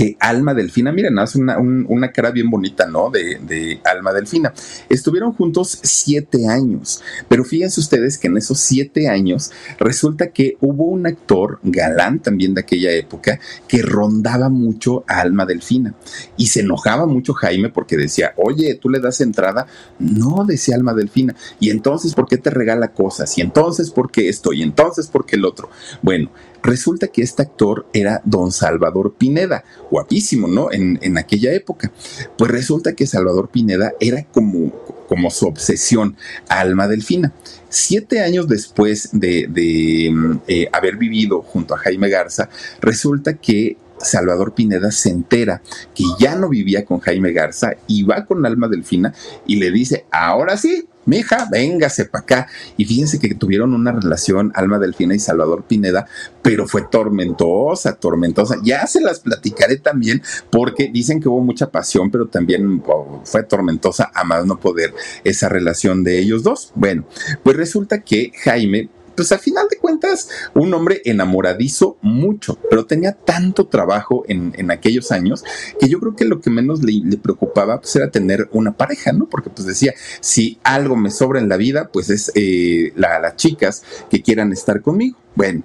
que 0.00 0.16
Alma 0.18 0.54
Delfina, 0.54 0.92
miren, 0.92 1.18
hace 1.18 1.38
una, 1.38 2.10
cara 2.10 2.30
bien 2.30 2.48
bonita, 2.48 2.86
¿no? 2.86 3.10
De, 3.10 3.38
de, 3.46 3.82
Alma 3.84 4.14
Delfina. 4.14 4.54
Estuvieron 4.88 5.34
juntos 5.34 5.78
siete 5.82 6.48
años, 6.48 7.02
pero 7.28 7.44
fíjense 7.44 7.80
ustedes 7.80 8.16
que 8.16 8.28
en 8.28 8.38
esos 8.38 8.60
siete 8.60 9.10
años 9.10 9.50
resulta 9.78 10.28
que 10.28 10.56
hubo 10.62 10.84
un 10.84 11.06
actor 11.06 11.60
galán 11.62 12.18
también 12.20 12.54
de 12.54 12.62
aquella 12.62 12.92
época 12.92 13.40
que 13.68 13.82
rondaba 13.82 14.48
mucho 14.48 15.04
a 15.06 15.20
Alma 15.20 15.44
Delfina 15.44 15.94
y 16.38 16.46
se 16.46 16.60
enojaba 16.60 17.04
mucho 17.04 17.34
Jaime 17.34 17.68
porque 17.68 17.98
decía, 17.98 18.32
oye, 18.38 18.76
tú 18.76 18.88
le 18.88 19.00
das 19.00 19.20
entrada. 19.20 19.66
No, 19.98 20.46
decía 20.46 20.76
Alma 20.76 20.94
Delfina. 20.94 21.36
Y 21.58 21.68
entonces, 21.68 22.14
¿por 22.14 22.26
qué 22.26 22.38
te 22.38 22.48
regala 22.48 22.94
cosas? 22.94 23.36
Y 23.36 23.42
entonces, 23.42 23.90
¿por 23.90 24.10
qué 24.10 24.30
esto? 24.30 24.54
Y 24.54 24.62
entonces, 24.62 25.08
¿por 25.08 25.26
qué 25.26 25.36
el 25.36 25.44
otro? 25.44 25.68
Bueno, 26.00 26.30
Resulta 26.62 27.08
que 27.08 27.22
este 27.22 27.42
actor 27.42 27.86
era 27.92 28.20
don 28.24 28.52
Salvador 28.52 29.14
Pineda, 29.16 29.64
guapísimo, 29.90 30.48
¿no? 30.48 30.70
En, 30.72 30.98
en 31.02 31.18
aquella 31.18 31.52
época. 31.52 31.92
Pues 32.36 32.50
resulta 32.50 32.94
que 32.94 33.06
Salvador 33.06 33.48
Pineda 33.48 33.92
era 34.00 34.24
como, 34.24 34.70
como 35.08 35.30
su 35.30 35.46
obsesión, 35.46 36.16
alma 36.48 36.88
delfina. 36.88 37.32
Siete 37.68 38.20
años 38.20 38.48
después 38.48 39.10
de, 39.12 39.46
de 39.48 40.10
mm, 40.12 40.40
eh, 40.48 40.68
haber 40.72 40.96
vivido 40.96 41.42
junto 41.42 41.74
a 41.74 41.78
Jaime 41.78 42.08
Garza, 42.08 42.48
resulta 42.80 43.34
que 43.34 43.76
Salvador 44.02 44.54
Pineda 44.54 44.90
se 44.90 45.10
entera 45.10 45.62
que 45.94 46.04
ya 46.18 46.34
no 46.34 46.48
vivía 46.48 46.84
con 46.84 47.00
Jaime 47.00 47.32
Garza 47.32 47.74
y 47.86 48.02
va 48.02 48.24
con 48.24 48.44
Alma 48.46 48.68
Delfina 48.68 49.14
y 49.46 49.56
le 49.56 49.70
dice, 49.70 50.06
ahora 50.10 50.56
sí, 50.56 50.86
mija, 51.04 51.48
véngase 51.50 52.04
para 52.04 52.22
acá. 52.22 52.48
Y 52.76 52.84
fíjense 52.84 53.18
que 53.18 53.34
tuvieron 53.34 53.74
una 53.74 53.92
relación 53.92 54.52
Alma 54.54 54.78
Delfina 54.78 55.14
y 55.14 55.18
Salvador 55.18 55.64
Pineda, 55.64 56.06
pero 56.42 56.66
fue 56.66 56.82
tormentosa, 56.90 57.94
tormentosa. 57.96 58.56
Ya 58.62 58.86
se 58.86 59.00
las 59.00 59.20
platicaré 59.20 59.76
también 59.76 60.22
porque 60.50 60.90
dicen 60.92 61.20
que 61.20 61.28
hubo 61.28 61.40
mucha 61.40 61.70
pasión, 61.70 62.10
pero 62.10 62.26
también 62.26 62.82
oh, 62.86 63.22
fue 63.24 63.42
tormentosa 63.42 64.10
a 64.14 64.24
más 64.24 64.46
no 64.46 64.58
poder 64.58 64.94
esa 65.24 65.48
relación 65.48 66.04
de 66.04 66.18
ellos 66.18 66.42
dos. 66.42 66.72
Bueno, 66.74 67.04
pues 67.42 67.56
resulta 67.56 68.00
que 68.00 68.32
Jaime 68.42 68.88
pues 69.20 69.32
al 69.32 69.38
final 69.38 69.66
de 69.68 69.76
cuentas, 69.76 70.30
un 70.54 70.72
hombre 70.72 71.02
enamoradizo 71.04 71.98
mucho, 72.00 72.58
pero 72.70 72.86
tenía 72.86 73.12
tanto 73.12 73.66
trabajo 73.66 74.24
en, 74.28 74.70
aquellos 74.70 75.12
años 75.12 75.44
que 75.78 75.90
yo 75.90 76.00
creo 76.00 76.16
que 76.16 76.24
lo 76.24 76.40
que 76.40 76.48
menos 76.48 76.82
le, 76.82 77.18
preocupaba 77.18 77.82
pues, 77.82 77.94
era 77.96 78.10
tener 78.10 78.48
una 78.52 78.78
pareja, 78.78 79.12
¿no? 79.12 79.28
Porque 79.28 79.50
pues 79.50 79.66
decía, 79.66 79.92
si 80.20 80.58
algo 80.64 80.96
me 80.96 81.10
sobra 81.10 81.38
en 81.38 81.50
la 81.50 81.58
vida, 81.58 81.90
pues 81.92 82.08
es 82.08 82.32
eh, 82.34 82.94
las 82.96 83.36
chicas 83.36 83.82
que 84.08 84.22
quieran 84.22 84.54
estar 84.54 84.80
conmigo. 84.80 85.18
Bueno, 85.34 85.64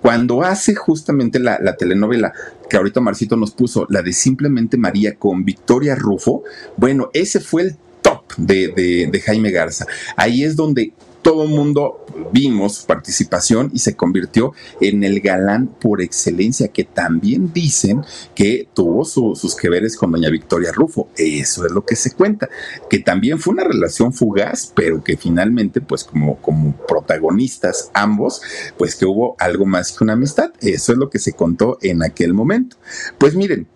cuando 0.00 0.44
hace 0.44 0.76
justamente 0.76 1.40
la, 1.40 1.58
telenovela 1.76 2.32
que 2.70 2.76
ahorita 2.76 3.00
Marcito 3.00 3.36
nos 3.36 3.50
puso, 3.50 3.88
la 3.90 4.02
de 4.02 4.12
Simplemente 4.12 4.76
María 4.76 5.16
con 5.16 5.44
Victoria 5.44 5.96
Rufo, 5.96 6.44
bueno, 6.76 7.10
ese 7.14 7.40
fue 7.40 7.62
el 7.62 7.76
top 8.00 8.22
de, 8.36 9.08
de 9.10 9.20
Jaime 9.22 9.50
Garza. 9.50 9.88
Ahí 10.16 10.44
es 10.44 10.54
donde 10.54 10.92
todo 11.22 11.44
el 11.44 11.50
mundo 11.50 12.04
vimos 12.32 12.76
su 12.76 12.86
participación 12.86 13.70
y 13.72 13.78
se 13.78 13.96
convirtió 13.96 14.52
en 14.80 15.04
el 15.04 15.20
galán 15.20 15.68
por 15.68 16.02
excelencia, 16.02 16.68
que 16.68 16.84
también 16.84 17.52
dicen 17.52 18.02
que 18.34 18.68
tuvo 18.74 19.04
sus 19.04 19.54
que 19.54 19.70
veres 19.70 19.96
con 19.96 20.12
doña 20.12 20.30
Victoria 20.30 20.72
Rufo. 20.72 21.08
Eso 21.16 21.64
es 21.64 21.72
lo 21.72 21.84
que 21.84 21.96
se 21.96 22.12
cuenta, 22.12 22.48
que 22.90 22.98
también 22.98 23.38
fue 23.38 23.54
una 23.54 23.64
relación 23.64 24.12
fugaz, 24.12 24.72
pero 24.74 25.02
que 25.02 25.16
finalmente, 25.16 25.80
pues 25.80 26.04
como, 26.04 26.36
como 26.40 26.76
protagonistas 26.86 27.90
ambos, 27.94 28.42
pues 28.76 28.96
que 28.96 29.06
hubo 29.06 29.36
algo 29.38 29.64
más 29.64 29.92
que 29.92 30.04
una 30.04 30.14
amistad. 30.14 30.52
Eso 30.60 30.92
es 30.92 30.98
lo 30.98 31.08
que 31.08 31.18
se 31.18 31.32
contó 31.32 31.78
en 31.82 32.02
aquel 32.02 32.34
momento. 32.34 32.76
Pues 33.18 33.34
miren, 33.34 33.68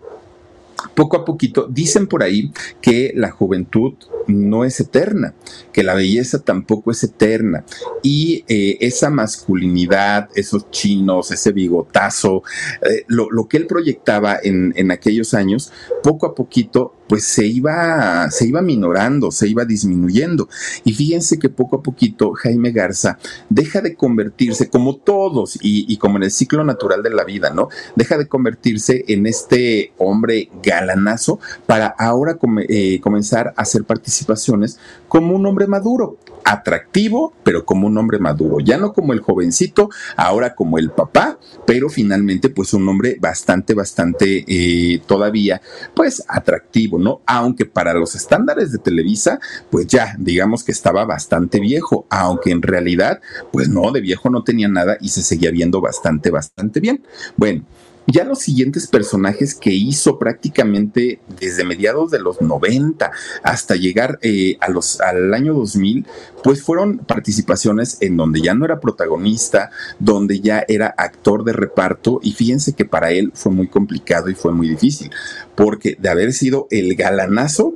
poco 0.93 1.17
a 1.17 1.25
poquito, 1.25 1.67
dicen 1.69 2.07
por 2.07 2.23
ahí 2.23 2.51
que 2.81 3.11
la 3.15 3.31
juventud 3.31 3.93
no 4.27 4.65
es 4.65 4.79
eterna, 4.79 5.33
que 5.71 5.83
la 5.83 5.93
belleza 5.93 6.39
tampoco 6.39 6.91
es 6.91 7.03
eterna. 7.03 7.63
Y 8.03 8.43
eh, 8.47 8.77
esa 8.81 9.09
masculinidad, 9.09 10.29
esos 10.35 10.69
chinos, 10.71 11.31
ese 11.31 11.51
bigotazo, 11.51 12.43
eh, 12.81 13.03
lo, 13.07 13.47
que 13.47 13.57
él 13.57 13.67
proyectaba 13.67 14.37
en, 14.41 14.73
en 14.75 14.91
aquellos 14.91 15.33
años, 15.33 15.71
poco 16.03 16.25
a 16.25 16.35
poquito 16.35 16.96
pues 17.07 17.23
se 17.23 17.45
iba, 17.45 18.29
se 18.31 18.47
iba 18.47 18.61
minorando, 18.61 19.31
se 19.31 19.47
iba 19.47 19.65
disminuyendo. 19.65 20.49
Y 20.83 20.93
fíjense 20.93 21.39
que 21.39 21.49
poco 21.49 21.77
a 21.77 21.83
poquito 21.83 22.33
Jaime 22.33 22.71
Garza 22.71 23.17
deja 23.49 23.81
de 23.81 23.95
convertirse, 23.95 24.69
como 24.69 24.97
todos 24.97 25.57
y, 25.61 25.97
como 25.97 26.17
en 26.17 26.23
el 26.23 26.31
ciclo 26.31 26.63
natural 26.63 27.03
de 27.03 27.09
la 27.11 27.23
vida, 27.23 27.51
¿no? 27.51 27.69
Deja 27.95 28.17
de 28.17 28.27
convertirse 28.27 29.05
en 29.07 29.25
este 29.25 29.93
hombre 29.97 30.49
galanazo 30.63 31.39
para 31.65 31.87
ahora 31.87 32.37
eh, 32.69 32.99
comenzar 33.01 33.53
a 33.55 33.61
hacer 33.61 33.83
participaciones 33.83 34.79
como 35.07 35.35
un 35.35 35.45
hombre 35.45 35.67
maduro. 35.67 36.17
atractivo, 36.43 37.33
pero 37.43 37.65
como 37.65 37.87
un 37.87 37.97
hombre 37.97 38.19
maduro, 38.19 38.61
ya 38.61 38.77
no 38.77 38.93
como 38.93 39.11
el 39.11 39.19
jovencito, 39.19 39.89
ahora 40.15 40.55
como 40.55 40.77
el 40.77 40.91
papá, 40.91 41.37
pero 41.65 41.89
finalmente 41.89 42.47
pues 42.47 42.73
un 42.73 42.87
hombre 42.87 43.17
bastante, 43.19 43.73
bastante 43.73 44.45
eh, 44.47 45.01
todavía 45.05 45.61
pues 45.93 46.23
atractivo, 46.25 46.96
¿no? 46.97 47.21
Aunque 47.25 47.65
para 47.65 47.93
los 47.93 48.15
estándares 48.15 48.71
de 48.71 48.79
Televisa, 48.79 49.39
pues 49.69 49.87
ya 49.87 50.15
digamos 50.17 50.63
que 50.63 50.71
estaba 50.71 51.05
bastante 51.05 51.59
viejo, 51.59 52.05
aunque 52.09 52.51
en 52.51 52.61
realidad 52.61 53.21
pues 53.51 53.69
no, 53.69 53.91
de 53.91 54.01
viejo 54.01 54.29
no 54.29 54.43
tenía 54.43 54.67
nada 54.67 54.97
y 55.01 55.09
se 55.09 55.23
seguía 55.23 55.51
viendo 55.51 55.81
bastante, 55.81 56.29
bastante 56.29 56.79
bien. 56.79 57.03
Bueno, 57.35 57.63
ya 58.07 58.23
los 58.23 58.39
siguientes 58.39 58.87
personajes 58.87 59.53
que 59.53 59.71
hizo 59.71 60.17
prácticamente 60.17 61.19
desde 61.39 61.65
mediados 61.65 62.09
de 62.09 62.19
los 62.19 62.41
90 62.41 63.11
hasta 63.43 63.75
llegar 63.75 64.17
eh, 64.21 64.57
a 64.61 64.69
los, 64.69 65.01
al 65.01 65.33
año 65.33 65.53
2000, 65.53 66.05
pues 66.43 66.63
fueron 66.63 66.99
participaciones 66.99 67.97
en 68.01 68.15
donde 68.15 68.41
ya 68.41 68.53
no 68.53 68.65
era 68.65 68.79
protagonista, 68.79 69.71
donde 69.99 70.39
ya 70.39 70.63
era 70.67 70.87
actor 70.97 71.43
de 71.43 71.53
reparto 71.53 72.19
y 72.23 72.31
fíjense 72.31 72.73
que 72.73 72.85
para 72.85 73.11
él 73.11 73.31
fue 73.35 73.51
muy 73.51 73.67
complicado 73.67 74.29
y 74.29 74.35
fue 74.35 74.53
muy 74.53 74.69
difícil, 74.69 75.11
porque 75.55 75.97
de 75.99 76.09
haber 76.09 76.33
sido 76.33 76.67
el 76.71 76.95
galanazo, 76.95 77.75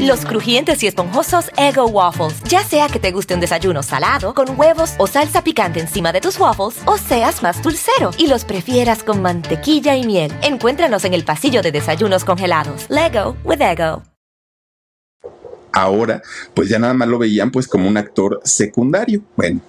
Los 0.00 0.24
crujientes 0.24 0.82
y 0.82 0.86
esponjosos 0.86 1.50
Ego 1.56 1.86
Waffles. 1.86 2.42
Ya 2.44 2.62
sea 2.62 2.88
que 2.88 2.98
te 2.98 3.12
guste 3.12 3.34
un 3.34 3.40
desayuno 3.40 3.82
salado, 3.82 4.34
con 4.34 4.58
huevos 4.58 4.94
o 4.98 5.06
salsa 5.06 5.42
picante 5.42 5.80
encima 5.80 6.12
de 6.12 6.20
tus 6.20 6.38
waffles, 6.38 6.80
o 6.86 6.98
seas 6.98 7.42
más 7.42 7.62
dulcero 7.62 8.10
y 8.18 8.26
los 8.26 8.44
prefieras 8.44 9.02
con 9.02 9.22
mantequilla 9.22 9.96
y 9.96 10.04
miel. 10.04 10.32
Encuéntranos 10.42 11.04
en 11.04 11.14
el 11.14 11.24
pasillo 11.24 11.62
de 11.62 11.72
desayunos 11.72 12.24
congelados. 12.24 12.86
Lego 12.88 13.36
with 13.44 13.60
Ego. 13.60 14.02
Ahora, 15.72 16.22
pues 16.54 16.70
ya 16.70 16.78
nada 16.78 16.94
más 16.94 17.06
lo 17.06 17.18
veían 17.18 17.50
pues 17.50 17.68
como 17.68 17.86
un 17.86 17.98
actor 17.98 18.40
secundario. 18.44 19.20
Bueno, 19.36 19.60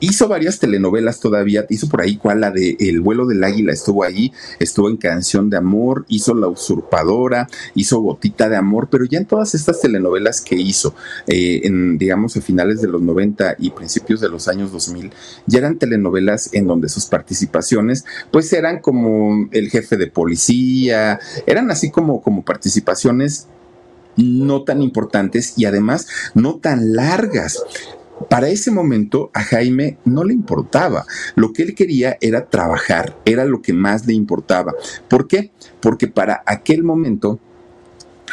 hizo 0.00 0.28
varias 0.28 0.58
telenovelas 0.58 1.20
todavía, 1.20 1.66
hizo 1.68 1.88
por 1.88 2.00
ahí 2.00 2.16
cuál, 2.16 2.40
la 2.40 2.50
de 2.50 2.76
El 2.80 3.00
vuelo 3.00 3.26
del 3.26 3.44
águila 3.44 3.72
estuvo 3.72 4.02
ahí, 4.02 4.32
estuvo 4.58 4.88
en 4.88 4.96
Canción 4.96 5.50
de 5.50 5.58
Amor, 5.58 6.06
hizo 6.08 6.34
La 6.34 6.48
usurpadora, 6.48 7.48
hizo 7.74 8.00
Gotita 8.00 8.48
de 8.48 8.56
Amor, 8.56 8.88
pero 8.90 9.04
ya 9.04 9.18
en 9.18 9.26
todas 9.26 9.54
estas 9.54 9.80
telenovelas 9.80 10.40
que 10.40 10.56
hizo, 10.56 10.94
eh, 11.26 11.60
en 11.64 11.98
digamos 11.98 12.36
a 12.36 12.40
finales 12.40 12.80
de 12.80 12.88
los 12.88 13.02
90 13.02 13.56
y 13.58 13.70
principios 13.70 14.20
de 14.20 14.28
los 14.28 14.48
años 14.48 14.72
2000, 14.72 15.12
ya 15.46 15.58
eran 15.58 15.78
telenovelas 15.78 16.50
en 16.54 16.66
donde 16.66 16.88
sus 16.88 17.06
participaciones 17.06 18.04
pues 18.30 18.52
eran 18.52 18.80
como 18.80 19.48
el 19.52 19.70
jefe 19.70 19.96
de 19.96 20.06
policía, 20.06 21.20
eran 21.46 21.70
así 21.70 21.90
como, 21.90 22.22
como 22.22 22.44
participaciones 22.44 23.48
no 24.16 24.64
tan 24.64 24.82
importantes 24.82 25.54
y 25.56 25.64
además 25.64 26.08
no 26.34 26.56
tan 26.56 26.94
largas 26.94 27.62
para 28.28 28.48
ese 28.48 28.70
momento 28.70 29.30
a 29.34 29.42
Jaime 29.42 29.98
no 30.04 30.24
le 30.24 30.34
importaba. 30.34 31.06
Lo 31.34 31.52
que 31.52 31.62
él 31.62 31.74
quería 31.74 32.18
era 32.20 32.46
trabajar, 32.48 33.16
era 33.24 33.44
lo 33.44 33.62
que 33.62 33.72
más 33.72 34.06
le 34.06 34.14
importaba. 34.14 34.74
¿Por 35.08 35.26
qué? 35.26 35.52
Porque 35.80 36.08
para 36.08 36.42
aquel 36.46 36.82
momento 36.82 37.40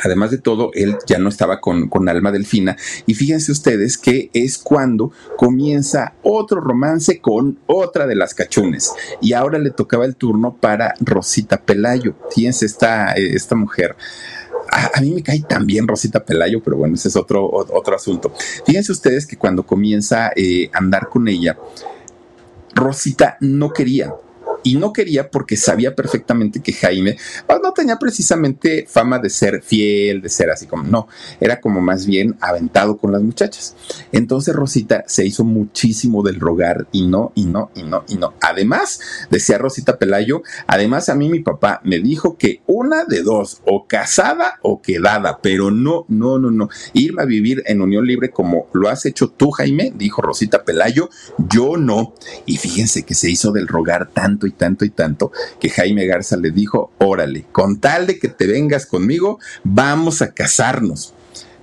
Además 0.03 0.31
de 0.31 0.38
todo, 0.38 0.71
él 0.73 0.95
ya 1.07 1.17
no 1.17 1.29
estaba 1.29 1.59
con, 1.59 1.89
con, 1.89 2.07
Alma 2.09 2.31
Delfina. 2.31 2.77
Y 3.05 3.15
fíjense 3.15 3.51
ustedes 3.51 3.97
que 3.97 4.29
es 4.33 4.57
cuando 4.57 5.11
comienza 5.38 6.13
otro 6.21 6.61
romance 6.61 7.19
con 7.19 7.59
otra 7.65 8.05
de 8.05 8.15
las 8.15 8.33
cachunes. 8.33 8.93
Y 9.21 9.33
ahora 9.33 9.59
le 9.59 9.71
tocaba 9.71 10.05
el 10.05 10.15
turno 10.15 10.55
para 10.55 10.93
Rosita 10.99 11.61
Pelayo. 11.63 12.15
Fíjense 12.33 12.65
esta, 12.65 13.13
esta 13.13 13.55
mujer 13.55 13.95
a, 14.93 15.01
mí 15.01 15.11
me 15.11 15.23
cae 15.23 15.41
también 15.41 15.88
Rosita 15.88 16.23
Pelayo, 16.23 16.61
pero 16.63 16.78
bueno, 16.78 16.95
ese 16.95 17.07
es 17.07 17.15
otro, 17.15 17.49
otro 17.49 17.95
asunto. 17.95 18.32
Fíjense 18.65 18.91
ustedes 18.91 19.25
que 19.25 19.38
cuando 19.38 19.65
comienza 19.65 20.32
eh, 20.36 20.69
a 20.73 20.78
andar 20.78 21.09
con 21.09 21.28
ella, 21.28 21.57
Rosita 22.73 23.38
no 23.41 23.71
quería, 23.71 24.13
y 24.64 24.76
no 24.76 24.93
quería 24.93 25.30
porque 25.30 25.58
sabía 25.58 25.95
perfectamente 25.95 26.62
que 26.62 26.74
Jaime 26.74 27.18
pues, 27.45 27.60
no 27.62 27.72
tenía 27.74 27.97
precisamente 27.97 28.86
fama 28.88 29.20
de 29.20 29.30
ser 29.30 29.62
fiel, 29.62 30.22
de 30.22 30.30
ser 30.30 30.49
así 30.49 30.66
como, 30.66 30.84
no, 30.84 31.08
era 31.39 31.60
como 31.60 31.82
más 31.82 32.05
bien 32.05 32.36
aventado 32.41 32.97
con 32.97 33.12
las 33.12 33.22
muchachas. 33.22 33.76
Entonces 34.12 34.55
Rosita 34.55 35.03
se 35.08 35.26
hizo 35.26 35.43
muchísimo 35.43 36.24
del 36.24 36.39
rogar 36.39 36.88
y 36.91 37.08
no, 37.08 37.32
y 37.36 37.45
no, 37.45 37.72
y 37.76 37.84
no, 37.84 38.03
y 38.08 38.16
no. 38.16 38.34
Además, 38.41 38.99
decía 39.30 39.58
Rosita 39.58 39.97
Pelayo, 39.97 40.41
además 40.68 41.10
a 41.10 41.16
mí 41.16 41.30
mi 41.30 41.39
papá 41.39 41.82
me 41.84 41.99
dijo 41.99 42.38
que 42.38 42.62
una 42.68 43.05
de 43.05 43.24
dos, 43.24 43.62
o 43.66 43.88
casada 43.88 44.60
o 44.62 44.82
quedada, 44.82 45.39
pero 45.41 45.72
no, 45.72 46.05
no, 46.08 46.39
no, 46.39 46.51
no. 46.51 46.70
Irme 46.93 47.22
a 47.22 47.26
vivir 47.26 47.64
en 47.66 47.82
unión 47.82 48.05
libre 48.05 48.32
como 48.32 48.68
lo 48.74 48.89
has 48.89 49.05
hecho 49.05 49.30
tú, 49.30 49.51
Jaime, 49.51 49.93
dijo 49.95 50.22
Rosita 50.22 50.64
Pelayo, 50.64 51.10
yo 51.38 51.78
no. 51.78 52.14
Y 52.45 52.58
fíjense 52.58 53.03
que 53.03 53.16
se 53.16 53.30
hizo 53.30 53.51
del 53.51 53.68
rogar 53.68 54.10
tanto 54.10 54.47
y 54.48 54.52
tanto 54.52 54.86
y 54.86 54.89
tanto 54.89 55.32
que 55.60 55.70
Jaime 55.70 56.06
Garza 56.06 56.38
le 56.38 56.52
dijo, 56.52 56.91
órale, 56.98 57.45
con 57.52 57.80
tal 57.80 58.08
de 58.08 58.20
que 58.20 58.28
te 58.28 58.48
vengas 58.48 58.86
conmigo, 58.86 59.39
vamos 59.64 60.22
a 60.22 60.34
casarnos 60.34 61.14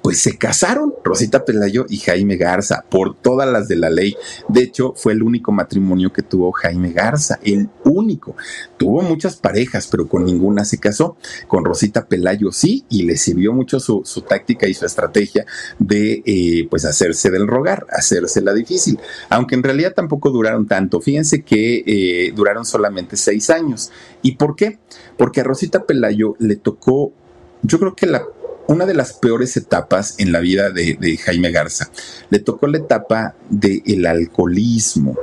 pues 0.04 0.20
se 0.20 0.36
casaron 0.36 0.92
Rosita 1.02 1.46
Pelayo 1.46 1.86
y 1.88 1.96
Jaime 1.96 2.36
Garza 2.36 2.84
por 2.90 3.16
todas 3.16 3.50
las 3.50 3.68
de 3.68 3.76
la 3.76 3.88
ley. 3.88 4.14
De 4.50 4.60
hecho, 4.60 4.92
fue 4.94 5.14
el 5.14 5.22
único 5.22 5.50
matrimonio 5.50 6.12
que 6.12 6.20
tuvo 6.20 6.52
Jaime 6.52 6.92
Garza, 6.92 7.38
el 7.42 7.70
único. 7.84 8.36
Tuvo 8.76 9.00
muchas 9.00 9.36
parejas, 9.36 9.88
pero 9.90 10.06
con 10.06 10.26
ninguna 10.26 10.66
se 10.66 10.76
casó. 10.76 11.16
Con 11.48 11.64
Rosita 11.64 12.04
Pelayo 12.06 12.52
sí, 12.52 12.84
y 12.90 13.04
le 13.04 13.16
sirvió 13.16 13.54
mucho 13.54 13.80
su, 13.80 14.02
táctica 14.28 14.68
y 14.68 14.74
su 14.74 14.84
estrategia 14.84 15.46
de 15.78 16.22
eh, 16.26 16.68
pues 16.68 16.84
hacerse 16.84 17.30
del 17.30 17.46
rogar, 17.46 17.86
hacerse 17.88 18.42
la 18.42 18.52
difícil. 18.52 18.98
Aunque 19.30 19.54
en 19.54 19.62
realidad 19.62 19.94
tampoco 19.94 20.28
duraron 20.28 20.68
tanto. 20.68 21.00
Fíjense 21.00 21.44
que 21.44 21.82
eh, 21.86 22.32
duraron 22.36 22.66
solamente 22.66 23.16
seis 23.16 23.48
años. 23.48 23.90
¿Y 24.20 24.32
por 24.32 24.54
qué? 24.54 24.78
Porque 25.16 25.40
a 25.40 25.44
Rosita 25.44 25.84
Pelayo 25.84 26.36
le 26.40 26.56
tocó, 26.56 27.14
yo 27.62 27.78
creo 27.78 27.96
que 27.96 28.04
la 28.04 28.22
una 28.66 28.86
de 28.86 28.94
las 28.94 29.12
peores 29.12 29.56
etapas 29.56 30.14
en 30.18 30.32
la 30.32 30.40
vida 30.40 30.70
de, 30.70 31.18
Jaime 31.22 31.50
Garza. 31.50 31.90
Le 32.30 32.38
tocó 32.38 32.66
la 32.66 32.78
etapa 32.78 33.34
del 33.48 34.06
alcoholismo. 34.06 35.16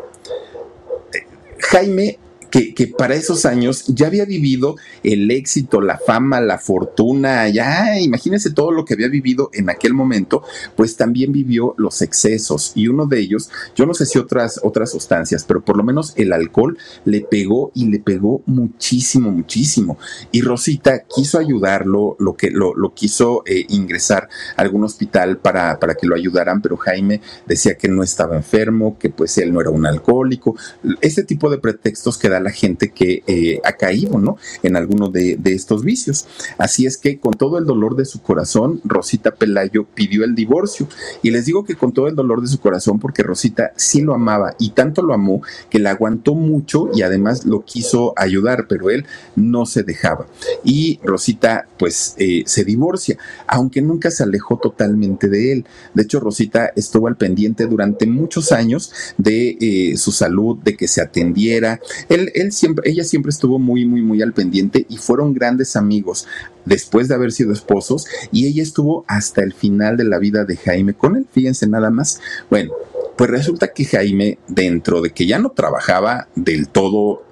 Jaime 1.59 2.19
que, 2.51 2.93
para 2.97 3.15
esos 3.15 3.45
años 3.45 3.85
ya 3.87 4.07
había 4.07 4.25
vivido 4.25 4.75
el 5.03 5.31
éxito, 5.31 5.81
la 5.81 5.97
fama, 5.97 6.41
la 6.41 6.57
fortuna, 6.57 7.47
ya 7.49 7.99
imagínense 7.99 8.51
todo 8.51 8.71
lo 8.71 8.83
que 8.83 8.93
había 8.93 9.07
vivido 9.07 9.49
en 9.53 9.69
aquel 9.69 9.93
momento, 9.93 10.43
pues 10.75 10.97
también 10.97 11.31
vivió 11.31 11.73
los 11.77 12.01
excesos 12.01 12.73
y 12.75 12.87
uno 12.87 13.05
de 13.05 13.19
ellos, 13.19 13.49
yo 13.75 13.85
no 13.85 13.93
sé 13.93 14.05
si 14.05 14.19
otras, 14.19 14.59
otras 14.63 14.91
sustancias, 14.91 15.45
pero 15.47 15.63
por 15.63 15.77
lo 15.77 15.83
menos 15.83 16.13
el 16.17 16.33
alcohol 16.33 16.77
le 17.05 17.21
pegó 17.21 17.71
y 17.73 17.87
le 17.87 17.99
pegó 17.99 18.43
muchísimo, 18.45 19.31
muchísimo. 19.31 19.97
Y 20.31 20.41
Rosita 20.41 21.03
quiso 21.03 21.39
ayudarlo, 21.39 22.17
lo 22.19 22.35
que 22.35 22.51
lo, 22.51 22.93
quiso 22.93 23.43
eh, 23.45 23.65
ingresar 23.69 24.27
a 24.57 24.61
algún 24.61 24.83
hospital 24.83 25.37
para, 25.37 25.79
para 25.79 25.95
que 25.95 26.07
lo 26.07 26.15
ayudaran, 26.15 26.61
pero 26.61 26.75
Jaime 26.75 27.21
decía 27.47 27.77
que 27.77 27.87
no 27.87 28.03
estaba 28.03 28.35
enfermo, 28.35 28.97
que 28.99 29.09
pues 29.09 29.37
él 29.37 29.53
no 29.53 29.61
era 29.61 29.69
un 29.69 29.85
alcohólico, 29.85 30.57
este 30.99 31.23
tipo 31.23 31.49
de 31.49 31.57
pretextos 31.57 32.17
que 32.17 32.27
la 32.41 32.51
gente 32.51 32.89
que 32.89 33.23
eh, 33.27 33.59
ha 33.63 33.73
caído, 33.73 34.17
¿no? 34.17 34.37
En 34.63 34.75
alguno 34.75 35.09
de, 35.09 35.39
estos 35.45 35.83
vicios. 35.83 36.27
Así 36.57 36.85
es 36.85 36.97
que 36.97 37.19
con 37.19 37.33
todo 37.33 37.57
el 37.57 37.65
dolor 37.65 37.95
de 37.95 38.05
su 38.05 38.21
corazón, 38.21 38.81
Rosita 38.83 39.31
Pelayo 39.31 39.85
pidió 39.85 40.23
el 40.23 40.35
divorcio. 40.35 40.87
Y 41.21 41.31
les 41.31 41.45
digo 41.45 41.63
que 41.63 41.75
con 41.75 41.91
todo 41.91 42.07
el 42.07 42.15
dolor 42.15 42.41
de 42.41 42.47
su 42.47 42.59
corazón, 42.59 42.99
porque 42.99 43.23
Rosita 43.23 43.71
sí 43.75 44.01
lo 44.01 44.13
amaba 44.13 44.55
y 44.59 44.71
tanto 44.71 45.01
lo 45.01 45.13
amó 45.13 45.41
que 45.69 45.79
la 45.79 45.91
aguantó 45.91 46.35
mucho 46.35 46.89
y 46.93 47.01
además 47.01 47.45
lo 47.45 47.63
quiso 47.65 48.13
ayudar, 48.17 48.67
pero 48.67 48.89
él 48.89 49.05
no 49.35 49.65
se 49.65 49.83
dejaba. 49.83 50.27
Y 50.63 50.99
Rosita, 51.03 51.67
pues, 51.77 52.15
eh, 52.17 52.43
se 52.45 52.63
divorcia, 52.63 53.17
aunque 53.47 53.81
nunca 53.81 54.11
se 54.11 54.23
alejó 54.23 54.57
totalmente 54.57 55.27
de 55.27 55.53
él. 55.53 55.65
De 55.93 56.03
hecho, 56.03 56.19
Rosita 56.19 56.71
estuvo 56.75 57.07
al 57.07 57.17
pendiente 57.17 57.65
durante 57.65 58.05
muchos 58.05 58.51
años 58.51 58.91
de 59.17 59.57
eh, 59.59 59.97
su 59.97 60.11
salud, 60.11 60.57
de 60.63 60.75
que 60.75 60.87
se 60.87 61.01
atendiera. 61.01 61.79
Él, 62.09 62.30
ella 62.33 63.03
siempre 63.03 63.29
estuvo 63.29 63.59
muy, 63.59 63.85
muy, 63.85 64.01
muy 64.01 64.21
al 64.21 64.33
pendiente 64.33 64.85
y 64.89 64.97
fueron 64.97 65.33
grandes 65.33 65.75
amigos 65.75 66.27
después 66.65 67.07
de 67.07 67.15
haber 67.15 67.31
sido 67.31 67.53
esposos 67.53 68.07
y 68.31 68.47
ella 68.47 68.63
estuvo 68.63 69.05
hasta 69.07 69.41
el 69.43 69.53
final 69.53 69.97
de 69.97 70.03
la 70.03 70.19
vida 70.19 70.45
de 70.45 70.57
Jaime 70.57 70.93
con 70.93 71.15
él, 71.15 71.27
fíjense 71.31 71.67
nada 71.67 71.89
más. 71.89 72.19
Bueno, 72.49 72.73
pues 73.17 73.29
resulta 73.29 73.73
que 73.73 73.85
Jaime, 73.85 74.39
dentro 74.47 75.01
de 75.01 75.11
que 75.11 75.25
ya 75.25 75.39
no 75.39 75.51
trabajaba 75.51 76.27
del 76.35 76.67
todo 76.67 77.23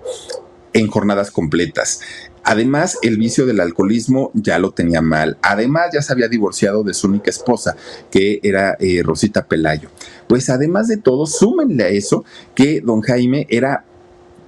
en 0.74 0.88
jornadas 0.88 1.32
completas, 1.32 2.02
Además, 2.44 2.98
el 3.02 3.18
vicio 3.18 3.46
del 3.46 3.60
alcoholismo 3.60 4.32
ya 4.34 4.58
lo 4.60 4.72
tenía 4.72 5.02
mal. 5.02 5.38
Además, 5.42 5.90
ya 5.94 6.02
se 6.02 6.14
había 6.14 6.28
divorciado 6.28 6.84
de 6.84 6.94
su 6.94 7.08
única 7.08 7.30
esposa, 7.30 7.76
que 8.10 8.40
era 8.42 8.76
eh, 8.80 9.04
Rosita 9.04 9.46
Pelayo. 9.46 9.90
Pues 10.28 10.50
además 10.50 10.88
de 10.88 10.98
todo, 10.98 11.28
súmenle 11.28 11.84
a 11.84 11.90
eso 11.90 12.26
que 12.56 12.82
don 12.82 13.02
Jaime 13.02 13.46
era 13.50 13.86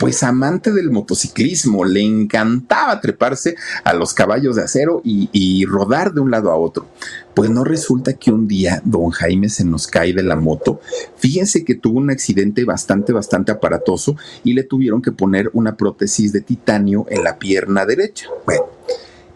pues 0.02 0.24
amante 0.24 0.72
del 0.72 0.90
motociclismo, 0.90 1.86
le 1.86 2.02
encantaba 2.02 3.00
treparse 3.00 3.56
a 3.84 3.94
los 3.94 4.16
caballos 4.16 4.56
de 4.56 4.64
acero 4.64 5.00
y, 5.04 5.64
rodar 5.66 6.12
de 6.12 6.22
un 6.22 6.32
lado 6.32 6.50
a 6.50 6.56
otro. 6.56 6.88
Pues 7.36 7.52
no 7.52 7.64
resulta 7.64 8.14
que 8.14 8.32
un 8.32 8.48
día 8.48 8.82
don 8.84 9.12
Jaime 9.12 9.48
se 9.48 9.64
nos 9.64 9.86
cae 9.86 10.12
de 10.14 10.24
la 10.24 10.36
moto. 10.36 10.82
Fíjense 11.18 11.64
que 11.64 11.76
tuvo 11.76 12.00
un 12.00 12.10
accidente 12.10 12.66
bastante, 12.66 13.14
bastante 13.14 13.52
aparatoso 13.52 14.18
y 14.44 14.54
le 14.54 14.64
tuvieron 14.64 15.04
que 15.04 15.12
poner 15.12 15.52
una 15.54 15.78
prótesis 15.78 16.34
de 16.34 16.42
titanio 16.42 17.06
en 17.08 17.24
la 17.24 17.38
pierna 17.38 17.86
derecha. 17.86 18.28
Bueno 18.48 18.71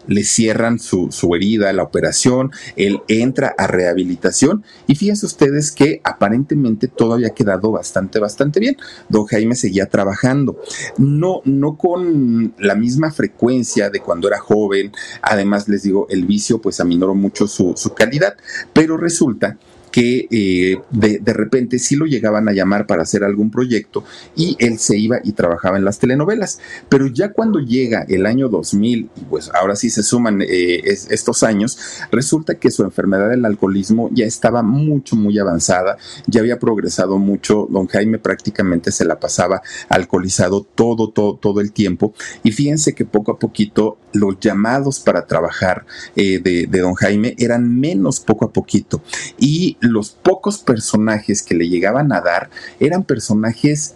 le 0.06 0.24
cierran 0.24 0.78
su, 0.78 1.10
herida, 1.34 1.72
la 1.72 1.82
operación, 1.82 2.52
él 2.76 3.00
entra 3.08 3.54
a 3.56 3.66
rehabilitación. 3.66 4.64
Y 4.86 4.94
fíjense 4.94 5.26
ustedes 5.26 5.72
que 5.72 6.00
aparentemente 6.04 6.88
todo 6.88 7.14
había 7.14 7.30
quedado 7.30 7.72
bastante, 7.72 8.18
bastante 8.18 8.60
bien. 8.60 8.76
Don 9.08 9.26
Jaime 9.26 9.54
seguía 9.54 9.86
trabajando, 9.86 10.60
no, 10.98 11.40
no 11.44 11.76
con 11.76 12.54
la 12.58 12.74
misma 12.74 13.10
frecuencia 13.10 13.90
de 13.90 14.00
cuando 14.00 14.28
era 14.28 14.38
joven, 14.38 14.92
además 15.22 15.68
les 15.68 15.82
digo, 15.82 16.06
el 16.10 16.24
vicio 16.24 16.60
pues 16.60 16.80
aminoró 16.80 17.14
mucho 17.14 17.46
su, 17.46 17.74
su 17.76 17.94
calidad, 17.94 18.36
pero 18.72 18.96
resulta 18.96 19.58
que 19.96 20.28
eh, 20.30 20.78
de, 20.90 21.32
repente 21.32 21.78
sí 21.78 21.96
lo 21.96 22.04
llegaban 22.04 22.50
a 22.50 22.52
llamar 22.52 22.86
para 22.86 23.00
hacer 23.00 23.24
algún 23.24 23.50
proyecto 23.50 24.04
y 24.36 24.54
él 24.58 24.78
se 24.78 24.98
iba 24.98 25.20
y 25.24 25.32
trabajaba 25.32 25.78
en 25.78 25.86
las 25.86 25.98
telenovelas. 25.98 26.60
Pero 26.90 27.06
ya 27.06 27.32
cuando 27.32 27.60
llega 27.60 28.04
el 28.06 28.26
año 28.26 28.50
2000, 28.50 29.08
y 29.16 29.20
pues 29.30 29.50
ahora 29.54 29.74
sí 29.74 29.88
se 29.88 30.02
suman 30.02 30.42
eh, 30.42 30.82
estos 30.84 31.42
años, 31.42 31.78
resulta 32.12 32.56
que 32.56 32.70
su 32.70 32.82
enfermedad 32.82 33.30
del 33.30 33.46
alcoholismo 33.46 34.10
ya 34.12 34.26
estaba 34.26 34.62
mucho, 34.62 35.16
muy 35.16 35.38
avanzada, 35.38 35.96
ya 36.26 36.42
había 36.42 36.58
progresado 36.58 37.16
mucho, 37.16 37.66
don 37.70 37.86
Jaime 37.86 38.18
prácticamente 38.18 38.92
se 38.92 39.06
la 39.06 39.18
pasaba 39.18 39.62
alcoholizado 39.88 40.60
todo, 40.60 41.08
todo, 41.08 41.36
todo 41.36 41.62
el 41.62 41.72
tiempo. 41.72 42.12
Y 42.42 42.52
fíjense 42.52 42.92
que 42.92 43.06
poco 43.06 43.32
a 43.32 43.38
poquito 43.38 43.96
los 44.12 44.38
llamados 44.40 45.00
para 45.00 45.26
trabajar 45.26 45.86
eh, 46.16 46.38
de, 46.38 46.66
de 46.66 46.80
don 46.80 46.94
Jaime 46.94 47.34
eran 47.38 47.80
menos 47.80 48.20
poco 48.20 48.44
a 48.44 48.52
poquito. 48.52 49.00
Y 49.38 49.78
los 49.86 50.10
pocos 50.10 50.58
personajes 50.58 51.42
que 51.42 51.54
le 51.54 51.68
llegaban 51.68 52.12
a 52.12 52.20
dar 52.20 52.50
eran 52.80 53.02
personajes 53.02 53.95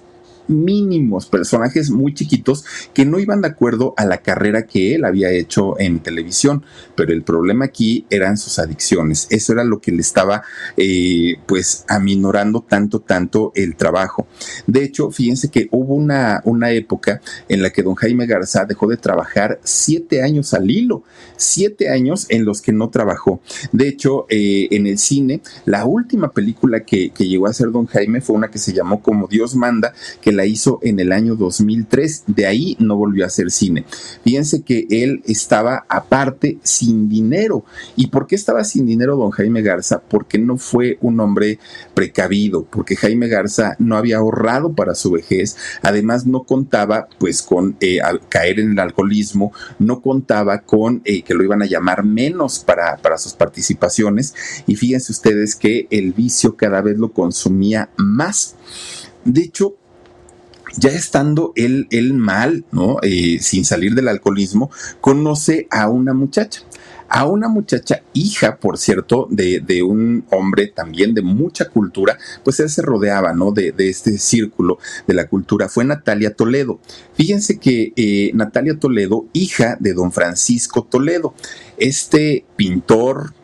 mínimos, 0.51 1.27
personajes 1.27 1.91
muy 1.91 2.13
chiquitos 2.13 2.65
que 2.93 3.07
no 3.07 3.19
iban 3.19 3.41
de 3.41 3.49
acuerdo 3.49 3.95
a 3.97 4.05
la 4.05 4.19
carrera 4.19 4.67
que 4.67 4.95
él 4.95 5.05
había 5.05 5.31
hecho 5.31 5.79
en 5.79 6.01
televisión. 6.01 6.65
Pero 6.97 7.13
el 7.13 7.23
problema 7.23 7.67
aquí 7.67 8.05
eran 8.11 8.37
sus 8.37 8.59
adicciones. 8.59 9.27
Eso 9.31 9.53
era 9.53 9.65
lo 9.65 9.81
que 9.81 9.93
le 9.93 10.01
estaba 10.01 10.43
eh, 10.77 11.37
pues 11.47 11.85
aminorando 11.89 12.63
tanto, 12.63 13.01
tanto 13.01 13.53
el 13.55 13.77
trabajo. 13.77 14.27
De 14.67 14.85
hecho, 14.85 15.11
fíjense 15.11 15.51
que 15.51 15.69
hubo 15.71 15.95
una, 15.95 16.43
una 16.45 16.73
época 16.73 17.21
en 17.49 17.63
la 17.63 17.71
que 17.71 17.83
don 17.83 17.95
Jaime 17.95 18.27
Garza 18.27 18.65
dejó 18.65 18.87
de 18.89 18.97
trabajar 18.97 19.61
siete 19.65 20.23
años 20.23 20.53
al 20.55 20.71
hilo, 20.71 21.05
siete 21.37 21.91
años 21.91 22.27
en 22.29 22.45
los 22.45 22.61
que 22.61 22.73
no 22.73 22.91
trabajó. 22.91 23.41
De 23.73 23.89
hecho, 23.89 24.27
eh, 24.29 24.69
en 24.71 24.87
el 24.87 24.99
cine, 24.99 25.41
la 25.65 25.85
última 25.85 26.33
película 26.33 26.81
que, 26.81 27.11
que 27.11 27.27
llegó 27.27 27.47
a 27.47 27.51
hacer 27.51 27.71
don 27.71 27.87
Jaime 27.87 28.21
fue 28.21 28.37
una 28.37 28.51
que 28.51 28.59
se 28.59 28.73
llamó 28.73 29.03
Como 29.03 29.29
Dios 29.29 29.55
manda, 29.55 29.93
que 30.21 30.33
la 30.33 30.40
hizo 30.47 30.79
en 30.83 31.01
el 31.01 31.13
año 31.13 31.37
2003. 31.37 32.25
De 32.27 32.47
ahí 32.47 32.77
no 32.79 32.97
volvió 32.97 33.25
a 33.25 33.29
hacer 33.29 33.51
cine. 33.51 33.85
Fíjense 34.25 34.63
que 34.63 34.87
él 34.91 35.23
estaba 35.27 35.85
aparte 35.89 36.59
sin 36.63 37.09
dinero. 37.09 37.65
¿Y 37.97 38.09
por 38.09 38.27
qué 38.27 38.35
estaba 38.35 38.65
sin 38.65 38.87
dinero 38.87 39.17
don 39.17 39.31
Jaime 39.31 39.63
Garza? 39.63 40.01
Porque 40.01 40.39
no 40.39 40.59
fue 40.59 40.99
un 41.01 41.21
hombre 41.21 41.59
precavido, 41.95 42.65
porque 42.65 42.97
Jaime 42.97 43.29
Garza 43.29 43.77
no 43.79 43.97
había 43.97 44.19
ahorrado 44.19 44.73
para 44.75 44.95
su 44.95 45.11
vejez. 45.11 45.57
Además 45.83 46.27
no 46.27 46.45
contaba 46.45 47.09
pues 47.19 47.43
con 47.43 47.77
eh, 47.81 47.99
caer 48.29 48.61
en 48.61 48.73
el 48.73 48.79
alcoholismo, 48.79 49.53
no 49.79 50.01
contaba 50.01 50.61
con 50.61 51.03
eh, 51.05 51.23
que 51.23 51.35
lo 51.35 51.45
iban 51.45 51.63
a 51.63 51.67
llamar 51.67 52.05
menos 52.05 52.59
para, 52.61 52.97
para 52.97 53.19
sus 53.19 53.33
participaciones. 53.35 54.35
Y 54.67 54.77
fíjense 54.77 55.13
ustedes 55.13 55.57
que 55.57 55.87
el 55.91 56.13
vicio 56.13 56.57
cada 56.57 56.81
vez 56.81 56.99
lo 56.99 57.13
consumía 57.13 57.91
más. 57.97 58.57
De 59.25 59.43
hecho, 59.43 59.77
ya 60.81 60.91
estando 60.91 61.53
él, 61.55 61.87
mal, 62.15 62.65
¿no? 62.73 62.97
Eh, 63.03 63.39
sin 63.41 63.65
salir 63.65 63.95
del 63.95 64.09
alcoholismo, 64.09 64.71
conoce 65.01 65.69
a 65.71 65.89
una 65.89 66.15
muchacha 66.15 66.63
a 67.11 67.27
una 67.27 67.49
muchacha, 67.49 68.05
hija, 68.13 68.59
por 68.59 68.79
cierto, 68.79 69.27
de, 69.31 69.83
un 69.83 70.25
hombre 70.31 70.69
también 70.69 71.13
de 71.13 71.23
mucha 71.23 71.65
cultura, 71.65 72.17
pues 72.45 72.61
él 72.61 72.71
se 72.71 72.83
rodeaba, 72.83 73.35
¿no? 73.35 73.51
De, 73.51 73.75
este 73.79 74.17
círculo 74.17 74.79
de 75.09 75.15
la 75.15 75.27
cultura. 75.27 75.69
Fue 75.69 75.85
Natalia 75.85 76.35
Toledo. 76.35 76.79
Fíjense 77.15 77.59
que 77.59 77.93
eh, 77.97 78.31
Natalia 78.35 78.79
Toledo, 78.79 79.27
hija 79.33 79.77
de 79.81 79.93
don 79.93 80.13
Francisco 80.13 80.87
Toledo, 80.89 81.35
este 81.79 82.45
pintor, 82.55 83.35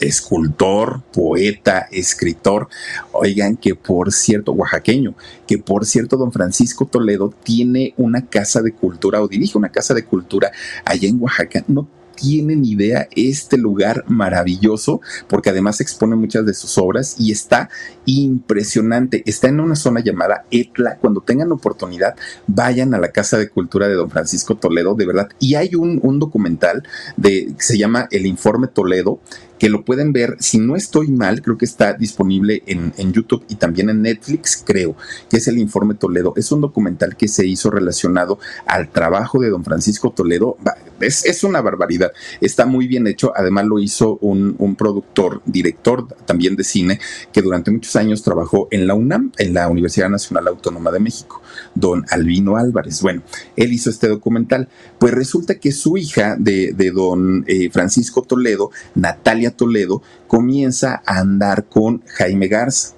escultor, 0.00 1.02
poeta, 1.12 1.88
escritor. 1.90 2.68
Oigan 3.12 3.56
que 3.56 3.74
por 3.74 4.12
cierto, 4.12 4.52
oaxaqueño, 4.52 5.14
que 5.46 5.58
por 5.58 5.86
cierto, 5.86 6.16
don 6.16 6.32
Francisco 6.32 6.86
Toledo 6.86 7.32
tiene 7.42 7.94
una 7.96 8.26
casa 8.26 8.62
de 8.62 8.72
cultura 8.72 9.22
o 9.22 9.28
dirige 9.28 9.58
una 9.58 9.70
casa 9.70 9.94
de 9.94 10.04
cultura 10.04 10.50
allá 10.84 11.08
en 11.08 11.20
Oaxaca. 11.20 11.64
No 11.68 11.88
tienen 12.20 12.64
idea 12.64 13.08
este 13.16 13.56
lugar 13.56 14.04
maravilloso, 14.06 15.00
porque 15.26 15.50
además 15.50 15.80
expone 15.80 16.16
muchas 16.16 16.44
de 16.44 16.52
sus 16.52 16.76
obras 16.76 17.16
y 17.18 17.32
está 17.32 17.70
impresionante. 18.04 19.22
Está 19.26 19.48
en 19.48 19.60
una 19.60 19.74
zona 19.74 20.00
llamada 20.00 20.44
Etla. 20.50 20.96
Cuando 20.96 21.22
tengan 21.22 21.50
oportunidad, 21.50 22.16
vayan 22.46 22.94
a 22.94 22.98
la 22.98 23.10
Casa 23.10 23.38
de 23.38 23.48
Cultura 23.48 23.88
de 23.88 23.94
Don 23.94 24.10
Francisco 24.10 24.56
Toledo, 24.56 24.94
de 24.94 25.06
verdad. 25.06 25.30
Y 25.38 25.54
hay 25.54 25.74
un, 25.74 25.98
un 26.02 26.18
documental 26.18 26.82
de, 27.16 27.54
se 27.58 27.78
llama 27.78 28.06
El 28.10 28.26
Informe 28.26 28.66
Toledo, 28.68 29.20
que 29.60 29.68
lo 29.68 29.84
pueden 29.84 30.14
ver, 30.14 30.36
si 30.40 30.58
no 30.58 30.74
estoy 30.74 31.08
mal, 31.08 31.42
creo 31.42 31.58
que 31.58 31.66
está 31.66 31.92
disponible 31.92 32.62
en, 32.66 33.12
YouTube 33.12 33.44
y 33.50 33.56
también 33.56 33.90
en 33.90 34.00
Netflix, 34.00 34.64
creo, 34.66 34.96
que 35.28 35.36
es 35.36 35.48
el 35.48 35.58
Informe 35.58 35.94
Toledo. 35.94 36.32
Es 36.34 36.50
un 36.50 36.62
documental 36.62 37.14
que 37.14 37.28
se 37.28 37.46
hizo 37.46 37.70
relacionado 37.70 38.38
al 38.64 38.88
trabajo 38.88 39.38
de 39.38 39.50
don 39.50 39.62
Francisco 39.62 40.12
Toledo. 40.12 40.56
Es, 40.98 41.44
una 41.44 41.60
barbaridad, 41.60 42.10
está 42.40 42.64
muy 42.64 42.86
bien 42.86 43.06
hecho. 43.06 43.34
Además 43.36 43.66
lo 43.66 43.78
hizo 43.78 44.16
un, 44.22 44.56
un 44.58 44.76
productor, 44.76 45.42
director 45.44 46.08
también 46.24 46.56
de 46.56 46.64
cine, 46.64 46.98
que 47.30 47.42
durante 47.42 47.70
muchos 47.70 47.94
años 47.96 48.22
trabajó 48.22 48.66
en 48.70 48.86
la 48.86 48.94
UNAM, 48.94 49.30
en 49.36 49.52
la 49.52 49.68
Universidad 49.68 50.08
Nacional 50.08 50.48
Autónoma 50.48 50.90
de 50.90 51.00
México, 51.00 51.39
don 51.74 52.04
Albino 52.10 52.56
Álvarez. 52.56 53.02
Bueno, 53.02 53.22
él 53.56 53.72
hizo 53.72 53.90
este 53.90 54.08
documental. 54.08 54.68
Pues 54.98 55.12
resulta 55.12 55.58
que 55.58 55.72
su 55.72 55.96
hija 55.96 56.36
de, 56.38 56.72
don 56.94 57.44
eh, 57.46 57.70
Francisco 57.70 58.22
Toledo, 58.22 58.70
Natalia 58.94 59.50
Toledo 59.50 60.02
comienza 60.26 61.02
a 61.06 61.18
andar 61.18 61.66
con 61.66 62.02
Jaime 62.06 62.48
Garza. 62.48 62.94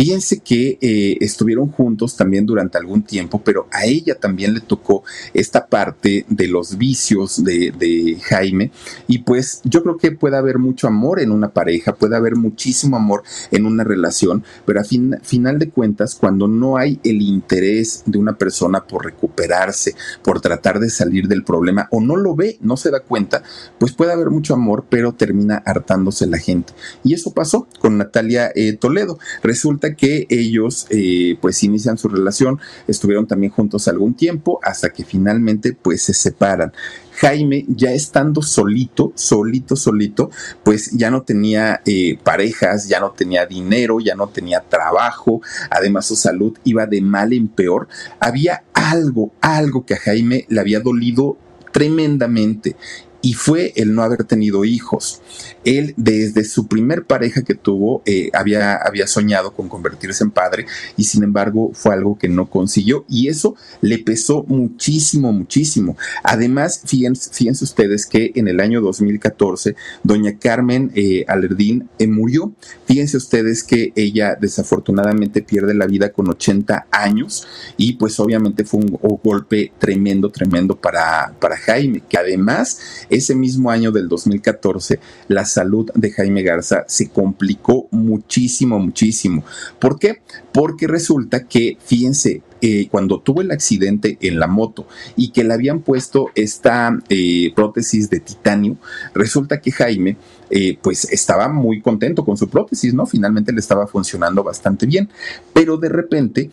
Fíjense 0.00 0.38
que 0.38 0.78
eh, 0.80 1.18
estuvieron 1.20 1.70
juntos 1.70 2.16
también 2.16 2.46
durante 2.46 2.78
algún 2.78 3.02
tiempo, 3.02 3.42
pero 3.44 3.68
a 3.70 3.84
ella 3.84 4.14
también 4.14 4.54
le 4.54 4.60
tocó 4.62 5.04
esta 5.34 5.66
parte 5.66 6.24
de 6.26 6.48
los 6.48 6.78
vicios 6.78 7.44
de, 7.44 8.16
Jaime. 8.22 8.72
Y 9.08 9.18
pues 9.18 9.60
yo 9.64 9.82
creo 9.82 9.98
que 9.98 10.12
puede 10.12 10.38
haber 10.38 10.58
mucho 10.58 10.86
amor 10.86 11.20
en 11.20 11.30
una 11.30 11.50
pareja, 11.50 11.96
puede 11.96 12.16
haber 12.16 12.34
muchísimo 12.34 12.96
amor 12.96 13.24
en 13.50 13.66
una 13.66 13.84
relación, 13.84 14.42
pero 14.64 14.80
a 14.80 14.84
final 14.84 15.58
de 15.58 15.68
cuentas, 15.68 16.14
cuando 16.14 16.48
no 16.48 16.78
hay 16.78 16.98
el 17.04 17.20
interés 17.20 18.02
de 18.06 18.16
una 18.16 18.38
persona 18.38 18.86
por 18.86 19.04
recuperarse, 19.04 19.96
por 20.22 20.40
tratar 20.40 20.80
de 20.80 20.88
salir 20.88 21.28
del 21.28 21.44
problema, 21.44 21.88
o 21.90 22.00
no 22.00 22.16
lo 22.16 22.34
ve, 22.34 22.56
no 22.62 22.78
se 22.78 22.90
da 22.90 23.00
cuenta, 23.00 23.42
pues 23.78 23.92
puede 23.92 24.12
haber 24.12 24.30
mucho 24.30 24.54
amor, 24.54 24.86
pero 24.88 25.12
termina 25.12 25.62
hartándose 25.66 26.26
la 26.26 26.38
gente. 26.38 26.72
Y 27.04 27.12
eso 27.12 27.34
pasó 27.34 27.68
con 27.80 27.98
Natalia 27.98 28.50
eh, 28.54 28.72
Toledo. 28.72 29.18
Resulta 29.42 29.89
que 29.94 30.26
ellos 30.28 30.86
eh, 30.90 31.36
pues 31.40 31.62
inician 31.62 31.98
su 31.98 32.08
relación, 32.08 32.58
estuvieron 32.86 33.26
también 33.26 33.52
juntos 33.52 33.88
algún 33.88 34.14
tiempo 34.14 34.60
hasta 34.62 34.90
que 34.90 35.04
finalmente 35.04 35.72
pues 35.72 36.02
se 36.02 36.14
separan. 36.14 36.72
Jaime, 37.20 37.66
ya 37.68 37.92
estando 37.92 38.40
solito, 38.40 39.12
solito, 39.14 39.76
solito, 39.76 40.30
pues 40.62 40.90
ya 40.92 41.10
no 41.10 41.22
tenía 41.22 41.82
eh, 41.84 42.18
parejas, 42.22 42.88
ya 42.88 42.98
no 42.98 43.10
tenía 43.10 43.44
dinero, 43.44 44.00
ya 44.00 44.14
no 44.14 44.28
tenía 44.28 44.60
trabajo, 44.60 45.42
además 45.70 46.06
su 46.06 46.16
salud 46.16 46.56
iba 46.64 46.86
de 46.86 47.02
mal 47.02 47.34
en 47.34 47.48
peor. 47.48 47.88
Había 48.20 48.64
algo, 48.72 49.32
algo 49.42 49.84
que 49.84 49.94
a 49.94 49.98
Jaime 49.98 50.46
le 50.48 50.60
había 50.60 50.80
dolido 50.80 51.36
tremendamente 51.72 52.76
y 53.22 53.34
fue 53.34 53.72
el 53.76 53.94
no 53.94 54.02
haber 54.02 54.24
tenido 54.24 54.64
hijos. 54.64 55.20
Él 55.64 55.94
desde 55.96 56.44
su 56.44 56.66
primer 56.66 57.04
pareja 57.04 57.42
que 57.42 57.54
tuvo 57.54 58.02
eh, 58.06 58.30
había, 58.32 58.76
había 58.76 59.06
soñado 59.06 59.52
con 59.52 59.68
convertirse 59.68 60.24
en 60.24 60.30
padre 60.30 60.66
y 60.96 61.04
sin 61.04 61.22
embargo 61.22 61.70
fue 61.74 61.94
algo 61.94 62.18
que 62.18 62.28
no 62.28 62.48
consiguió 62.48 63.04
y 63.08 63.28
eso 63.28 63.56
le 63.80 63.98
pesó 63.98 64.44
muchísimo, 64.44 65.32
muchísimo. 65.32 65.96
Además, 66.22 66.82
fíjense, 66.84 67.64
ustedes 67.64 68.06
que 68.06 68.32
en 68.34 68.48
el 68.48 68.60
año 68.60 68.80
2014 68.80 69.76
doña 70.02 70.38
Carmen 70.38 70.90
eh, 70.94 71.24
Alerdín 71.28 71.88
eh, 71.98 72.06
murió. 72.06 72.52
Fíjense 72.86 73.16
ustedes 73.16 73.62
que 73.62 73.92
ella 73.96 74.36
desafortunadamente 74.40 75.42
pierde 75.42 75.74
la 75.74 75.86
vida 75.86 76.12
con 76.12 76.28
80 76.28 76.86
años 76.90 77.46
y 77.76 77.94
pues 77.94 78.18
obviamente 78.18 78.64
fue 78.64 78.80
un, 78.80 78.98
un 79.00 79.20
golpe 79.22 79.72
tremendo, 79.78 80.30
tremendo 80.30 80.76
para, 80.76 81.34
para 81.38 81.56
Jaime, 81.56 82.02
que 82.08 82.16
además 82.16 82.78
ese 83.10 83.34
mismo 83.34 83.70
año 83.70 83.92
del 83.92 84.08
2014, 84.08 85.00
la 85.28 85.44
salud 85.44 85.90
de 85.94 86.10
Jaime 86.10 86.42
Garza 86.42 86.84
se 86.86 87.08
complicó 87.08 87.88
muchísimo, 87.90 88.78
muchísimo. 88.78 89.44
¿Por 89.78 89.98
qué? 89.98 90.22
Porque 90.52 90.86
resulta 90.86 91.46
que, 91.46 91.76
fíjense, 91.84 92.42
eh, 92.62 92.88
cuando 92.90 93.20
tuvo 93.20 93.40
el 93.40 93.50
accidente 93.52 94.18
en 94.20 94.38
la 94.38 94.46
moto 94.46 94.86
y 95.16 95.30
que 95.30 95.44
le 95.44 95.54
habían 95.54 95.80
puesto 95.80 96.26
esta 96.34 96.98
eh, 97.08 97.52
prótesis 97.54 98.10
de 98.10 98.20
titanio, 98.20 98.76
resulta 99.14 99.60
que 99.60 99.72
Jaime 99.72 100.16
eh, 100.50 100.76
pues 100.82 101.04
estaba 101.10 101.48
muy 101.48 101.80
contento 101.80 102.24
con 102.24 102.36
su 102.36 102.50
prótesis, 102.50 102.92
¿no? 102.92 103.06
Finalmente 103.06 103.52
le 103.52 103.60
estaba 103.60 103.86
funcionando 103.86 104.42
bastante 104.42 104.84
bien, 104.84 105.08
pero 105.54 105.78
de 105.78 105.88
repente 105.88 106.50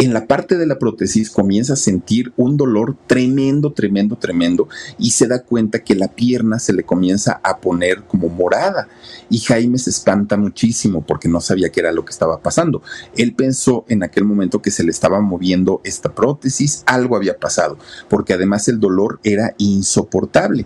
en 0.00 0.14
la 0.14 0.26
parte 0.26 0.56
de 0.56 0.66
la 0.66 0.78
prótesis 0.78 1.28
comienza 1.28 1.74
a 1.74 1.76
sentir 1.76 2.32
un 2.38 2.56
dolor 2.56 2.96
tremendo, 3.06 3.74
tremendo, 3.74 4.16
tremendo 4.16 4.66
y 4.98 5.10
se 5.10 5.28
da 5.28 5.42
cuenta 5.42 5.84
que 5.84 5.94
la 5.94 6.08
pierna 6.08 6.58
se 6.58 6.72
le 6.72 6.84
comienza 6.84 7.38
a 7.44 7.58
poner 7.58 8.04
como 8.04 8.30
morada 8.30 8.88
y 9.28 9.40
Jaime 9.40 9.76
se 9.76 9.90
espanta 9.90 10.38
muchísimo 10.38 11.04
porque 11.06 11.28
no 11.28 11.42
sabía 11.42 11.68
qué 11.68 11.80
era 11.80 11.92
lo 11.92 12.06
que 12.06 12.12
estaba 12.12 12.40
pasando. 12.40 12.80
Él 13.14 13.34
pensó 13.34 13.84
en 13.88 14.02
aquel 14.02 14.24
momento 14.24 14.62
que 14.62 14.70
se 14.70 14.84
le 14.84 14.90
estaba 14.90 15.20
moviendo 15.20 15.82
esta 15.84 16.14
prótesis, 16.14 16.82
algo 16.86 17.14
había 17.14 17.36
pasado, 17.36 17.76
porque 18.08 18.32
además 18.32 18.68
el 18.68 18.80
dolor 18.80 19.20
era 19.22 19.54
insoportable. 19.58 20.64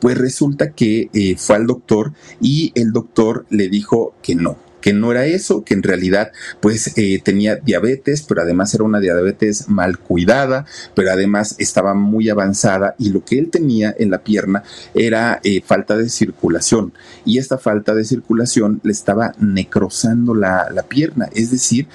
Pues 0.00 0.16
resulta 0.16 0.72
que 0.72 1.10
eh, 1.12 1.36
fue 1.36 1.56
al 1.56 1.66
doctor 1.66 2.14
y 2.40 2.72
el 2.74 2.92
doctor 2.92 3.44
le 3.50 3.68
dijo 3.68 4.14
que 4.22 4.34
no, 4.34 4.56
que 4.82 4.92
no 4.92 5.12
era 5.12 5.24
eso, 5.24 5.64
que 5.64 5.72
en 5.72 5.82
realidad 5.82 6.32
pues 6.60 6.98
eh, 6.98 7.20
tenía 7.24 7.56
diabetes, 7.56 8.22
pero 8.22 8.42
además 8.42 8.74
era 8.74 8.84
una 8.84 9.00
diabetes 9.00 9.68
mal 9.68 9.98
cuidada, 9.98 10.66
pero 10.94 11.10
además 11.10 11.54
estaba 11.58 11.94
muy 11.94 12.28
avanzada 12.28 12.94
y 12.98 13.08
lo 13.08 13.24
que 13.24 13.38
él 13.38 13.48
tenía 13.48 13.94
en 13.98 14.10
la 14.10 14.22
pierna 14.22 14.64
era 14.94 15.40
eh, 15.44 15.62
falta 15.64 15.96
de 15.96 16.10
circulación 16.10 16.92
y 17.24 17.38
esta 17.38 17.56
falta 17.56 17.94
de 17.94 18.04
circulación 18.04 18.80
le 18.82 18.92
estaba 18.92 19.34
necrosando 19.38 20.34
la, 20.34 20.84
pierna, 20.88 21.28
es 21.32 21.50
decir, 21.50 21.86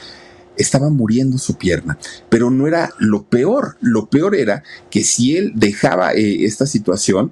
estaba 0.56 0.90
muriendo 0.90 1.38
su 1.38 1.58
pierna. 1.58 1.98
Pero 2.30 2.50
no 2.50 2.68
era 2.68 2.92
lo 2.98 3.24
peor. 3.24 3.76
Lo 3.82 4.10
peor 4.10 4.34
era 4.34 4.64
que 4.90 5.04
si 5.04 5.36
él 5.36 5.52
dejaba 5.56 6.14
eh, 6.14 6.46
esta 6.46 6.66
situación, 6.66 7.32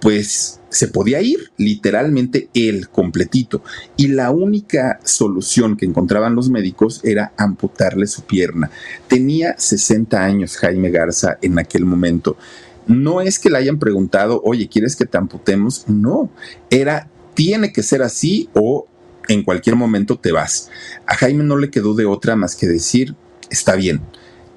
pues 0.00 0.59
se 0.70 0.88
podía 0.88 1.20
ir 1.20 1.50
literalmente 1.56 2.48
él 2.54 2.88
completito. 2.88 3.62
Y 3.96 4.08
la 4.08 4.30
única 4.30 5.00
solución 5.04 5.76
que 5.76 5.84
encontraban 5.84 6.34
los 6.34 6.48
médicos 6.48 7.00
era 7.04 7.32
amputarle 7.36 8.06
su 8.06 8.22
pierna. 8.22 8.70
Tenía 9.08 9.56
60 9.58 10.24
años 10.24 10.56
Jaime 10.56 10.90
Garza 10.90 11.38
en 11.42 11.58
aquel 11.58 11.84
momento. 11.84 12.36
No 12.86 13.20
es 13.20 13.38
que 13.38 13.50
le 13.50 13.58
hayan 13.58 13.78
preguntado, 13.78 14.40
oye, 14.44 14.68
¿quieres 14.68 14.96
que 14.96 15.06
te 15.06 15.18
amputemos? 15.18 15.84
No, 15.88 16.30
era, 16.70 17.08
tiene 17.34 17.72
que 17.72 17.82
ser 17.82 18.02
así 18.02 18.48
o 18.54 18.86
en 19.28 19.42
cualquier 19.44 19.76
momento 19.76 20.18
te 20.18 20.32
vas. 20.32 20.70
A 21.06 21.14
Jaime 21.16 21.44
no 21.44 21.56
le 21.56 21.70
quedó 21.70 21.94
de 21.94 22.06
otra 22.06 22.36
más 22.36 22.56
que 22.56 22.66
decir, 22.66 23.14
está 23.50 23.76
bien, 23.76 24.00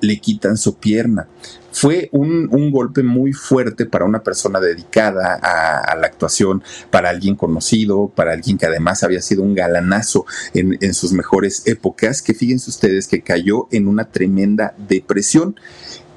le 0.04 0.20
quitan 0.20 0.58
su 0.58 0.78
pierna 0.78 1.28
fue 1.74 2.08
un, 2.12 2.72
golpe 2.72 3.04
muy 3.04 3.34
fuerte 3.34 3.86
para 3.86 4.06
una 4.06 4.24
persona 4.24 4.60
dedicada 4.60 5.40
a, 5.42 5.96
la 5.96 6.08
actuación, 6.08 6.64
para 6.90 7.10
alguien 7.10 7.36
conocido, 7.36 8.12
para 8.16 8.34
alguien 8.34 8.58
que 8.58 8.66
además 8.66 9.04
había 9.04 9.22
sido 9.22 9.44
un 9.44 9.56
galanazo 9.56 10.26
en, 10.54 10.78
en 10.82 10.94
sus 10.94 11.12
mejores 11.12 11.64
épocas, 11.66 12.22
que 12.22 12.34
fíjense 12.34 12.70
ustedes 12.70 13.08
que 13.08 13.22
cayó 13.22 13.68
en 13.72 13.88
una 13.88 14.06
tremenda 14.06 14.76
depresión 14.88 15.56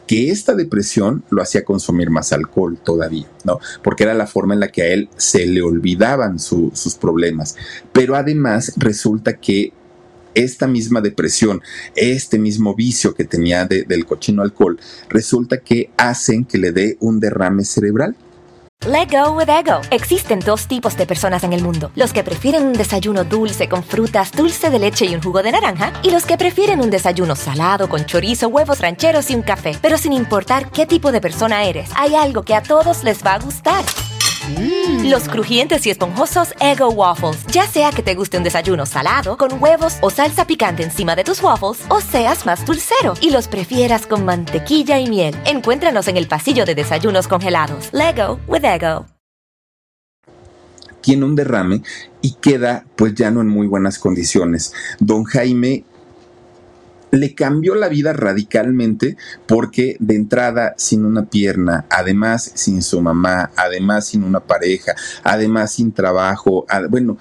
que 0.07 0.30
esta 0.30 0.55
depresión 0.55 1.24
lo 1.30 1.43
hacía 1.43 1.64
consumir 1.64 2.11
más 2.11 2.32
alcohol 2.32 2.78
todavía, 2.82 3.26
¿no? 3.43 3.59
Porque 3.82 4.05
era 4.05 4.14
la 4.14 4.28
forma 4.28 4.55
en 4.55 4.61
la 4.61 4.68
que 4.68 4.82
a 4.82 4.87
él 4.87 5.09
se 5.16 5.47
le 5.47 5.62
olvidaban 5.62 6.39
sus 6.39 6.95
problemas. 7.01 7.57
Pero 7.93 8.14
además 8.14 8.72
resulta 8.76 9.39
que 9.39 9.72
esta 10.37 10.68
misma 10.68 11.01
depresión, 11.01 11.62
este 11.97 12.39
mismo 12.39 12.76
vicio 12.76 13.14
que 13.14 13.24
tenía 13.24 13.64
del 13.66 14.07
cochino 14.07 14.43
alcohol, 14.43 14.78
resulta 15.09 15.59
que 15.59 15.91
hacen 15.97 16.45
que 16.45 16.59
le 16.59 16.70
dé 16.70 16.97
un 17.01 17.18
derrame 17.18 17.64
cerebral. 17.64 18.14
Let 18.87 19.09
go 19.11 19.32
with 19.32 19.49
ego. 19.49 19.80
Existen 19.91 20.39
dos 20.39 20.68
tipos 20.68 20.99
de 20.99 21.07
personas 21.07 21.43
en 21.45 21.55
el 21.55 21.62
mundo: 21.62 21.91
los 21.97 22.12
que 22.12 22.22
prefieren 22.22 22.66
un 22.66 22.74
desayuno 22.74 23.24
dulce 23.24 23.70
con 23.70 23.82
frutas, 23.82 24.32
dulce 24.32 24.68
de 24.68 24.78
leche 24.78 25.07
y 25.07 25.14
un 25.14 25.22
jugo 25.22 25.43
de 25.43 25.51
naranja, 25.51 25.95
y 26.03 26.11
los 26.11 26.26
que 26.26 26.37
prefieren 26.37 26.80
un 26.80 26.91
desayuno 26.91 27.34
salado 27.37 27.89
con 27.89 28.05
chorizo, 28.05 28.49
huevos 28.49 28.80
rancheros 28.80 29.30
y 29.30 29.34
un 29.34 29.43
café. 29.43 29.72
Pero 29.80 29.97
sin 29.97 30.12
importar 30.12 30.70
qué 30.70 30.84
tipo 30.84 31.11
de 31.11 31.22
persona 31.22 31.64
eres, 31.64 31.89
hay 31.97 32.14
algo 32.14 32.43
que 32.43 32.55
a 32.55 32.62
todos 32.62 33.03
les 33.03 33.24
va 33.24 33.34
a 33.34 33.39
gustar. 33.39 33.82
Mm. 34.49 35.11
Los 35.11 35.28
crujientes 35.28 35.86
y 35.86 35.90
esponjosos 35.90 36.55
Ego 36.61 36.90
Waffles. 36.90 37.44
Ya 37.53 37.66
sea 37.66 37.90
que 37.90 38.03
te 38.03 38.14
guste 38.14 38.38
un 38.38 38.44
desayuno 38.44 38.86
salado, 38.86 39.36
con 39.36 39.62
huevos 39.62 39.97
o 40.01 40.11
salsa 40.11 40.47
picante 40.47 40.82
encima 40.82 41.16
de 41.16 41.24
tus 41.24 41.42
waffles, 41.42 41.84
o 41.88 42.01
seas 42.01 42.47
más 42.47 42.64
dulcero 42.64 43.14
y 43.20 43.30
los 43.30 43.49
prefieras 43.49 44.07
con 44.07 44.24
mantequilla 44.24 44.99
y 44.99 45.09
miel. 45.09 45.34
Encuéntranos 45.44 46.09
en 46.09 46.16
el 46.16 46.28
pasillo 46.28 46.64
de 46.64 46.74
desayunos 46.74 47.28
congelados. 47.28 47.90
Lego 47.92 48.38
with 48.47 48.64
Ego. 48.64 49.07
Tiene 51.01 51.24
un 51.24 51.36
derrame 51.36 51.82
y 52.20 52.32
queda 52.34 52.84
pues 52.97 53.14
ya 53.14 53.30
no 53.30 53.40
en 53.40 53.49
muy 53.49 53.66
buenas 53.66 53.99
condiciones. 53.99 54.72
Don 54.99 55.24
Jaime 55.24 55.84
le 57.11 57.34
cambió 57.34 57.74
la 57.74 57.88
vida 57.88 58.12
radicalmente 58.12 59.16
porque 59.46 59.96
de 60.00 60.16
entrada 60.16 60.74
sin 60.76 61.04
una 61.04 61.26
pierna, 61.26 61.86
además 61.90 62.50
sin 62.54 62.82
su 62.82 63.00
mamá, 63.00 63.50
además 63.57 64.07
sin 64.07 64.24
una 64.24 64.40
pareja, 64.40 64.94
además 65.22 65.72
sin 65.72 65.92
trabajo, 65.92 66.66
bueno, 66.90 67.18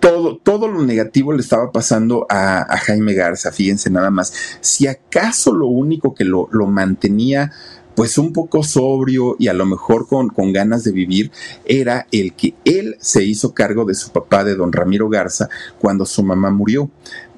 todo, 0.00 0.38
todo 0.38 0.66
lo 0.66 0.82
negativo 0.82 1.32
le 1.32 1.42
estaba 1.42 1.70
pasando 1.70 2.26
a, 2.30 2.64
Jaime 2.78 3.12
Garza, 3.12 3.52
fíjense 3.52 3.90
nada 3.90 4.10
más. 4.10 4.32
Si 4.60 4.86
acaso 4.86 5.54
lo 5.54 5.66
único 5.66 6.14
que 6.14 6.24
lo, 6.24 6.48
lo 6.50 6.66
mantenía 6.66 7.52
pues 7.94 8.16
un 8.16 8.32
poco 8.32 8.62
sobrio 8.62 9.36
y 9.38 9.48
a 9.48 9.52
lo 9.52 9.66
mejor 9.66 10.06
con, 10.06 10.30
con, 10.30 10.54
ganas 10.54 10.84
de 10.84 10.92
vivir, 10.92 11.30
era 11.66 12.06
el 12.12 12.32
que 12.32 12.54
él 12.64 12.96
se 12.98 13.24
hizo 13.24 13.52
cargo 13.52 13.84
de 13.84 13.92
su 13.92 14.10
papá, 14.10 14.42
de 14.42 14.54
don 14.54 14.72
Ramiro 14.72 15.10
Garza, 15.10 15.50
cuando 15.78 16.06
su 16.06 16.22
mamá 16.22 16.50
murió. 16.50 16.88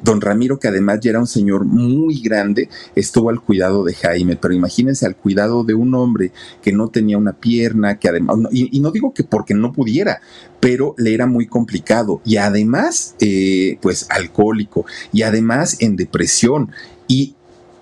Don 0.03 0.21
Ramiro, 0.21 0.59
que 0.59 0.69
además 0.69 1.01
ya 1.01 1.11
era 1.11 1.21
un 1.21 1.27
señor 1.27 1.65
muy 1.65 2.21
grande, 2.21 2.69
estuvo 2.95 3.31
al 3.31 3.41
cuidado 3.41 3.85
de 3.85 3.95
Jaime, 3.95 4.37
pero 4.37 4.55
imagínense 4.55 5.07
al 5.07 5.17
cuidado 5.17 5.65
de 5.65 5.75
un 5.75 5.95
hombre 5.95 6.33
que 6.61 6.73
no 6.73 6.89
tenía 6.89 7.19
una 7.19 7.33
pierna, 7.33 7.99
que 7.99 8.09
además, 8.09 8.37
y, 8.51 8.81
no 8.81 8.91
digo 8.91 9.15
que 9.15 9.25
porque 9.25 9.55
no 9.55 9.73
pudiera, 9.73 10.21
pero 10.61 10.95
le 10.99 11.15
era 11.15 11.27
muy 11.27 11.47
complicado 11.47 12.21
y 12.25 12.37
además, 12.37 13.15
eh, 13.21 13.79
pues 13.81 14.07
alcohólico 14.11 14.85
y 15.13 15.23
además 15.23 15.77
en 15.81 15.97
depresión. 15.97 16.71
Y 17.09 17.35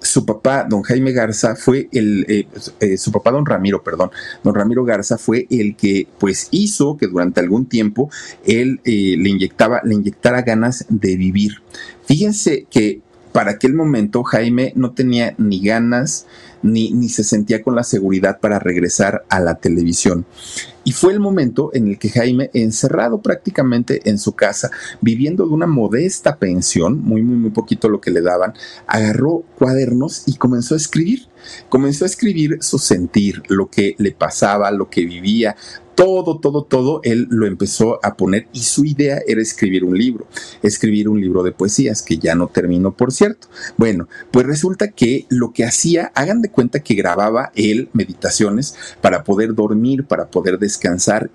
su 0.03 0.25
papá, 0.25 0.67
don 0.69 0.83
Jaime 0.83 1.13
Garza, 1.13 1.57
fue 1.57 1.89
el, 1.93 2.25
eh, 2.29 2.47
eh, 2.81 2.97
su 2.97 3.13
papá, 3.13 3.31
don 3.31 3.47
Ramiro, 3.47 3.83
perdón, 3.83 4.11
don 4.43 4.55
Ramiro 4.55 4.85
Garza 4.85 5.19
fue 5.19 5.47
el 5.51 5.77
que 5.77 6.07
pues 6.19 6.49
hizo 6.51 6.97
que 6.97 7.07
durante 7.07 7.41
algún 7.41 7.67
tiempo 7.67 8.11
él 8.45 8.81
eh, 8.85 9.17
le 9.19 9.29
inyectaba, 9.29 9.81
le 9.85 9.95
inyectara 9.95 10.43
ganas 10.43 10.87
de 10.89 11.17
vivir. 11.17 11.63
Fíjense 12.11 12.67
que 12.69 13.03
para 13.31 13.53
aquel 13.53 13.73
momento 13.73 14.25
Jaime 14.25 14.73
no 14.75 14.91
tenía 14.95 15.37
ni 15.39 15.61
ganas, 15.65 16.27
ni, 16.61 16.91
ni 16.91 17.09
se 17.09 17.23
sentía 17.23 17.63
con 17.63 17.77
la 17.77 17.85
seguridad 17.85 18.41
para 18.41 18.59
regresar 18.59 19.25
a 19.29 19.39
la 19.39 19.55
televisión. 19.55 20.27
Y 20.85 20.93
fue 20.93 21.13
el 21.13 21.21
momento 21.21 21.71
en 21.75 21.89
el 21.89 21.99
que 21.99 22.09
Jaime, 22.09 22.51
encerrado 22.55 23.21
prácticamente 23.21 24.09
en 24.09 24.19
su 24.19 24.33
casa, 24.33 24.71
viviendo 25.01 25.47
de 25.47 25.53
una 25.53 25.67
modesta 25.67 26.37
pensión, 26.37 27.01
muy, 27.01 27.23
muy, 27.23 27.37
muy 27.37 27.51
poquito 27.51 27.89
lo 27.89 28.01
que 28.01 28.11
le 28.11 28.23
daban, 28.23 28.55
agarró 28.87 29.45
cuadernos 29.59 30.23
y 30.27 30.37
comenzó 30.37 30.75
a 30.75 30.79
escribir. 30.79 31.29
Comenzó 31.69 32.05
a 32.05 32.09
escribir 32.09 32.59
su 32.61 32.79
sentir, 32.79 33.43
lo 33.49 33.71
que 33.71 33.95
le 33.99 34.13
pasaba, 34.13 34.71
lo 34.71 34.91
que 34.91 35.07
vivía, 35.07 35.57
todo, 36.01 36.39
todo, 36.39 36.65
todo, 36.65 37.03
él 37.05 37.27
lo 37.29 37.47
empezó 37.47 38.01
a 38.03 38.17
poner 38.17 38.47
y 38.55 38.61
su 38.61 38.87
idea 38.87 39.21
era 39.27 39.43
escribir 39.43 39.85
un 39.85 39.99
libro, 39.99 40.27
escribir 40.63 41.11
un 41.11 41.21
libro 41.21 41.43
de 41.43 41.53
poesías, 41.53 42.01
que 42.01 42.17
ya 42.17 42.35
no 42.35 42.47
terminó, 42.49 42.97
por 42.97 43.13
cierto. 43.13 43.49
Bueno, 43.77 44.09
pues 44.31 44.47
resulta 44.47 44.93
que 44.93 45.27
lo 45.29 45.53
que 45.53 45.67
hacía, 45.67 46.11
hagan 46.15 46.41
de 46.41 46.51
cuenta 46.51 46.81
que 46.81 46.95
grababa 46.95 47.53
él 47.55 47.91
meditaciones 47.93 48.77
para 49.03 49.25
poder 49.25 49.55
dormir, 49.55 50.05
para 50.05 50.29
poder 50.29 50.59
descansar 50.59 50.70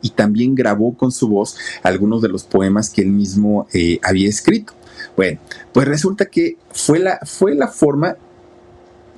y 0.01 0.11
también 0.11 0.55
grabó 0.55 0.95
con 0.95 1.11
su 1.11 1.27
voz 1.27 1.57
algunos 1.83 2.21
de 2.21 2.29
los 2.29 2.43
poemas 2.43 2.89
que 2.89 3.01
él 3.01 3.09
mismo 3.09 3.67
eh, 3.73 3.99
había 4.03 4.29
escrito. 4.29 4.73
Bueno, 5.15 5.39
pues 5.73 5.87
resulta 5.87 6.25
que 6.25 6.57
fue 6.71 6.99
la, 6.99 7.19
fue 7.23 7.55
la 7.55 7.67
forma 7.67 8.17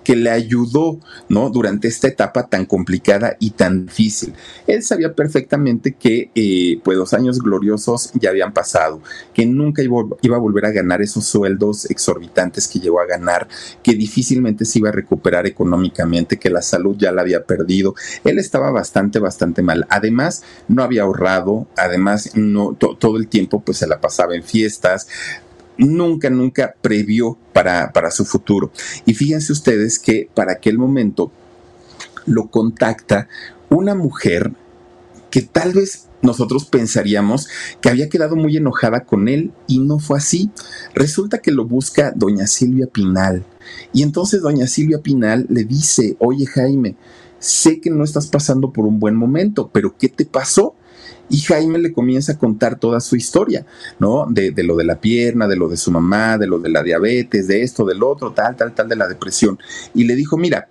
que 0.07 0.15
le 0.15 0.29
ayudó, 0.29 1.01
¿no? 1.27 1.49
Durante 1.49 1.89
esta 1.89 2.07
etapa 2.07 2.47
tan 2.47 2.65
complicada 2.65 3.35
y 3.41 3.49
tan 3.49 3.87
difícil. 3.87 4.33
Él 4.65 4.81
sabía 4.81 5.13
perfectamente 5.13 5.95
que, 5.95 6.31
eh, 6.33 6.79
pues, 6.81 6.97
los 6.97 7.13
años 7.13 7.39
gloriosos 7.39 8.11
ya 8.13 8.29
habían 8.29 8.53
pasado, 8.53 9.01
que 9.33 9.45
nunca 9.45 9.83
iba, 9.83 9.99
a 9.99 10.39
volver 10.39 10.65
a 10.65 10.71
ganar 10.71 11.01
esos 11.01 11.25
sueldos 11.25 11.91
exorbitantes 11.91 12.69
que 12.69 12.79
llegó 12.79 13.01
a 13.01 13.05
ganar, 13.05 13.49
que 13.83 13.95
difícilmente 13.95 14.63
se 14.63 14.79
iba 14.79 14.87
a 14.87 14.93
recuperar 14.93 15.45
económicamente, 15.45 16.39
que 16.39 16.49
la 16.49 16.61
salud 16.61 16.95
ya 16.97 17.11
la 17.11 17.23
había 17.23 17.43
perdido. 17.43 17.93
Él 18.23 18.39
estaba 18.39 18.71
bastante, 18.71 19.19
bastante 19.19 19.61
mal. 19.61 19.85
Además, 19.89 20.41
no 20.69 20.83
había 20.83 21.01
ahorrado, 21.01 21.67
además, 21.75 22.31
no, 22.33 22.75
todo 22.75 23.17
el 23.17 23.27
tiempo, 23.27 23.59
pues, 23.59 23.79
se 23.79 23.87
la 23.87 23.99
pasaba 23.99 24.37
en 24.37 24.43
fiestas, 24.43 25.09
nunca, 25.77 26.29
nunca 26.29 26.75
previó 26.81 27.37
para, 27.53 27.91
para 27.93 28.11
su 28.11 28.25
futuro. 28.25 28.71
Y 29.05 29.13
fíjense 29.13 29.51
ustedes 29.51 29.99
que 29.99 30.29
para 30.33 30.53
aquel 30.53 30.77
momento 30.77 31.31
lo 32.25 32.47
contacta 32.47 33.27
una 33.69 33.95
mujer 33.95 34.51
que 35.29 35.41
tal 35.41 35.73
vez 35.73 36.07
nosotros 36.21 36.65
pensaríamos 36.65 37.47
que 37.81 37.89
había 37.89 38.09
quedado 38.09 38.35
muy 38.35 38.57
enojada 38.57 39.01
con 39.01 39.27
él 39.27 39.51
y 39.67 39.79
no 39.79 39.99
fue 39.99 40.17
así. 40.17 40.49
Resulta 40.93 41.39
que 41.39 41.51
lo 41.51 41.65
busca 41.65 42.11
doña 42.15 42.47
Silvia 42.47 42.87
Pinal. 42.87 43.45
Y 43.93 44.03
entonces 44.03 44.41
doña 44.41 44.67
Silvia 44.67 44.99
Pinal 45.01 45.45
le 45.49 45.63
dice, 45.63 46.15
oye 46.19 46.45
Jaime, 46.45 46.95
sé 47.39 47.79
que 47.79 47.89
no 47.89 48.03
estás 48.03 48.27
pasando 48.27 48.71
por 48.71 48.85
un 48.85 48.99
buen 48.99 49.15
momento, 49.15 49.69
pero 49.71 49.95
¿qué 49.97 50.09
te 50.09 50.25
pasó? 50.25 50.75
Y 51.29 51.39
Jaime 51.39 51.79
le 51.79 51.93
comienza 51.93 52.33
a 52.33 52.37
contar 52.37 52.79
toda 52.79 52.99
su 52.99 53.15
historia, 53.15 53.65
¿no? 53.99 54.25
De, 54.29 54.51
de, 54.51 54.63
lo 54.63 54.75
de 54.75 54.85
la 54.85 54.99
pierna, 54.99 55.47
de 55.47 55.55
lo 55.55 55.67
de 55.67 55.77
su 55.77 55.91
mamá, 55.91 56.37
de 56.37 56.47
lo 56.47 56.59
de 56.59 56.69
la 56.69 56.83
diabetes, 56.83 57.47
de 57.47 57.63
esto, 57.63 57.85
del 57.85 58.03
otro, 58.03 58.31
tal, 58.31 58.55
tal, 58.55 58.73
tal, 58.73 58.87
de 58.87 58.95
la 58.95 59.07
depresión. 59.07 59.59
Y 59.93 60.05
le 60.05 60.15
dijo, 60.15 60.37
mira, 60.37 60.67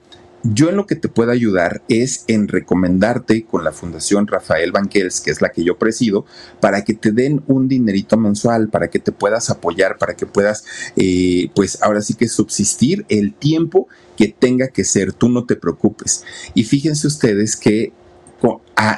yo 0.53 0.69
en 0.69 0.77
lo 0.77 0.87
que 0.87 0.97
te 0.97 1.09
puedo 1.09 1.33
ayudar 1.33 1.83
es 1.89 2.25
en 2.29 2.49
recomendarte 2.49 3.45
con 3.45 3.65
la 3.65 3.73
Fundación 3.73 4.27
Rafael 4.27 4.71
Banquels, 4.71 5.21
que 5.21 5.31
es 5.31 5.41
la 5.41 5.49
que 5.51 5.65
yo 5.65 5.77
presido, 5.77 6.25
para 6.61 6.85
que 6.85 6.95
te 6.95 7.11
den 7.11 7.43
un 7.47 7.69
dinerito 7.69 8.17
mensual, 8.17 8.69
para 8.69 8.89
que 8.89 8.99
te 8.99 9.13
puedas 9.13 9.51
apoyar, 9.51 9.99
para 9.99 10.15
que 10.15 10.27
puedas, 10.27 10.65
eh, 10.97 11.51
pues 11.55 11.83
ahora 11.83 12.01
sí 12.01 12.15
que 12.15 12.29
subsistir 12.29 13.05
el 13.09 13.35
tiempo 13.35 13.89
que 14.17 14.29
tenga 14.29 14.69
que 14.69 14.85
ser, 14.85 15.13
tú 15.13 15.29
no 15.29 15.45
te 15.47 15.57
preocupes. 15.57 16.25
Y 16.55 16.65
fíjense 16.65 17.07
ustedes 17.07 17.57
que 17.57 17.93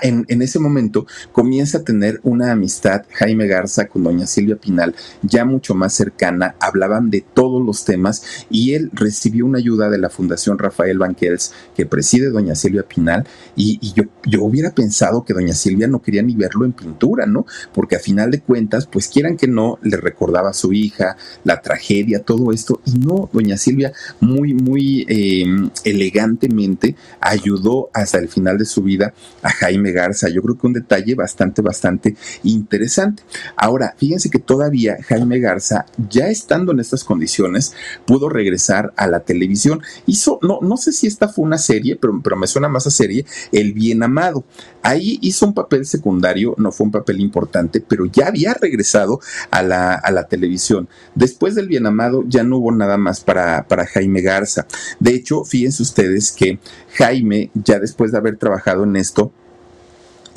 en, 0.03 0.43
ese 0.43 0.59
momento 0.59 1.07
comienza 1.33 1.79
a 1.79 1.85
tener 1.85 2.21
una 2.25 2.51
amistad 2.51 3.05
Jaime 3.13 3.47
Garza 3.47 3.87
con 3.87 4.03
doña 4.03 4.27
Silvia 4.27 4.57
Pinal 4.57 4.95
ya 5.23 5.45
mucho 5.45 5.75
más 5.75 5.93
cercana, 5.93 6.57
hablaban 6.61 7.11
de 7.11 7.21
todos 7.21 7.65
los 7.65 7.85
temas 7.85 8.23
y 8.51 8.75
él 8.75 8.91
recibió 8.93 9.47
una 9.47 9.59
ayuda 9.59 9.89
de 9.89 9.99
la 9.99 10.11
Fundación 10.11 10.59
Rafael 10.59 10.99
Banquels 10.99 11.53
que 11.77 11.87
preside 11.87 12.31
doña 12.31 12.55
Silvia 12.55 12.83
Pinal 12.83 13.27
y, 13.55 13.79
yo, 13.95 14.05
yo 14.25 14.43
hubiera 14.43 14.73
pensado 14.73 15.25
que 15.25 15.35
doña 15.35 15.55
Silvia 15.55 15.87
no 15.87 16.03
quería 16.03 16.23
ni 16.23 16.35
verlo 16.35 16.65
en 16.65 16.73
pintura, 16.73 17.27
¿no? 17.27 17.47
Porque 17.73 17.97
a 17.97 18.01
final 18.01 18.31
de 18.31 18.41
cuentas, 18.41 18.87
pues 18.87 19.09
quieran 19.09 19.37
que 19.37 19.47
no, 19.47 19.79
le 19.83 19.97
recordaba 19.97 20.51
a 20.51 20.55
su 20.55 20.73
hija, 20.73 21.17
la 21.45 21.61
tragedia, 21.61 22.23
todo 22.23 22.53
esto 22.53 22.81
y 22.85 22.93
no, 22.99 23.31
doña 23.33 23.57
Silvia 23.57 23.93
muy, 24.21 24.55
muy 24.55 25.07
em, 25.09 25.71
elegantemente 25.85 26.97
ayudó 27.21 27.91
hasta 27.93 28.19
el 28.19 28.29
final 28.29 28.59
de 28.59 28.65
su 28.65 28.83
vida 28.83 29.15
a 29.43 29.51
Jaime 29.51 29.68
Garza. 29.93 30.29
Yo 30.29 30.43
creo 30.43 30.59
que 30.59 30.67
un 30.67 30.73
detalle 30.73 31.15
bastante, 31.15 31.63
bastante 31.63 32.17
interesante. 32.43 33.23
Ahora, 33.57 33.95
fíjense 33.97 34.31
que 34.31 34.39
todavía 34.39 34.97
Jaime 35.07 35.39
Garza, 35.41 35.87
ya 36.09 36.29
estando 36.29 36.73
en 36.73 36.81
estas 36.81 37.05
condiciones, 37.05 37.73
pudo 38.07 38.29
regresar 38.29 38.93
a 38.97 39.07
la 39.07 39.21
televisión. 39.21 39.83
Hizo, 40.07 40.39
no, 40.43 40.61
no 40.63 40.77
sé 40.77 40.93
si 40.93 41.07
esta 41.07 41.29
fue 41.29 41.45
una 41.45 41.59
serie, 41.59 41.97
pero, 41.97 42.21
pero 42.23 42.37
me 42.37 42.47
suena 42.47 42.69
más 42.69 42.87
a 42.87 42.91
serie, 42.91 43.25
El 43.53 43.73
Bien 43.73 44.03
Amado. 44.03 44.45
Ahí 44.83 45.19
hizo 45.23 45.47
un 45.47 45.55
papel 45.55 45.87
secundario, 45.87 46.55
no 46.59 46.73
fue 46.73 46.87
un 46.87 46.93
papel 46.93 47.21
importante, 47.21 47.81
pero 47.81 48.07
ya 48.07 48.29
había 48.29 48.55
regresado 48.55 49.21
a 49.51 49.63
la, 49.63 49.95
a 49.95 50.11
la 50.11 50.29
televisión. 50.29 50.89
Después 51.15 51.55
del 51.55 51.69
Bien 51.69 51.87
Amado 51.87 52.25
ya 52.27 52.43
no 52.43 52.59
hubo 52.59 52.73
nada 52.73 52.97
más 52.97 53.21
para, 53.21 53.67
para 53.67 53.87
Jaime 53.87 54.21
Garza. 54.21 54.67
De 55.01 55.15
hecho, 55.15 55.45
fíjense 55.45 55.83
ustedes 55.83 56.33
que 56.33 56.59
Jaime, 56.95 57.51
ya 57.55 57.79
después 57.79 58.13
de 58.13 58.19
haber 58.19 58.37
trabajado 58.37 58.85
en 58.85 58.97
esto, 58.97 59.33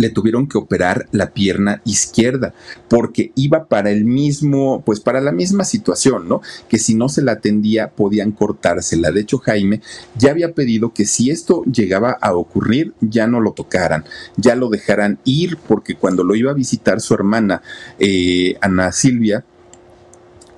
le 0.01 0.09
tuvieron 0.09 0.47
que 0.47 0.57
operar 0.57 1.07
la 1.11 1.31
pierna 1.31 1.81
izquierda 1.85 2.53
porque 2.89 3.31
iba 3.35 3.65
para 3.65 3.91
el 3.91 4.03
mismo, 4.03 4.83
pues 4.85 4.99
para 4.99 5.21
la 5.21 5.31
misma 5.31 5.63
situación, 5.63 6.27
¿no? 6.27 6.41
Que 6.67 6.77
si 6.77 6.95
no 6.95 7.07
se 7.07 7.21
la 7.21 7.33
atendía 7.33 7.91
podían 7.91 8.31
cortársela. 8.31 9.11
De 9.11 9.21
hecho, 9.21 9.37
Jaime 9.37 9.81
ya 10.17 10.31
había 10.31 10.53
pedido 10.53 10.93
que 10.93 11.05
si 11.05 11.29
esto 11.29 11.63
llegaba 11.63 12.17
a 12.21 12.35
ocurrir, 12.35 12.93
ya 12.99 13.27
no 13.27 13.39
lo 13.39 13.53
tocaran, 13.53 14.03
ya 14.35 14.55
lo 14.55 14.69
dejaran 14.69 15.19
ir 15.23 15.57
porque 15.67 15.95
cuando 15.95 16.23
lo 16.23 16.35
iba 16.35 16.51
a 16.51 16.55
visitar 16.55 16.99
su 16.99 17.13
hermana, 17.13 17.61
eh, 17.99 18.57
Ana 18.61 18.91
Silvia, 18.91 19.45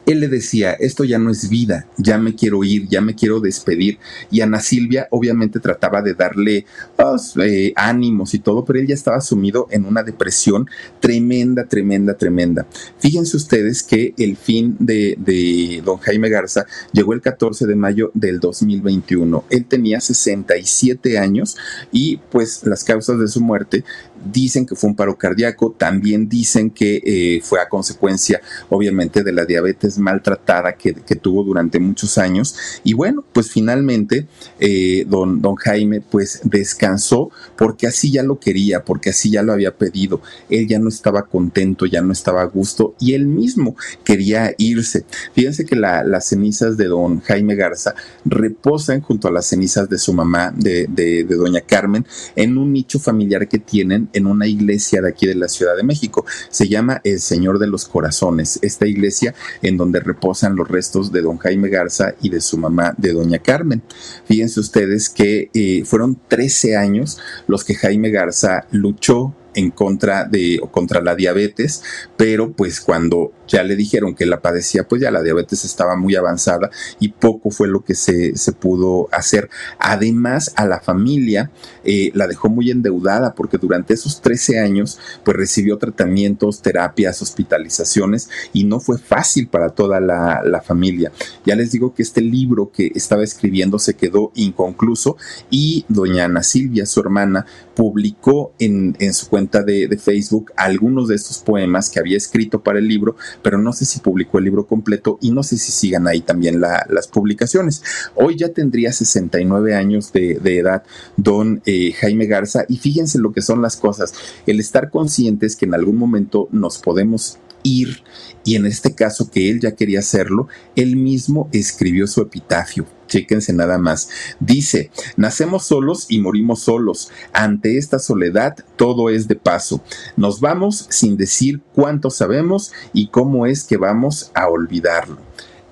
él 0.05 0.19
le 0.19 0.27
decía, 0.27 0.73
esto 0.73 1.03
ya 1.03 1.19
no 1.19 1.31
es 1.31 1.49
vida, 1.49 1.87
ya 1.97 2.17
me 2.17 2.35
quiero 2.35 2.63
ir, 2.63 2.87
ya 2.87 3.01
me 3.01 3.15
quiero 3.15 3.39
despedir. 3.39 3.99
Y 4.29 4.41
Ana 4.41 4.59
Silvia 4.59 5.07
obviamente 5.11 5.59
trataba 5.59 6.01
de 6.01 6.13
darle 6.13 6.65
pues, 6.95 7.33
eh, 7.41 7.73
ánimos 7.75 8.33
y 8.33 8.39
todo, 8.39 8.65
pero 8.65 8.79
él 8.79 8.87
ya 8.87 8.95
estaba 8.95 9.21
sumido 9.21 9.67
en 9.71 9.85
una 9.85 10.03
depresión 10.03 10.67
tremenda, 10.99 11.65
tremenda, 11.65 12.15
tremenda. 12.15 12.67
Fíjense 12.99 13.37
ustedes 13.37 13.83
que 13.83 14.13
el 14.17 14.35
fin 14.35 14.75
de, 14.79 15.81
don 15.83 15.97
Jaime 15.97 16.29
Garza 16.29 16.65
llegó 16.91 17.13
el 17.13 17.21
14 17.21 17.65
de 17.65 17.75
mayo 17.75 18.11
del 18.13 18.39
2021. 18.39 19.45
Él 19.49 19.65
tenía 19.65 20.01
67 20.01 21.17
años 21.17 21.57
y 21.91 22.17
pues 22.17 22.65
las 22.65 22.83
causas 22.83 23.19
de 23.19 23.27
su 23.27 23.41
muerte 23.41 23.83
dicen 24.31 24.65
que 24.65 24.75
fue 24.75 24.89
un 24.89 24.95
paro 24.95 25.17
cardíaco, 25.17 25.75
también 25.77 26.29
dicen 26.29 26.69
que 26.69 27.01
eh, 27.03 27.41
fue 27.43 27.59
a 27.59 27.67
consecuencia, 27.67 28.41
obviamente, 28.69 29.23
de 29.23 29.33
la 29.33 29.45
diabetes 29.45 29.92
maltratada 29.97 30.73
que, 30.73 30.93
tuvo 31.21 31.43
durante 31.43 31.79
muchos 31.79 32.17
años. 32.17 32.55
Y 32.83 32.93
bueno, 32.93 33.23
pues 33.33 33.49
finalmente, 33.51 34.27
eh, 34.59 35.05
don, 35.07 35.41
don 35.41 35.55
Jaime, 35.55 36.01
pues 36.01 36.41
descansó 36.43 37.29
porque 37.55 37.87
así 37.87 38.11
ya 38.11 38.23
lo 38.23 38.39
quería, 38.39 38.83
porque 38.83 39.11
así 39.11 39.31
ya 39.31 39.43
lo 39.43 39.53
había 39.53 39.77
pedido. 39.77 40.21
Él 40.49 40.67
ya 40.67 40.79
no 40.79 40.89
estaba 40.89 41.27
contento, 41.27 41.85
ya 41.85 42.01
no 42.01 42.11
estaba 42.11 42.41
a 42.41 42.45
gusto 42.45 42.95
y 42.99 43.13
él 43.13 43.27
mismo 43.27 43.75
quería 44.03 44.53
irse. 44.57 45.05
Fíjense 45.33 45.65
que 45.65 45.75
las 45.75 46.25
cenizas 46.25 46.77
de 46.77 46.87
don 46.87 47.21
Jaime 47.21 47.55
Garza 47.55 47.95
reposan 48.25 49.01
junto 49.01 49.27
a 49.27 49.31
las 49.31 49.45
cenizas 49.45 49.89
de 49.89 49.97
su 49.97 50.13
mamá, 50.13 50.53
de, 50.55 50.87
de 50.87 51.23
doña 51.23 51.61
Carmen, 51.61 52.05
en 52.35 52.57
un 52.57 52.73
nicho 52.73 52.99
familiar 52.99 53.47
que 53.47 53.59
tienen 53.59 54.09
en 54.13 54.27
una 54.27 54.47
iglesia 54.47 55.01
de 55.01 55.09
aquí 55.09 55.27
de 55.27 55.35
la 55.35 55.47
Ciudad 55.47 55.75
de 55.75 55.83
México. 55.83 56.25
Se 56.49 56.67
llama 56.67 57.01
El 57.03 57.19
Señor 57.19 57.59
de 57.59 57.67
los 57.67 57.85
Corazones, 57.85 58.59
esta 58.61 58.87
iglesia 58.87 59.35
en 59.61 59.77
donde 59.77 59.82
reposan 59.91 60.55
los 60.55 60.67
restos 60.67 61.11
de 61.11 61.21
don 61.21 61.38
Jaime 61.38 61.69
Garza 61.69 62.13
y 62.21 62.29
de 62.29 62.41
su 62.41 62.57
mamá, 62.57 62.93
de 62.97 63.13
doña 63.13 63.39
Carmen. 63.39 63.81
Fíjense 64.25 64.59
ustedes 64.59 65.09
que 65.09 65.49
eh, 65.53 65.84
fueron 65.86 66.19
13 66.27 66.77
años 66.77 67.19
los 67.47 67.63
que 67.63 67.75
Jaime 67.75 68.09
Garza 68.09 68.65
luchó 68.71 69.36
en 69.55 69.71
contra 69.71 70.25
de 70.25 70.59
o 70.61 70.71
contra 70.71 71.01
la 71.01 71.15
diabetes, 71.15 71.83
pero 72.17 72.51
pues 72.51 72.81
cuando 72.81 73.31
ya 73.47 73.63
le 73.63 73.75
dijeron 73.75 74.15
que 74.15 74.25
la 74.25 74.41
padecía, 74.41 74.87
pues 74.87 75.01
ya 75.01 75.11
la 75.11 75.21
diabetes 75.21 75.65
estaba 75.65 75.95
muy 75.95 76.15
avanzada 76.15 76.69
y 76.99 77.09
poco 77.09 77.51
fue 77.51 77.67
lo 77.67 77.83
que 77.83 77.95
se, 77.95 78.35
se 78.35 78.51
pudo 78.51 79.09
hacer. 79.11 79.49
Además, 79.79 80.53
a 80.55 80.65
la 80.65 80.79
familia 80.79 81.51
eh, 81.83 82.11
la 82.13 82.27
dejó 82.27 82.49
muy 82.49 82.71
endeudada 82.71 83.35
porque 83.35 83.57
durante 83.57 83.93
esos 83.93 84.21
13 84.21 84.59
años, 84.59 84.99
pues 85.23 85.37
recibió 85.37 85.77
tratamientos, 85.77 86.61
terapias, 86.61 87.21
hospitalizaciones 87.21 88.29
y 88.53 88.63
no 88.63 88.79
fue 88.79 88.97
fácil 88.97 89.47
para 89.47 89.69
toda 89.69 89.99
la, 89.99 90.41
la 90.43 90.61
familia. 90.61 91.11
Ya 91.45 91.55
les 91.55 91.71
digo 91.71 91.93
que 91.93 92.03
este 92.03 92.21
libro 92.21 92.71
que 92.71 92.91
estaba 92.95 93.23
escribiendo 93.23 93.79
se 93.79 93.95
quedó 93.95 94.31
inconcluso 94.35 95.17
y 95.49 95.85
doña 95.89 96.25
Ana 96.25 96.43
Silvia, 96.43 96.85
su 96.85 96.99
hermana, 96.99 97.45
publicó 97.75 98.53
en, 98.59 98.95
en 98.99 99.13
su 99.13 99.27
cuenta 99.29 99.42
de, 99.51 99.87
de 99.87 99.97
Facebook 99.97 100.51
algunos 100.55 101.07
de 101.07 101.15
estos 101.15 101.39
poemas 101.39 101.89
que 101.89 101.99
había 101.99 102.17
escrito 102.17 102.61
para 102.61 102.79
el 102.79 102.87
libro, 102.87 103.15
pero 103.41 103.57
no 103.57 103.73
sé 103.73 103.85
si 103.85 103.99
publicó 103.99 104.37
el 104.37 104.45
libro 104.45 104.65
completo 104.67 105.17
y 105.21 105.31
no 105.31 105.43
sé 105.43 105.57
si 105.57 105.71
sigan 105.71 106.07
ahí 106.07 106.21
también 106.21 106.61
las 106.61 107.07
publicaciones. 107.07 107.83
Hoy 108.15 108.37
ya 108.37 108.49
tendría 108.49 108.91
69 108.91 109.75
años 109.75 110.11
de, 110.11 110.33
edad 110.43 110.83
don 111.17 111.61
eh, 111.65 111.93
Jaime 111.93 112.25
Garza 112.25 112.65
y 112.67 112.77
fíjense 112.77 113.19
lo 113.19 113.31
que 113.31 113.41
son 113.41 113.61
las 113.61 113.75
cosas. 113.75 114.13
El 114.45 114.59
estar 114.59 114.89
conscientes 114.89 115.55
que 115.55 115.65
en 115.65 115.73
algún 115.73 115.97
momento 115.97 116.47
nos 116.51 116.77
podemos 116.77 117.39
ir 117.64 118.03
y 118.45 118.55
en 118.55 118.66
este 118.66 118.93
caso 118.93 119.30
que 119.32 119.49
él 119.49 119.59
ya 119.61 119.76
quería 119.76 119.99
hacerlo, 119.99 120.47
él 120.76 120.95
mismo 120.95 121.49
escribió 121.53 122.07
su 122.07 122.22
epitafio. 122.22 122.86
Chéquense 123.07 123.53
nada 123.53 123.78
más. 123.78 124.09
Dice, 124.39 124.91
nacemos 125.16 125.66
solos 125.66 126.07
y 126.09 126.20
morimos 126.20 126.61
solos. 126.61 127.11
Ante 127.32 127.78
esta 127.78 127.99
soledad 127.99 128.55
todo 128.76 129.09
es 129.09 129.28
de 129.28 129.36
paso. 129.36 129.82
Nos 130.18 130.39
vamos 130.39 130.88
sin 130.89 131.16
decir 131.16 131.61
cuánto 131.74 132.09
sabemos 132.09 132.74
y 132.91 133.07
cómo 133.07 133.45
es 133.45 133.64
que 133.64 133.78
vamos 133.78 134.32
a 134.34 134.49
olvidarlo. 134.49 135.20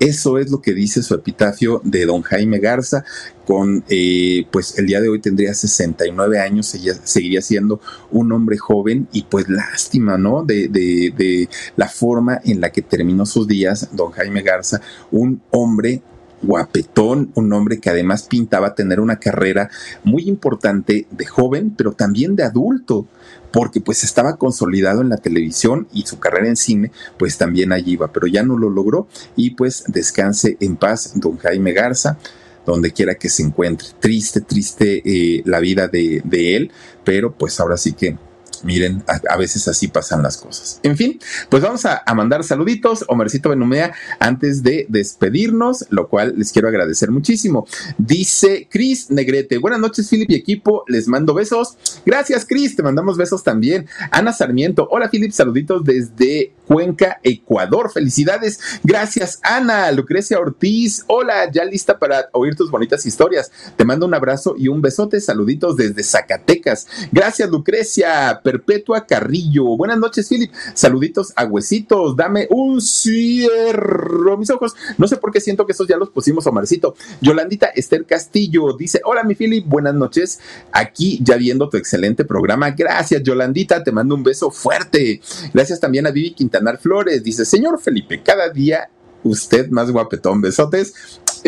Eso 0.02 0.40
es 0.40 0.50
lo 0.50 0.64
que 0.64 0.74
dice 0.74 1.04
su 1.04 1.14
epitafio 1.14 1.80
de 1.84 2.08
don 2.08 2.24
Jaime 2.24 2.58
Garza, 2.58 3.06
con, 3.46 3.84
eh, 3.88 4.48
pues 4.50 4.80
el 4.80 4.88
día 4.88 5.00
de 5.00 5.10
hoy 5.10 5.20
tendría 5.22 5.54
69 5.54 6.40
años, 6.40 6.76
seguiría 7.04 7.44
siendo 7.44 7.80
un 8.10 8.32
hombre 8.32 8.58
joven 8.58 9.08
y 9.12 9.22
pues 9.22 9.48
lástima, 9.48 10.18
¿no? 10.18 10.44
De, 10.44 10.70
de, 10.70 11.14
de 11.16 11.50
la 11.76 11.88
forma 11.88 12.42
en 12.44 12.62
la 12.62 12.72
que 12.72 12.82
terminó 12.82 13.28
sus 13.28 13.48
días 13.48 13.90
don 13.92 14.10
Jaime 14.10 14.42
Garza, 14.42 14.82
un 15.12 15.40
hombre 15.52 16.02
guapetón, 16.42 17.32
un 17.36 17.54
hombre 17.54 17.80
que 17.80 17.92
además 17.92 18.24
pintaba 18.24 18.74
tener 18.74 19.00
una 19.00 19.18
carrera 19.18 19.70
muy 20.04 20.24
importante 20.24 21.06
de 21.12 21.26
joven, 21.28 21.76
pero 21.78 21.92
también 21.92 22.36
de 22.36 22.44
adulto, 22.44 23.06
porque 23.52 23.82
pues 23.82 24.04
estaba 24.04 24.38
consolidado 24.38 25.02
en 25.02 25.10
la 25.10 25.18
televisión 25.18 25.88
y 25.94 26.04
su 26.04 26.20
carrera 26.20 26.48
en 26.48 26.56
cine 26.56 26.92
pues 27.18 27.38
también 27.38 27.72
allí 27.72 27.94
iba, 27.94 28.12
pero 28.12 28.28
ya 28.28 28.44
no 28.44 28.58
lo 28.58 28.70
logró 28.70 29.08
y 29.36 29.52
pues 29.52 29.84
descanse 29.88 30.58
en 30.60 30.76
paz 30.76 31.14
don 31.16 31.38
Jaime 31.38 31.74
Garza 31.74 32.18
donde 32.66 32.92
quiera 32.92 33.16
que 33.16 33.30
se 33.30 33.44
encuentre. 33.44 33.88
Triste, 34.00 34.42
triste 34.42 35.02
eh, 35.04 35.42
la 35.46 35.60
vida 35.60 35.88
de, 35.88 36.22
de 36.24 36.56
él, 36.56 36.72
pero 37.04 37.32
pues 37.34 37.60
ahora 37.60 37.78
sí 37.78 37.94
que 37.94 38.18
miren, 38.64 39.04
a, 39.08 39.38
veces 39.38 39.68
así 39.68 39.88
pasan 39.88 40.22
las 40.24 40.38
cosas. 40.38 40.80
En 40.84 40.98
fin, 40.98 41.20
pues 41.50 41.64
vamos 41.64 41.86
a, 41.86 42.04
mandar 42.16 42.44
saluditos, 42.44 43.06
Omercito 43.08 43.50
Benumea, 43.50 43.94
antes 44.20 44.64
de 44.64 44.86
despedirnos, 44.90 45.86
lo 45.90 46.10
cual 46.10 46.34
les 46.38 46.52
quiero 46.52 46.68
agradecer 46.68 47.10
muchísimo. 47.10 47.66
Dice 47.98 48.68
Cris 48.70 49.10
Negrete, 49.10 49.58
buenas 49.58 49.80
noches, 49.80 50.10
Philip 50.10 50.30
y 50.30 50.36
equipo, 50.36 50.84
les 50.88 51.08
mando 51.08 51.34
besos. 51.34 51.78
Gracias, 52.06 52.46
Cris, 52.46 52.76
te 52.76 52.84
mandamos 52.84 53.18
besos 53.18 53.44
también. 53.44 53.88
Ana 54.12 54.34
Sarmiento, 54.34 54.88
hola, 54.92 55.10
Philip, 55.10 55.32
saluditos 55.32 55.84
desde 55.84 56.54
Cuenca, 56.72 57.20
Ecuador. 57.24 57.92
Felicidades. 57.92 58.62
Gracias, 58.84 59.40
Ana. 59.44 59.92
Lucrecia 59.92 60.40
Ortiz, 60.40 61.04
hola, 61.08 61.52
ya 61.52 61.66
lista 61.66 62.00
para 62.00 62.30
oír 62.32 62.56
tus 62.56 62.72
bonitas 62.72 63.06
historias. 63.06 63.52
Te 63.76 63.84
mando 63.84 64.06
un 64.06 64.14
abrazo 64.14 64.56
y 64.58 64.70
un 64.70 64.82
besote. 64.82 65.20
Saluditos 65.20 65.76
desde 65.76 66.02
Zacatecas. 66.02 66.88
Gracias, 67.12 67.50
Lucrecia. 67.50 68.40
Perpetua 68.52 69.06
Carrillo. 69.06 69.78
Buenas 69.78 69.98
noches, 69.98 70.28
Philip. 70.28 70.52
Saluditos 70.74 71.32
a 71.38 71.46
huesitos. 71.46 72.18
Dame 72.18 72.48
un 72.50 72.82
cierro. 72.82 74.38
Mis 74.38 74.50
ojos. 74.50 74.76
No 74.98 75.08
sé 75.08 75.16
por 75.16 75.32
qué 75.32 75.40
siento 75.40 75.66
que 75.66 75.72
esos 75.72 75.88
ya 75.88 75.96
los 75.96 76.10
pusimos, 76.10 76.46
Omarcito. 76.48 76.96
Yolandita 77.22 77.68
Esther 77.68 78.06
Castillo 78.06 78.76
dice: 78.78 79.00
Hola, 79.06 79.24
mi 79.24 79.36
Philip. 79.36 79.66
Buenas 79.66 79.96
noches. 79.96 80.42
Aquí 80.74 81.18
ya 81.24 81.38
viendo 81.38 81.70
tu 81.70 81.78
excelente 81.78 82.26
programa. 82.26 82.72
Gracias, 82.72 83.24
Yolandita. 83.24 83.86
Te 83.86 83.94
mando 83.94 84.16
un 84.16 84.24
beso 84.24 84.52
fuerte. 84.52 85.22
Gracias 85.54 85.80
también 85.80 86.06
a 86.08 86.12
Vivi 86.12 86.34
Quintanar 86.34 86.78
Flores. 86.78 87.24
Dice: 87.24 87.46
Señor 87.46 87.80
Felipe, 87.80 88.22
cada 88.22 88.50
día 88.50 88.90
usted 89.24 89.70
más 89.70 89.92
guapetón. 89.92 90.42
Besotes. 90.42 90.94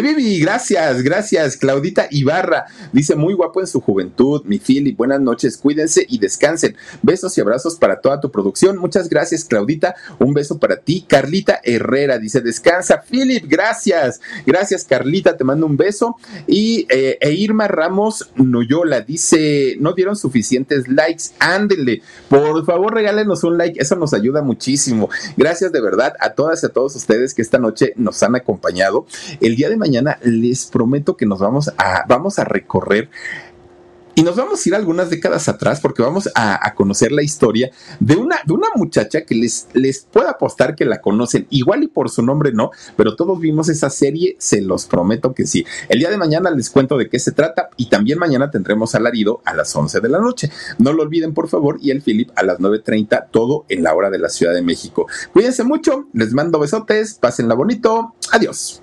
Vivi, 0.02 0.40
gracias, 0.40 1.02
gracias. 1.04 1.56
Claudita 1.56 2.08
Ibarra 2.10 2.66
dice 2.92 3.16
muy 3.16 3.34
guapo 3.34 3.62
en 3.62 3.68
su 3.68 3.80
juventud. 3.80 4.42
Mi 4.46 4.60
Philip, 4.60 4.98
buenas 4.98 5.22
noches, 5.22 5.58
cuídense 5.58 6.06
y 6.10 6.18
descansen. 6.18 6.76
Besos 7.02 7.38
y 7.38 7.42
abrazos 7.42 7.76
para 7.76 8.02
toda 8.02 8.20
tu 8.20 8.32
producción. 8.32 8.78
Muchas 8.78 9.08
gracias, 9.08 9.46
Claudita. 9.46 9.96
Un 10.20 10.34
beso 10.34 10.58
para 10.58 10.78
ti. 10.78 11.06
Carlita 11.08 11.62
Herrera 11.64 12.18
dice 12.18 12.42
descansa. 12.42 13.04
Philip, 13.10 13.46
gracias. 13.48 14.20
Gracias, 14.46 14.84
Carlita. 14.84 15.38
Te 15.38 15.44
mando 15.44 15.68
un 15.68 15.78
beso. 15.78 16.18
Y 16.48 16.88
eh, 16.90 17.18
e 17.22 17.32
Irma 17.34 17.68
Ramos 17.68 18.32
Noyola 18.36 19.02
dice 19.02 19.78
no 19.80 19.94
dieron 19.94 20.16
suficientes 20.16 20.88
likes. 20.88 21.26
Ándele, 21.40 22.02
por 22.30 22.66
favor, 22.66 22.94
regálenos 22.94 23.44
un 23.44 23.58
like. 23.58 23.80
Eso 23.80 23.96
nos 23.96 24.14
ayuda 24.14 24.42
muchísimo. 24.42 25.10
Gracias 25.38 25.72
de 25.72 25.82
verdad 25.82 26.14
a 26.20 26.34
todas 26.34 26.64
y 26.64 26.66
a 26.66 26.70
todos 26.70 26.96
ustedes 26.96 27.34
que 27.34 27.42
esta 27.42 27.60
noche 27.60 27.94
nos 27.96 28.22
han 28.24 28.36
acompañado. 28.36 29.06
El 29.40 29.56
día 29.56 29.70
de 29.70 29.78
mañana 29.84 30.18
les 30.24 30.66
prometo 30.66 31.18
que 31.18 31.26
nos 31.26 31.40
vamos 31.40 31.70
a, 31.78 32.06
vamos 32.08 32.40
a 32.40 32.46
recorrer 32.46 33.10
y 34.16 34.22
nos 34.22 34.36
vamos 34.36 34.64
a 34.64 34.70
ir 34.70 34.76
algunas 34.76 35.10
décadas 35.10 35.50
atrás 35.50 35.80
porque 35.82 36.04
vamos 36.04 36.30
a, 36.36 36.74
conocer 36.76 37.12
la 37.12 37.24
historia 37.24 37.72
de 38.00 38.16
una, 38.16 38.38
de 38.46 38.54
una 38.54 38.68
muchacha 38.76 39.26
que 39.26 39.36
les, 39.36 39.68
les 39.74 40.08
puedo 40.12 40.30
apostar 40.30 40.76
que 40.76 40.86
la 40.86 41.02
conocen, 41.02 41.48
igual 41.50 41.84
y 41.84 41.88
por 41.88 42.10
su 42.10 42.22
nombre 42.22 42.52
no, 42.52 42.72
pero 42.96 43.16
todos 43.16 43.40
vimos 43.40 43.70
esa 43.70 43.90
serie, 43.90 44.36
se 44.40 44.62
los 44.62 44.86
prometo 44.86 45.34
que 45.34 45.48
sí. 45.48 45.66
El 45.90 46.00
día 46.00 46.12
de 46.12 46.18
mañana 46.18 46.52
les 46.52 46.70
cuento 46.70 46.98
de 46.98 47.10
qué 47.10 47.18
se 47.20 47.32
trata 47.32 47.70
y 47.76 47.90
también 47.90 48.20
mañana 48.20 48.52
tendremos 48.52 48.94
alarido 48.94 49.42
a 49.46 49.54
las 49.54 49.76
11 49.76 50.00
de 50.00 50.10
la 50.10 50.20
noche. 50.20 50.52
No 50.78 50.94
lo 50.94 51.04
olviden 51.04 51.34
por 51.34 51.48
favor 51.48 51.80
y 51.82 51.90
el 51.90 52.02
Philip 52.04 52.30
a 52.36 52.44
las 52.44 52.60
9.30, 52.60 53.30
todo 53.32 53.66
en 53.70 53.82
la 53.82 53.96
hora 53.96 54.12
de 54.12 54.20
la 54.20 54.30
Ciudad 54.30 54.54
de 54.54 54.62
México. 54.62 55.08
Cuídense 55.32 55.64
mucho, 55.64 56.08
les 56.14 56.34
mando 56.34 56.60
besotes, 56.60 57.16
pásenla 57.16 57.56
bonito, 57.56 58.14
adiós. 58.32 58.83